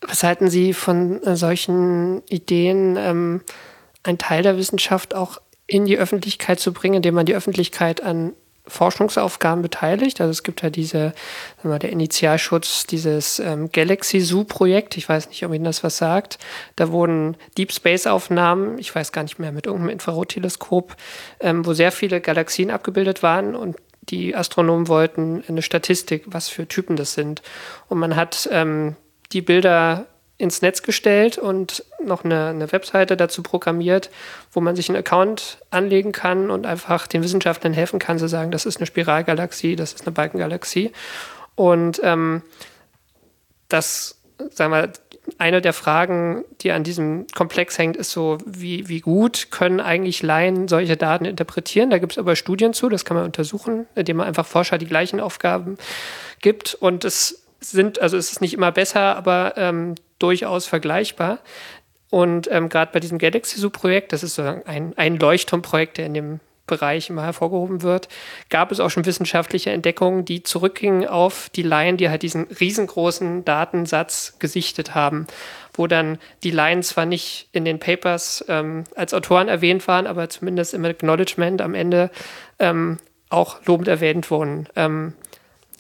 Was 0.08 0.24
halten 0.24 0.50
Sie 0.50 0.74
von 0.74 1.22
äh, 1.24 1.36
solchen 1.36 2.24
Ideen, 2.28 2.96
ähm, 2.98 3.42
einen 4.04 4.18
Teil 4.18 4.42
der 4.42 4.58
Wissenschaft 4.58 5.14
auch 5.14 5.40
in 5.68 5.86
die 5.86 5.98
Öffentlichkeit 5.98 6.60
zu 6.60 6.72
bringen, 6.72 6.96
indem 6.96 7.16
man 7.16 7.26
die 7.26 7.36
Öffentlichkeit 7.36 8.02
an 8.02 8.34
Forschungsaufgaben 8.68 9.62
beteiligt. 9.62 10.20
Also 10.22 10.32
es 10.32 10.44
gibt 10.44 10.62
ja 10.62 10.70
diese, 10.70 11.14
sagen 11.58 11.70
wir, 11.70 11.80
der 11.80 11.92
Initialschutz 11.92 12.86
dieses 12.86 13.40
ähm, 13.40 13.70
Galaxy 13.72 14.20
Zoo 14.20 14.44
Projekt. 14.44 14.98
Ich 14.98 15.08
weiß 15.08 15.30
nicht, 15.30 15.46
ob 15.46 15.54
Ihnen 15.54 15.64
das 15.64 15.84
was 15.84 15.98
sagt. 15.98 16.38
Da 16.76 16.92
wurden 16.92 17.38
Deep 17.58 17.72
Space 17.72 18.08
Aufnahmen, 18.08 18.78
ich 18.78 18.94
weiß 18.94 19.12
gar 19.12 19.24
nicht 19.24 19.40
mehr, 19.40 19.52
mit 19.52 19.66
irgendeinem 19.66 19.92
Infrarotteleskop, 19.92 20.96
ähm, 21.40 21.66
wo 21.66 21.74
sehr 21.74 21.92
viele 21.92 22.22
Galaxien 22.22 22.72
abgebildet 22.72 23.24
waren 23.24 23.56
und 23.56 23.78
die 24.10 24.36
Astronomen 24.36 24.88
wollten 24.88 25.44
eine 25.48 25.62
Statistik, 25.62 26.24
was 26.28 26.48
für 26.48 26.68
Typen 26.68 26.96
das 26.96 27.14
sind. 27.14 27.42
Und 27.90 28.00
man 28.00 28.16
hat 28.16 28.48
ähm, 28.52 28.96
die 29.32 29.42
Bilder 29.42 30.08
ins 30.38 30.62
Netz 30.62 30.84
gestellt 30.84 31.38
und 31.38 31.84
noch 32.04 32.24
eine, 32.24 32.50
eine, 32.50 32.72
Webseite 32.72 33.18
dazu 33.18 33.42
programmiert, 33.42 34.12
wo 34.52 34.62
man 34.62 34.76
sich 34.76 34.88
einen 34.88 35.00
Account 35.00 35.58
anlegen 35.72 36.12
kann 36.12 36.52
und 36.52 36.68
einfach 36.68 37.08
den 37.08 37.24
Wissenschaftlern 37.24 37.74
helfen 37.74 37.98
kann, 37.98 38.20
zu 38.20 38.28
sagen, 38.28 38.52
das 38.52 38.68
ist 38.68 38.78
eine 38.78 38.86
Spiralgalaxie, 38.86 39.76
das 39.76 39.94
ist 39.94 40.06
eine 40.06 40.12
Balkengalaxie. 40.12 40.92
Und 41.56 42.00
ähm, 42.04 42.44
das, 43.68 44.20
sagen 44.52 44.72
wir, 44.72 44.92
eine 45.40 45.62
der 45.62 45.74
Fragen, 45.74 46.46
die 46.62 46.72
an 46.72 46.84
diesem 46.84 47.26
Komplex 47.36 47.78
hängt, 47.78 47.98
ist 47.98 48.12
so, 48.12 48.38
wie, 48.46 48.88
wie 48.88 49.02
gut 49.02 49.48
können 49.50 49.80
eigentlich 49.80 50.22
Laien 50.22 50.68
solche 50.68 50.98
Daten 50.98 51.26
interpretieren? 51.26 51.90
Da 51.90 51.98
gibt 51.98 52.14
es 52.14 52.18
aber 52.18 52.36
Studien 52.36 52.74
zu, 52.74 52.90
das 52.90 53.06
kann 53.06 53.18
man 53.18 53.26
untersuchen, 53.26 53.88
indem 53.96 54.18
man 54.18 54.28
einfach 54.28 54.46
Forscher 54.46 54.78
die 54.78 54.86
gleichen 54.86 55.20
Aufgaben 55.20 55.78
gibt. 56.42 56.76
Und 56.76 57.04
es 57.04 57.47
sind, 57.60 58.02
also 58.02 58.18
es 58.18 58.32
ist 58.32 58.42
nicht 58.42 58.54
immer 58.54 58.72
besser, 58.72 59.16
aber 59.16 59.54
ähm, 59.58 59.96
durchaus 60.20 60.66
vergleichbar. 60.66 61.40
Und 62.10 62.50
ähm, 62.52 62.70
gerade 62.70 62.92
bei 62.94 63.00
diesem 63.00 63.18
Galaxy 63.18 63.60
Zoo 63.60 63.70
Projekt, 63.70 64.14
das 64.14 64.24
ist 64.24 64.36
so 64.36 64.42
ein, 64.42 64.94
ein 64.96 65.18
Leuchtturmprojekt, 65.18 65.98
der 65.98 66.06
in 66.06 66.14
dem 66.14 66.40
Bereich 66.68 67.10
immer 67.10 67.24
hervorgehoben 67.24 67.82
wird, 67.82 68.10
gab 68.50 68.72
es 68.72 68.80
auch 68.80 68.90
schon 68.90 69.06
wissenschaftliche 69.06 69.72
Entdeckungen, 69.72 70.26
die 70.26 70.44
zurückgingen 70.44 71.08
auf 71.08 71.50
die 71.56 71.64
Laien, 71.64 71.98
die 71.98 72.10
halt 72.10 72.24
diesen 72.24 72.44
riesengroßen 72.44 73.46
Datensatz 73.46 74.36
gesichtet 74.40 74.94
haben, 74.94 75.28
wo 75.74 75.88
dann 75.88 76.20
die 76.44 76.52
Laien 76.52 76.84
zwar 76.84 77.06
nicht 77.06 77.48
in 77.54 77.64
den 77.64 77.80
Papers 77.80 78.44
ähm, 78.50 78.84
als 78.96 79.14
Autoren 79.14 79.48
erwähnt 79.48 79.88
waren, 79.88 80.08
aber 80.08 80.30
zumindest 80.30 80.74
im 80.74 80.84
Acknowledgement 80.84 81.62
am 81.62 81.74
Ende 81.74 82.12
ähm, 82.60 82.98
auch 83.30 83.66
lobend 83.66 83.88
erwähnt 83.88 84.30
wurden. 84.30 84.68
Ähm, 84.76 85.14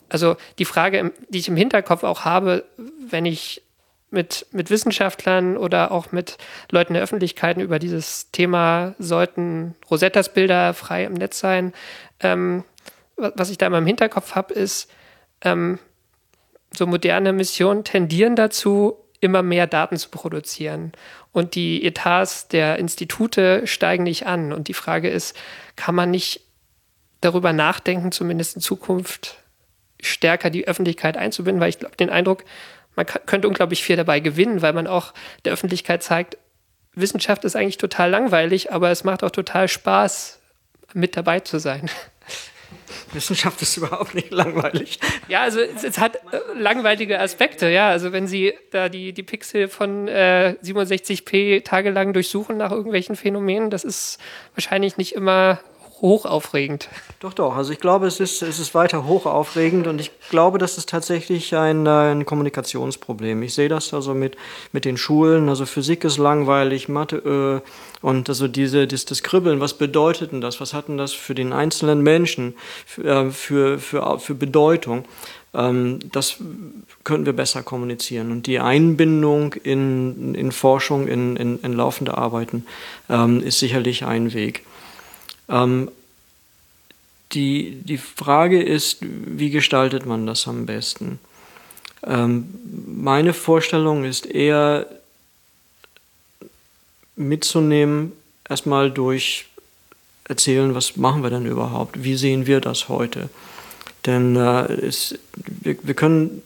also 0.09 0.37
die 0.59 0.65
Frage, 0.65 1.11
die 1.29 1.39
ich 1.39 1.47
im 1.47 1.55
Hinterkopf 1.55 2.03
auch 2.03 2.25
habe, 2.25 2.65
wenn 3.09 3.25
ich 3.25 3.61
mit, 4.09 4.45
mit 4.51 4.69
Wissenschaftlern 4.69 5.57
oder 5.57 5.91
auch 5.91 6.11
mit 6.11 6.37
Leuten 6.71 6.93
der 6.93 7.03
Öffentlichkeit 7.03 7.57
über 7.57 7.79
dieses 7.79 8.31
Thema, 8.31 8.95
sollten 8.99 9.75
Rosettas 9.89 10.33
Bilder 10.33 10.73
frei 10.73 11.03
im 11.05 11.13
Netz 11.13 11.39
sein. 11.39 11.73
Ähm, 12.21 12.63
was 13.17 13.49
ich 13.49 13.57
da 13.57 13.67
immer 13.67 13.79
im 13.79 13.85
Hinterkopf 13.85 14.35
habe, 14.35 14.53
ist, 14.53 14.89
ähm, 15.41 15.79
so 16.71 16.85
moderne 16.85 17.33
Missionen 17.33 17.83
tendieren 17.83 18.35
dazu, 18.35 18.97
immer 19.19 19.41
mehr 19.41 19.67
Daten 19.67 19.97
zu 19.97 20.09
produzieren. 20.09 20.91
Und 21.31 21.55
die 21.55 21.83
Etats 21.83 22.47
der 22.47 22.77
Institute 22.77 23.65
steigen 23.65 24.03
nicht 24.03 24.27
an. 24.27 24.53
Und 24.53 24.67
die 24.67 24.73
Frage 24.73 25.09
ist, 25.09 25.35
kann 25.75 25.95
man 25.95 26.11
nicht 26.11 26.41
darüber 27.21 27.51
nachdenken, 27.51 28.11
zumindest 28.11 28.55
in 28.55 28.61
Zukunft 28.61 29.37
stärker 30.01 30.49
die 30.49 30.67
Öffentlichkeit 30.67 31.17
einzubinden, 31.17 31.61
weil 31.61 31.69
ich 31.69 31.79
glaube, 31.79 31.95
den 31.95 32.09
Eindruck, 32.09 32.43
man 32.95 33.05
könnte 33.05 33.47
unglaublich 33.47 33.83
viel 33.83 33.95
dabei 33.95 34.19
gewinnen, 34.19 34.61
weil 34.61 34.73
man 34.73 34.87
auch 34.87 35.13
der 35.45 35.53
Öffentlichkeit 35.53 36.03
zeigt, 36.03 36.37
Wissenschaft 36.93 37.45
ist 37.45 37.55
eigentlich 37.55 37.77
total 37.77 38.09
langweilig, 38.09 38.71
aber 38.71 38.89
es 38.89 39.03
macht 39.03 39.23
auch 39.23 39.31
total 39.31 39.67
Spaß, 39.67 40.39
mit 40.93 41.15
dabei 41.15 41.39
zu 41.41 41.59
sein. 41.59 41.89
Wissenschaft 43.13 43.61
ist 43.61 43.77
überhaupt 43.77 44.15
nicht 44.15 44.31
langweilig. 44.31 44.99
Ja, 45.27 45.41
also 45.41 45.59
es, 45.59 45.83
es, 45.83 45.97
hat 45.99 46.15
äh, 46.15 46.39
langweilige 46.57 47.19
Aspekte, 47.19 47.69
ja. 47.69 47.89
Also 47.89 48.11
wenn 48.11 48.27
Sie 48.27 48.53
da 48.71 48.89
die, 48.89 49.13
die 49.13 49.23
Pixel 49.23 49.67
von 49.67 50.07
äh, 50.07 50.55
67p 50.63 51.63
tagelang 51.63 52.13
durchsuchen 52.13 52.57
nach 52.57 52.71
irgendwelchen 52.71 53.15
Phänomenen, 53.15 53.69
das 53.69 53.83
ist 53.83 54.19
wahrscheinlich 54.55 54.97
nicht 54.97 55.13
immer 55.15 55.59
hochaufregend. 56.01 56.89
Doch, 57.19 57.33
doch. 57.33 57.55
Also 57.55 57.73
ich 57.73 57.79
glaube, 57.79 58.07
es 58.07 58.19
ist, 58.19 58.41
es 58.41 58.59
ist 58.59 58.75
weiter 58.75 59.05
hochaufregend 59.05 59.87
und 59.87 59.99
ich 59.99 60.11
glaube, 60.29 60.57
das 60.57 60.77
ist 60.77 60.89
tatsächlich 60.89 61.55
ein, 61.55 61.87
ein 61.87 62.25
Kommunikationsproblem. 62.25 63.41
Ich 63.43 63.53
sehe 63.53 63.69
das 63.69 63.93
also 63.93 64.13
mit, 64.13 64.37
mit 64.71 64.85
den 64.85 64.97
Schulen. 64.97 65.49
Also 65.49 65.65
Physik 65.65 66.03
ist 66.03 66.17
langweilig, 66.17 66.89
Mathe 66.89 67.61
äh, 67.63 68.05
und 68.05 68.29
also 68.29 68.47
diese, 68.47 68.87
das, 68.87 69.05
das 69.05 69.23
Kribbeln, 69.23 69.59
was 69.59 69.73
bedeutet 69.73 70.31
denn 70.31 70.41
das? 70.41 70.61
Was 70.61 70.73
hat 70.73 70.87
denn 70.87 70.97
das 70.97 71.13
für 71.13 71.33
den 71.33 71.53
einzelnen 71.53 72.01
Menschen 72.01 72.55
für, 72.85 73.03
äh, 73.03 73.31
für, 73.31 73.79
für, 73.79 74.19
für 74.19 74.35
Bedeutung? 74.35 75.05
Ähm, 75.53 75.99
das 76.11 76.37
könnten 77.03 77.25
wir 77.25 77.33
besser 77.33 77.63
kommunizieren. 77.63 78.31
Und 78.31 78.47
die 78.47 78.59
Einbindung 78.59 79.53
in, 79.53 80.35
in 80.35 80.51
Forschung, 80.51 81.07
in, 81.07 81.35
in, 81.35 81.59
in 81.61 81.73
laufende 81.73 82.17
Arbeiten 82.17 82.65
ähm, 83.09 83.41
ist 83.41 83.59
sicherlich 83.59 84.05
ein 84.05 84.33
Weg. 84.33 84.63
Ähm, 85.49 85.91
die, 87.33 87.81
die 87.83 87.97
Frage 87.97 88.61
ist, 88.61 88.99
wie 89.01 89.49
gestaltet 89.49 90.05
man 90.05 90.25
das 90.25 90.47
am 90.47 90.65
besten? 90.65 91.19
Ähm, 92.05 92.49
meine 92.87 93.33
Vorstellung 93.33 94.05
ist 94.05 94.25
eher 94.25 94.87
mitzunehmen, 97.15 98.13
erstmal 98.47 98.91
durch 98.91 99.45
erzählen, 100.23 100.75
was 100.75 100.95
machen 100.95 101.23
wir 101.23 101.29
denn 101.29 101.45
überhaupt? 101.45 102.03
Wie 102.03 102.15
sehen 102.15 102.47
wir 102.47 102.61
das 102.61 102.89
heute? 102.89 103.29
Denn 104.05 104.35
äh, 104.35 104.71
es, 104.73 105.17
wir, 105.35 105.77
wir 105.81 105.93
können 105.93 106.43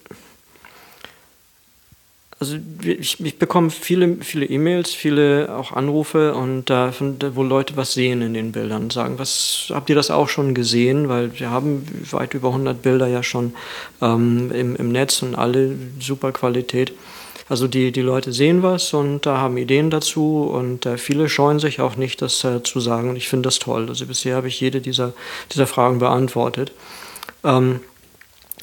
also 2.42 2.58
ich, 2.84 3.24
ich 3.24 3.38
bekomme 3.38 3.70
viele, 3.70 4.18
viele 4.22 4.48
E-Mails, 4.48 4.96
viele 4.96 5.56
auch 5.56 5.74
Anrufe 5.74 6.34
und 6.34 6.70
von, 6.70 7.18
wo 7.36 7.44
Leute 7.44 7.78
was 7.78 7.94
sehen 7.94 8.24
in 8.24 8.34
den 8.34 8.52
Bildern 8.52 8.89
sagen, 8.89 9.20
was 9.20 9.68
habt 9.70 9.92
ihr 9.92 9.96
das 9.96 10.10
auch 10.10 10.28
schon 10.28 10.56
gesehen? 10.56 11.08
Weil 11.08 11.39
wir 11.39 11.52
haben 11.52 11.86
weit 12.10 12.34
über 12.34 12.48
100 12.48 12.82
Bilder 12.82 13.06
ja 13.06 13.22
schon 13.22 13.54
ähm, 14.02 14.52
im, 14.52 14.76
im 14.76 14.92
Netz 14.92 15.22
und 15.22 15.36
alle 15.36 15.76
super 16.00 16.32
Qualität. 16.32 16.94
Also 17.48 17.68
die, 17.68 17.92
die 17.92 18.02
Leute 18.02 18.34
sehen 18.34 18.64
was 18.64 18.92
und 18.96 19.28
da 19.28 19.38
haben 19.38 19.58
Ideen 19.58 19.92
dazu 19.92 20.50
und 20.52 20.88
äh, 20.88 20.98
viele 20.98 21.30
scheuen 21.30 21.60
sich 21.60 21.80
auch 21.80 21.96
nicht, 21.96 22.24
das 22.24 22.44
äh, 22.44 22.64
zu 22.64 22.80
sagen 22.80 23.12
und 23.12 23.18
ich 23.18 23.30
finde 23.30 23.48
das 23.48 23.60
toll. 23.60 23.88
Also 23.88 24.08
bisher 24.08 24.36
habe 24.36 24.48
ich 24.48 24.60
jede 24.60 24.82
dieser, 24.82 25.14
dieser 25.54 25.68
Fragen 25.68 26.00
beantwortet. 26.00 26.72
Ähm, 27.44 27.82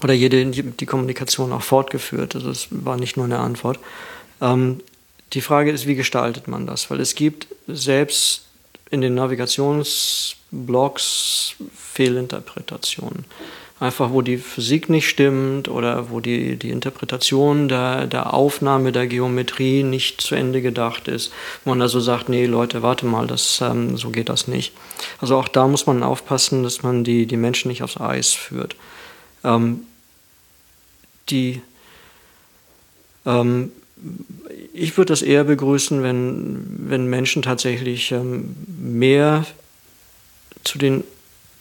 oder 0.02 0.14
jede 0.14 0.44
die 0.46 0.86
Kommunikation 0.86 1.52
auch 1.52 1.62
fortgeführt. 1.62 2.34
Also 2.34 2.50
es 2.50 2.66
war 2.70 2.96
nicht 2.96 3.16
nur 3.16 3.26
eine 3.26 3.38
Antwort. 3.38 3.78
Ähm, 4.40 4.80
die 5.32 5.40
Frage 5.40 5.70
ist, 5.70 5.86
wie 5.86 5.94
gestaltet 5.94 6.48
man 6.48 6.66
das? 6.66 6.90
Weil 6.90 6.98
es 7.00 7.14
gibt 7.14 7.46
selbst 7.66 8.46
in 8.90 9.02
den 9.02 9.14
Navigationsblogs 9.14 11.54
Fehlinterpretationen. 11.76 13.24
Einfach, 13.80 14.10
wo 14.10 14.22
die 14.22 14.38
Physik 14.38 14.88
nicht 14.88 15.08
stimmt 15.08 15.68
oder 15.68 16.10
wo 16.10 16.18
die, 16.18 16.56
die 16.56 16.70
Interpretation 16.70 17.68
der, 17.68 18.08
der 18.08 18.34
Aufnahme 18.34 18.90
der 18.90 19.06
Geometrie 19.06 19.84
nicht 19.84 20.20
zu 20.20 20.34
Ende 20.34 20.62
gedacht 20.62 21.06
ist. 21.06 21.32
Wo 21.64 21.70
man 21.70 21.80
also 21.80 22.00
sagt, 22.00 22.28
nee, 22.28 22.46
Leute, 22.46 22.82
warte 22.82 23.06
mal, 23.06 23.28
das, 23.28 23.60
ähm, 23.60 23.96
so 23.96 24.10
geht 24.10 24.30
das 24.30 24.48
nicht. 24.48 24.72
Also 25.20 25.36
auch 25.36 25.46
da 25.46 25.68
muss 25.68 25.86
man 25.86 26.02
aufpassen, 26.02 26.64
dass 26.64 26.82
man 26.82 27.04
die, 27.04 27.26
die 27.26 27.36
Menschen 27.36 27.68
nicht 27.68 27.84
aufs 27.84 28.00
Eis 28.00 28.32
führt. 28.32 28.74
Ähm, 29.44 29.80
die 31.30 31.60
ähm, 33.26 33.72
ich 34.72 34.96
würde 34.96 35.12
das 35.12 35.22
eher 35.22 35.44
begrüßen, 35.44 36.02
wenn, 36.02 36.64
wenn 36.88 37.06
Menschen 37.06 37.42
tatsächlich 37.42 38.12
ähm, 38.12 38.54
mehr 38.78 39.44
zu 40.64 40.78
den 40.78 41.04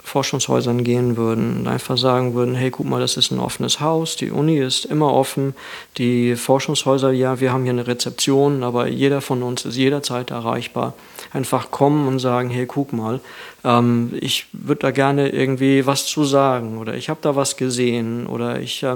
Forschungshäusern 0.04 0.84
gehen 0.84 1.18
würden 1.18 1.60
und 1.60 1.68
einfach 1.68 1.98
sagen 1.98 2.34
würden, 2.34 2.56
hey, 2.56 2.72
guck 2.72 2.86
mal, 2.86 3.02
das 3.02 3.18
ist 3.18 3.32
ein 3.32 3.40
offenes 3.40 3.82
Haus, 3.82 4.16
die 4.16 4.32
Uni 4.32 4.58
ist 4.58 4.86
immer 4.86 5.14
offen, 5.14 5.54
die 5.98 6.36
Forschungshäuser, 6.36 7.12
ja, 7.12 7.42
wir 7.42 7.52
haben 7.52 7.64
hier 7.64 7.74
eine 7.74 7.88
Rezeption, 7.88 8.64
aber 8.64 8.88
jeder 8.88 9.20
von 9.20 9.44
uns 9.44 9.66
ist 9.66 9.76
jederzeit 9.76 10.32
erreichbar. 10.32 10.94
Einfach 11.38 11.70
kommen 11.70 12.08
und 12.08 12.18
sagen, 12.18 12.50
hey, 12.50 12.66
guck 12.66 12.94
mal, 12.94 13.20
ähm, 13.64 14.12
ich 14.20 14.48
würde 14.54 14.80
da 14.80 14.92
gerne 14.92 15.30
irgendwie 15.30 15.86
was 15.86 16.08
zu 16.08 16.24
sagen 16.24 16.80
oder 16.80 16.96
ich 16.96 17.10
habe 17.10 17.20
da 17.22 17.36
was 17.36 17.58
gesehen 17.58 18.26
oder 18.26 18.60
ich, 18.60 18.82
äh, 18.82 18.96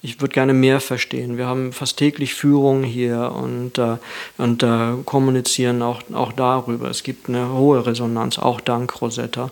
ich 0.00 0.20
würde 0.20 0.32
gerne 0.32 0.54
mehr 0.54 0.80
verstehen. 0.80 1.36
Wir 1.36 1.46
haben 1.46 1.72
fast 1.72 1.96
täglich 1.96 2.34
Führungen 2.34 2.84
hier 2.84 3.32
und, 3.34 3.76
äh, 3.78 3.96
und 4.38 4.62
äh, 4.62 5.02
kommunizieren 5.04 5.82
auch, 5.82 6.00
auch 6.12 6.32
darüber. 6.32 6.88
Es 6.90 7.02
gibt 7.02 7.28
eine 7.28 7.52
hohe 7.52 7.84
Resonanz, 7.84 8.38
auch 8.38 8.60
dank 8.60 9.02
Rosetta. 9.02 9.50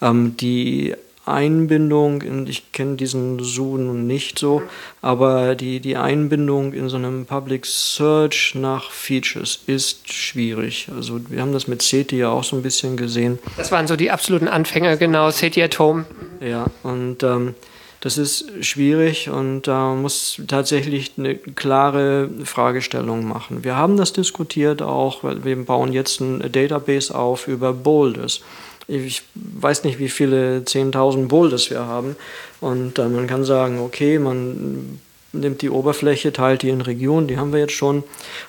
Ähm, 0.00 0.36
die 0.38 0.94
Einbindung, 1.28 2.22
in, 2.22 2.46
ich 2.46 2.72
kenne 2.72 2.96
diesen 2.96 3.38
Zoo 3.40 3.76
nun 3.76 4.06
nicht 4.06 4.38
so, 4.38 4.62
aber 5.02 5.54
die, 5.54 5.80
die 5.80 5.96
Einbindung 5.96 6.72
in 6.72 6.88
so 6.88 6.96
einem 6.96 7.26
Public 7.26 7.66
Search 7.66 8.54
nach 8.54 8.90
Features 8.90 9.60
ist 9.66 10.12
schwierig. 10.12 10.88
Also 10.94 11.20
wir 11.28 11.40
haben 11.40 11.52
das 11.52 11.68
mit 11.68 11.82
SETI 11.82 12.18
ja 12.18 12.30
auch 12.30 12.44
so 12.44 12.56
ein 12.56 12.62
bisschen 12.62 12.96
gesehen. 12.96 13.38
Das 13.56 13.70
waren 13.72 13.86
so 13.86 13.96
die 13.96 14.10
absoluten 14.10 14.48
Anfänger, 14.48 14.96
genau, 14.96 15.30
SETI 15.30 15.62
at 15.62 15.78
Home. 15.78 16.04
Ja, 16.40 16.66
und 16.82 17.22
ähm, 17.22 17.54
das 18.00 18.16
ist 18.16 18.64
schwierig 18.64 19.28
und 19.28 19.62
da 19.62 19.92
äh, 19.92 19.96
muss 19.96 20.40
tatsächlich 20.46 21.12
eine 21.18 21.34
klare 21.34 22.30
Fragestellung 22.44 23.26
machen. 23.26 23.64
Wir 23.64 23.74
haben 23.74 23.96
das 23.96 24.12
diskutiert 24.12 24.82
auch, 24.82 25.24
weil 25.24 25.44
wir 25.44 25.56
bauen 25.64 25.92
jetzt 25.92 26.20
ein 26.20 26.52
Database 26.52 27.14
auf 27.14 27.48
über 27.48 27.72
Boulders. 27.72 28.40
Ich 28.88 29.22
weiß 29.34 29.84
nicht, 29.84 29.98
wie 29.98 30.08
viele 30.08 30.60
10.000 30.60 31.28
Boulders 31.28 31.70
wir 31.70 31.86
haben. 31.86 32.16
Und 32.60 32.98
äh, 32.98 33.08
man 33.08 33.26
kann 33.26 33.44
sagen, 33.44 33.78
okay, 33.78 34.18
man 34.18 34.98
nimmt 35.32 35.62
die 35.62 35.70
Oberfläche, 35.70 36.32
teilt 36.32 36.62
die 36.62 36.70
in 36.70 36.80
Regionen, 36.80 37.28
die 37.28 37.36
haben 37.36 37.52
wir 37.52 37.60
jetzt 37.60 37.74
schon, 37.74 38.02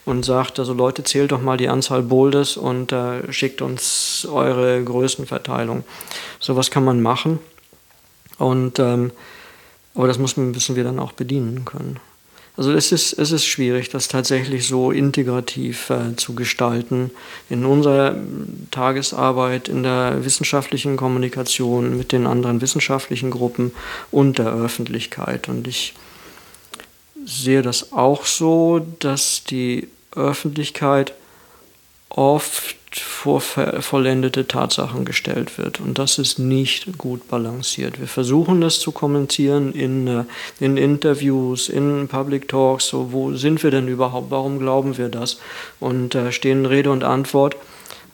und 0.05 0.23
sagt, 0.23 0.59
also 0.59 0.73
Leute, 0.73 1.03
zählt 1.03 1.33
doch 1.33 1.41
mal 1.41 1.57
die 1.57 1.67
Anzahl 1.67 2.01
Boulders 2.01 2.55
und 2.55 2.93
äh, 2.93 3.31
schickt 3.33 3.61
uns 3.61 4.25
eure 4.31 4.81
Größenverteilung. 4.83 5.83
Sowas 6.39 6.71
kann 6.71 6.85
man 6.85 7.01
machen. 7.01 7.39
Und 8.37 8.79
ähm, 8.79 9.11
aber 9.95 10.07
das 10.07 10.17
müssen, 10.17 10.51
müssen 10.51 10.77
wir 10.77 10.85
dann 10.85 10.99
auch 10.99 11.11
bedienen 11.11 11.65
können. 11.65 11.99
Also 12.59 12.73
es 12.73 12.91
ist, 12.91 13.13
es 13.13 13.31
ist 13.31 13.45
schwierig, 13.45 13.87
das 13.87 14.09
tatsächlich 14.09 14.67
so 14.67 14.91
integrativ 14.91 15.89
äh, 15.91 16.17
zu 16.17 16.35
gestalten 16.35 17.09
in 17.49 17.63
unserer 17.63 18.17
Tagesarbeit, 18.69 19.69
in 19.69 19.83
der 19.83 20.25
wissenschaftlichen 20.25 20.97
Kommunikation 20.97 21.97
mit 21.97 22.11
den 22.11 22.27
anderen 22.27 22.59
wissenschaftlichen 22.59 23.31
Gruppen 23.31 23.71
und 24.11 24.39
der 24.39 24.51
Öffentlichkeit. 24.51 25.47
Und 25.47 25.69
ich 25.69 25.93
sehe 27.23 27.61
das 27.61 27.93
auch 27.93 28.25
so, 28.25 28.85
dass 28.99 29.45
die 29.45 29.87
Öffentlichkeit 30.13 31.13
oft 32.09 32.75
vor 32.91 33.39
vollendete 33.39 34.47
Tatsachen 34.47 35.05
gestellt 35.05 35.57
wird. 35.57 35.79
Und 35.79 35.99
das 35.99 36.17
ist 36.17 36.39
nicht 36.39 36.97
gut 36.97 37.27
balanciert. 37.27 37.99
Wir 37.99 38.07
versuchen 38.07 38.61
das 38.61 38.79
zu 38.79 38.91
kommentieren 38.91 39.73
in, 39.73 40.07
äh, 40.07 40.23
in 40.59 40.75
Interviews, 40.75 41.69
in 41.69 42.07
Public 42.07 42.47
Talks, 42.47 42.87
so 42.87 43.11
wo 43.11 43.33
sind 43.33 43.61
wir 43.61 43.69
denn 43.71 43.87
überhaupt, 43.87 44.31
warum 44.31 44.57
glauben 44.57 44.97
wir 44.97 45.09
das? 45.09 45.39
Und 45.79 46.15
äh, 46.15 46.31
stehen 46.31 46.65
Rede 46.65 46.91
und 46.91 47.03
Antwort. 47.03 47.55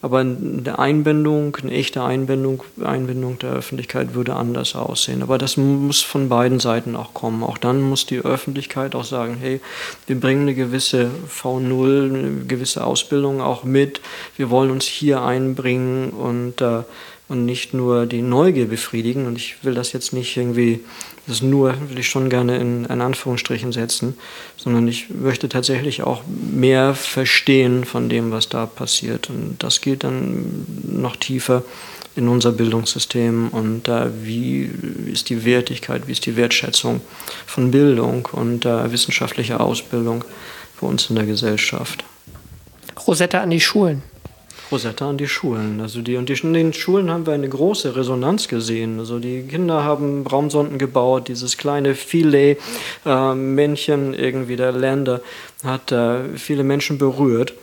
Aber 0.01 0.19
eine 0.19 0.77
Einbindung, 0.77 1.57
eine 1.61 1.71
echte 1.71 2.03
Einbindung, 2.03 2.63
Einbindung 2.83 3.39
der 3.39 3.51
Öffentlichkeit 3.51 4.13
würde 4.13 4.35
anders 4.35 4.75
aussehen. 4.75 5.23
Aber 5.23 5.37
das 5.37 5.57
muss 5.57 6.01
von 6.01 6.29
beiden 6.29 6.59
Seiten 6.59 6.95
auch 6.95 7.13
kommen. 7.13 7.43
Auch 7.43 7.57
dann 7.57 7.81
muss 7.81 8.05
die 8.05 8.19
Öffentlichkeit 8.19 8.95
auch 8.95 9.03
sagen, 9.03 9.37
hey, 9.39 9.61
wir 10.07 10.19
bringen 10.19 10.43
eine 10.43 10.55
gewisse 10.55 11.09
V0, 11.29 12.09
eine 12.09 12.45
gewisse 12.45 12.85
Ausbildung 12.85 13.41
auch 13.41 13.63
mit. 13.63 14.01
Wir 14.37 14.49
wollen 14.49 14.71
uns 14.71 14.85
hier 14.85 15.21
einbringen 15.23 16.09
und 16.11 16.61
äh, 16.61 16.83
und 17.27 17.45
nicht 17.45 17.73
nur 17.73 18.05
die 18.05 18.21
Neugier 18.21 18.67
befriedigen. 18.67 19.25
Und 19.25 19.37
ich 19.37 19.63
will 19.63 19.73
das 19.73 19.93
jetzt 19.93 20.13
nicht 20.13 20.37
irgendwie, 20.37 20.81
das 21.27 21.41
nur 21.41 21.75
will 21.89 21.99
ich 21.99 22.07
schon 22.07 22.29
gerne 22.29 22.57
in, 22.57 22.85
in 22.85 23.01
Anführungsstrichen 23.01 23.71
setzen, 23.71 24.17
sondern 24.57 24.87
ich 24.87 25.09
möchte 25.09 25.49
tatsächlich 25.49 26.03
auch 26.03 26.23
mehr 26.27 26.93
verstehen 26.93 27.85
von 27.85 28.09
dem, 28.09 28.31
was 28.31 28.49
da 28.49 28.65
passiert. 28.65 29.29
Und 29.29 29.55
das 29.59 29.81
geht 29.81 30.03
dann 30.03 30.65
noch 30.83 31.15
tiefer 31.15 31.63
in 32.15 32.29
unser 32.29 32.51
Bildungssystem 32.51 33.49
und 33.49 33.87
äh, 33.89 34.07
wie 34.23 34.69
ist 35.11 35.29
die 35.29 35.43
Wertigkeit, 35.43 36.07
wie 36.07 36.13
ist 36.13 36.25
die 36.25 36.37
Wertschätzung 36.37 37.01
von 37.45 37.71
Bildung 37.71 38.29
und 38.31 38.65
äh, 38.65 38.91
wissenschaftlicher 38.91 39.59
Ausbildung 39.59 40.23
für 40.77 40.85
uns 40.85 41.09
in 41.09 41.17
der 41.17 41.25
Gesellschaft. 41.25 42.05
Rosetta 43.05 43.41
an 43.41 43.49
die 43.49 43.59
Schulen. 43.59 44.01
Rosetta 44.71 45.09
an 45.09 45.17
die 45.17 45.27
Schulen. 45.27 45.81
Also 45.81 46.01
die, 46.01 46.15
und 46.17 46.29
die, 46.29 46.33
in 46.33 46.53
den 46.53 46.73
Schulen 46.73 47.11
haben 47.11 47.25
wir 47.25 47.33
eine 47.33 47.49
große 47.49 47.95
Resonanz 47.95 48.47
gesehen. 48.47 48.99
Also 48.99 49.17
die 49.19 49.41
Kinder 49.43 49.83
haben 49.83 50.25
Raumsonden 50.25 50.77
gebaut, 50.77 51.27
dieses 51.27 51.57
kleine 51.57 51.95
Filet-Männchen 51.95 54.13
äh, 54.13 54.17
irgendwie 54.17 54.55
der 54.55 54.71
Länder 54.71 55.19
hat 55.63 55.91
äh, 55.91 56.37
viele 56.37 56.63
Menschen 56.63 56.97
berührt 56.97 57.53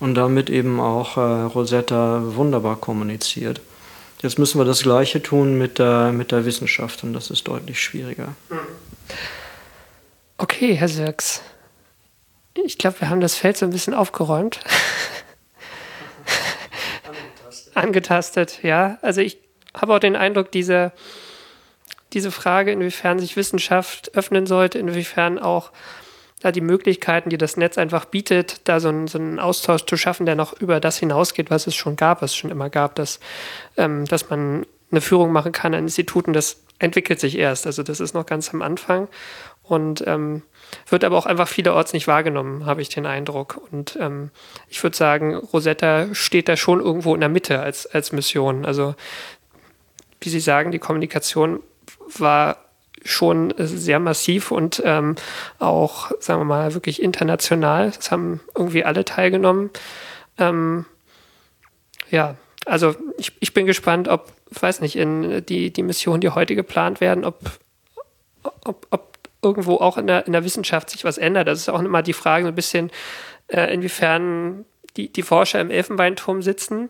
und 0.00 0.14
damit 0.14 0.50
eben 0.50 0.80
auch 0.80 1.16
äh, 1.16 1.20
Rosetta 1.20 2.22
wunderbar 2.34 2.76
kommuniziert. 2.76 3.60
Jetzt 4.22 4.38
müssen 4.38 4.58
wir 4.58 4.64
das 4.64 4.82
Gleiche 4.82 5.22
tun 5.22 5.58
mit 5.58 5.78
der, 5.78 6.12
mit 6.12 6.32
der 6.32 6.46
Wissenschaft 6.46 7.04
und 7.04 7.12
das 7.12 7.30
ist 7.30 7.46
deutlich 7.48 7.80
schwieriger. 7.80 8.34
Okay, 10.38 10.74
Herr 10.74 10.88
Sirks. 10.88 11.42
Ich 12.64 12.78
glaube, 12.78 13.00
wir 13.00 13.10
haben 13.10 13.20
das 13.20 13.34
Feld 13.34 13.56
so 13.56 13.66
ein 13.66 13.70
bisschen 13.70 13.94
aufgeräumt. 13.94 14.60
angetastet, 17.76 18.62
ja. 18.62 18.98
Also 19.02 19.20
ich 19.20 19.38
habe 19.74 19.94
auch 19.94 19.98
den 19.98 20.16
Eindruck, 20.16 20.50
diese, 20.50 20.92
diese 22.12 22.30
Frage, 22.30 22.72
inwiefern 22.72 23.18
sich 23.18 23.36
Wissenschaft 23.36 24.14
öffnen 24.14 24.46
sollte, 24.46 24.78
inwiefern 24.78 25.38
auch 25.38 25.70
da 26.40 26.52
die 26.52 26.60
Möglichkeiten, 26.60 27.30
die 27.30 27.38
das 27.38 27.56
Netz 27.56 27.78
einfach 27.78 28.04
bietet, 28.04 28.60
da 28.64 28.80
so, 28.80 28.88
ein, 28.88 29.06
so 29.06 29.18
einen 29.18 29.38
Austausch 29.38 29.86
zu 29.86 29.96
schaffen, 29.96 30.26
der 30.26 30.34
noch 30.34 30.52
über 30.60 30.80
das 30.80 30.98
hinausgeht, 30.98 31.50
was 31.50 31.66
es 31.66 31.74
schon 31.74 31.96
gab, 31.96 32.22
was 32.22 32.32
es 32.32 32.36
schon 32.36 32.50
immer 32.50 32.70
gab, 32.70 32.94
dass, 32.94 33.20
ähm, 33.76 34.04
dass 34.04 34.28
man 34.28 34.66
eine 34.90 35.00
Führung 35.00 35.32
machen 35.32 35.52
kann 35.52 35.74
an 35.74 35.84
Instituten, 35.84 36.32
das 36.32 36.62
entwickelt 36.78 37.20
sich 37.20 37.38
erst. 37.38 37.66
Also 37.66 37.82
das 37.82 38.00
ist 38.00 38.14
noch 38.14 38.26
ganz 38.26 38.52
am 38.52 38.62
Anfang 38.62 39.08
und 39.68 40.04
ähm, 40.06 40.42
wird 40.88 41.04
aber 41.04 41.16
auch 41.16 41.26
einfach 41.26 41.48
vielerorts 41.48 41.92
nicht 41.92 42.06
wahrgenommen, 42.06 42.66
habe 42.66 42.82
ich 42.82 42.88
den 42.88 43.06
Eindruck. 43.06 43.60
Und 43.70 43.98
ähm, 44.00 44.30
ich 44.68 44.82
würde 44.82 44.96
sagen, 44.96 45.34
Rosetta 45.34 46.14
steht 46.14 46.48
da 46.48 46.56
schon 46.56 46.80
irgendwo 46.80 47.14
in 47.14 47.20
der 47.20 47.28
Mitte 47.28 47.60
als, 47.60 47.86
als 47.86 48.12
Mission. 48.12 48.64
Also 48.64 48.94
wie 50.20 50.28
Sie 50.28 50.40
sagen, 50.40 50.70
die 50.70 50.78
Kommunikation 50.78 51.60
war 52.18 52.58
schon 53.04 53.54
sehr 53.58 53.98
massiv 53.98 54.50
und 54.50 54.82
ähm, 54.84 55.14
auch, 55.58 56.10
sagen 56.20 56.40
wir 56.40 56.44
mal, 56.44 56.74
wirklich 56.74 57.02
international. 57.02 57.90
Das 57.90 58.10
haben 58.10 58.40
irgendwie 58.56 58.84
alle 58.84 59.04
teilgenommen. 59.04 59.70
Ähm, 60.38 60.86
ja, 62.10 62.36
also 62.64 62.94
ich, 63.16 63.32
ich 63.40 63.54
bin 63.54 63.66
gespannt, 63.66 64.08
ob, 64.08 64.32
weiß 64.50 64.80
nicht, 64.80 64.96
in 64.96 65.44
die, 65.46 65.72
die 65.72 65.82
Missionen, 65.82 66.20
die 66.20 66.30
heute 66.30 66.56
geplant 66.56 67.00
werden, 67.00 67.24
ob, 67.24 67.38
ob, 68.64 68.86
ob 68.90 69.15
irgendwo 69.46 69.76
auch 69.76 69.96
in 69.96 70.08
der, 70.08 70.26
in 70.26 70.32
der 70.32 70.44
Wissenschaft 70.44 70.90
sich 70.90 71.04
was 71.04 71.18
ändert. 71.18 71.46
Das 71.46 71.60
ist 71.60 71.68
auch 71.68 71.80
immer 71.80 72.02
die 72.02 72.12
Frage 72.12 72.44
so 72.44 72.48
ein 72.48 72.54
bisschen, 72.54 72.90
äh, 73.48 73.72
inwiefern 73.72 74.64
die, 74.96 75.12
die 75.12 75.22
Forscher 75.22 75.60
im 75.60 75.70
Elfenbeinturm 75.70 76.42
sitzen 76.42 76.88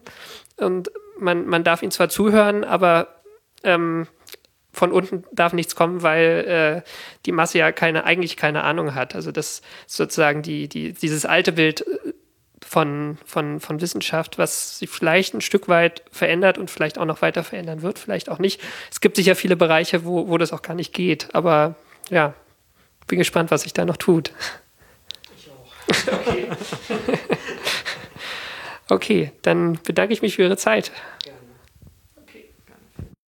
und 0.56 0.90
man, 1.18 1.46
man 1.46 1.64
darf 1.64 1.82
ihnen 1.82 1.92
zwar 1.92 2.08
zuhören, 2.08 2.64
aber 2.64 3.08
ähm, 3.62 4.06
von 4.72 4.92
unten 4.92 5.24
darf 5.32 5.52
nichts 5.52 5.74
kommen, 5.74 6.02
weil 6.02 6.82
äh, 6.84 6.90
die 7.24 7.32
Masse 7.32 7.58
ja 7.58 7.72
keine, 7.72 8.04
eigentlich 8.04 8.36
keine 8.36 8.62
Ahnung 8.64 8.94
hat. 8.94 9.14
Also 9.14 9.32
das 9.32 9.60
ist 9.86 9.96
sozusagen 9.96 10.42
die, 10.42 10.68
die, 10.68 10.92
dieses 10.92 11.24
alte 11.24 11.52
Bild 11.52 11.80
äh, 11.80 12.12
von, 12.64 13.18
von, 13.24 13.60
von 13.60 13.80
Wissenschaft, 13.80 14.38
was 14.38 14.78
sich 14.78 14.90
vielleicht 14.90 15.34
ein 15.34 15.40
Stück 15.40 15.68
weit 15.68 16.02
verändert 16.10 16.58
und 16.58 16.70
vielleicht 16.70 16.98
auch 16.98 17.04
noch 17.04 17.22
weiter 17.22 17.44
verändern 17.44 17.82
wird, 17.82 17.98
vielleicht 17.98 18.28
auch 18.28 18.38
nicht. 18.38 18.60
Es 18.90 19.00
gibt 19.00 19.16
sicher 19.16 19.34
viele 19.34 19.56
Bereiche, 19.56 20.04
wo, 20.04 20.28
wo 20.28 20.36
das 20.36 20.52
auch 20.52 20.62
gar 20.62 20.74
nicht 20.74 20.92
geht, 20.92 21.34
aber 21.34 21.76
ja, 22.10 22.34
bin 23.06 23.18
gespannt, 23.18 23.50
was 23.50 23.62
sich 23.62 23.72
da 23.72 23.84
noch 23.84 23.96
tut. 23.96 24.32
Ich 25.36 25.50
auch. 25.50 26.20
Okay. 26.20 26.48
okay, 28.88 29.32
dann 29.42 29.78
bedanke 29.84 30.12
ich 30.12 30.22
mich 30.22 30.36
für 30.36 30.42
Ihre 30.42 30.56
Zeit. 30.56 30.92
Ja. 31.24 31.32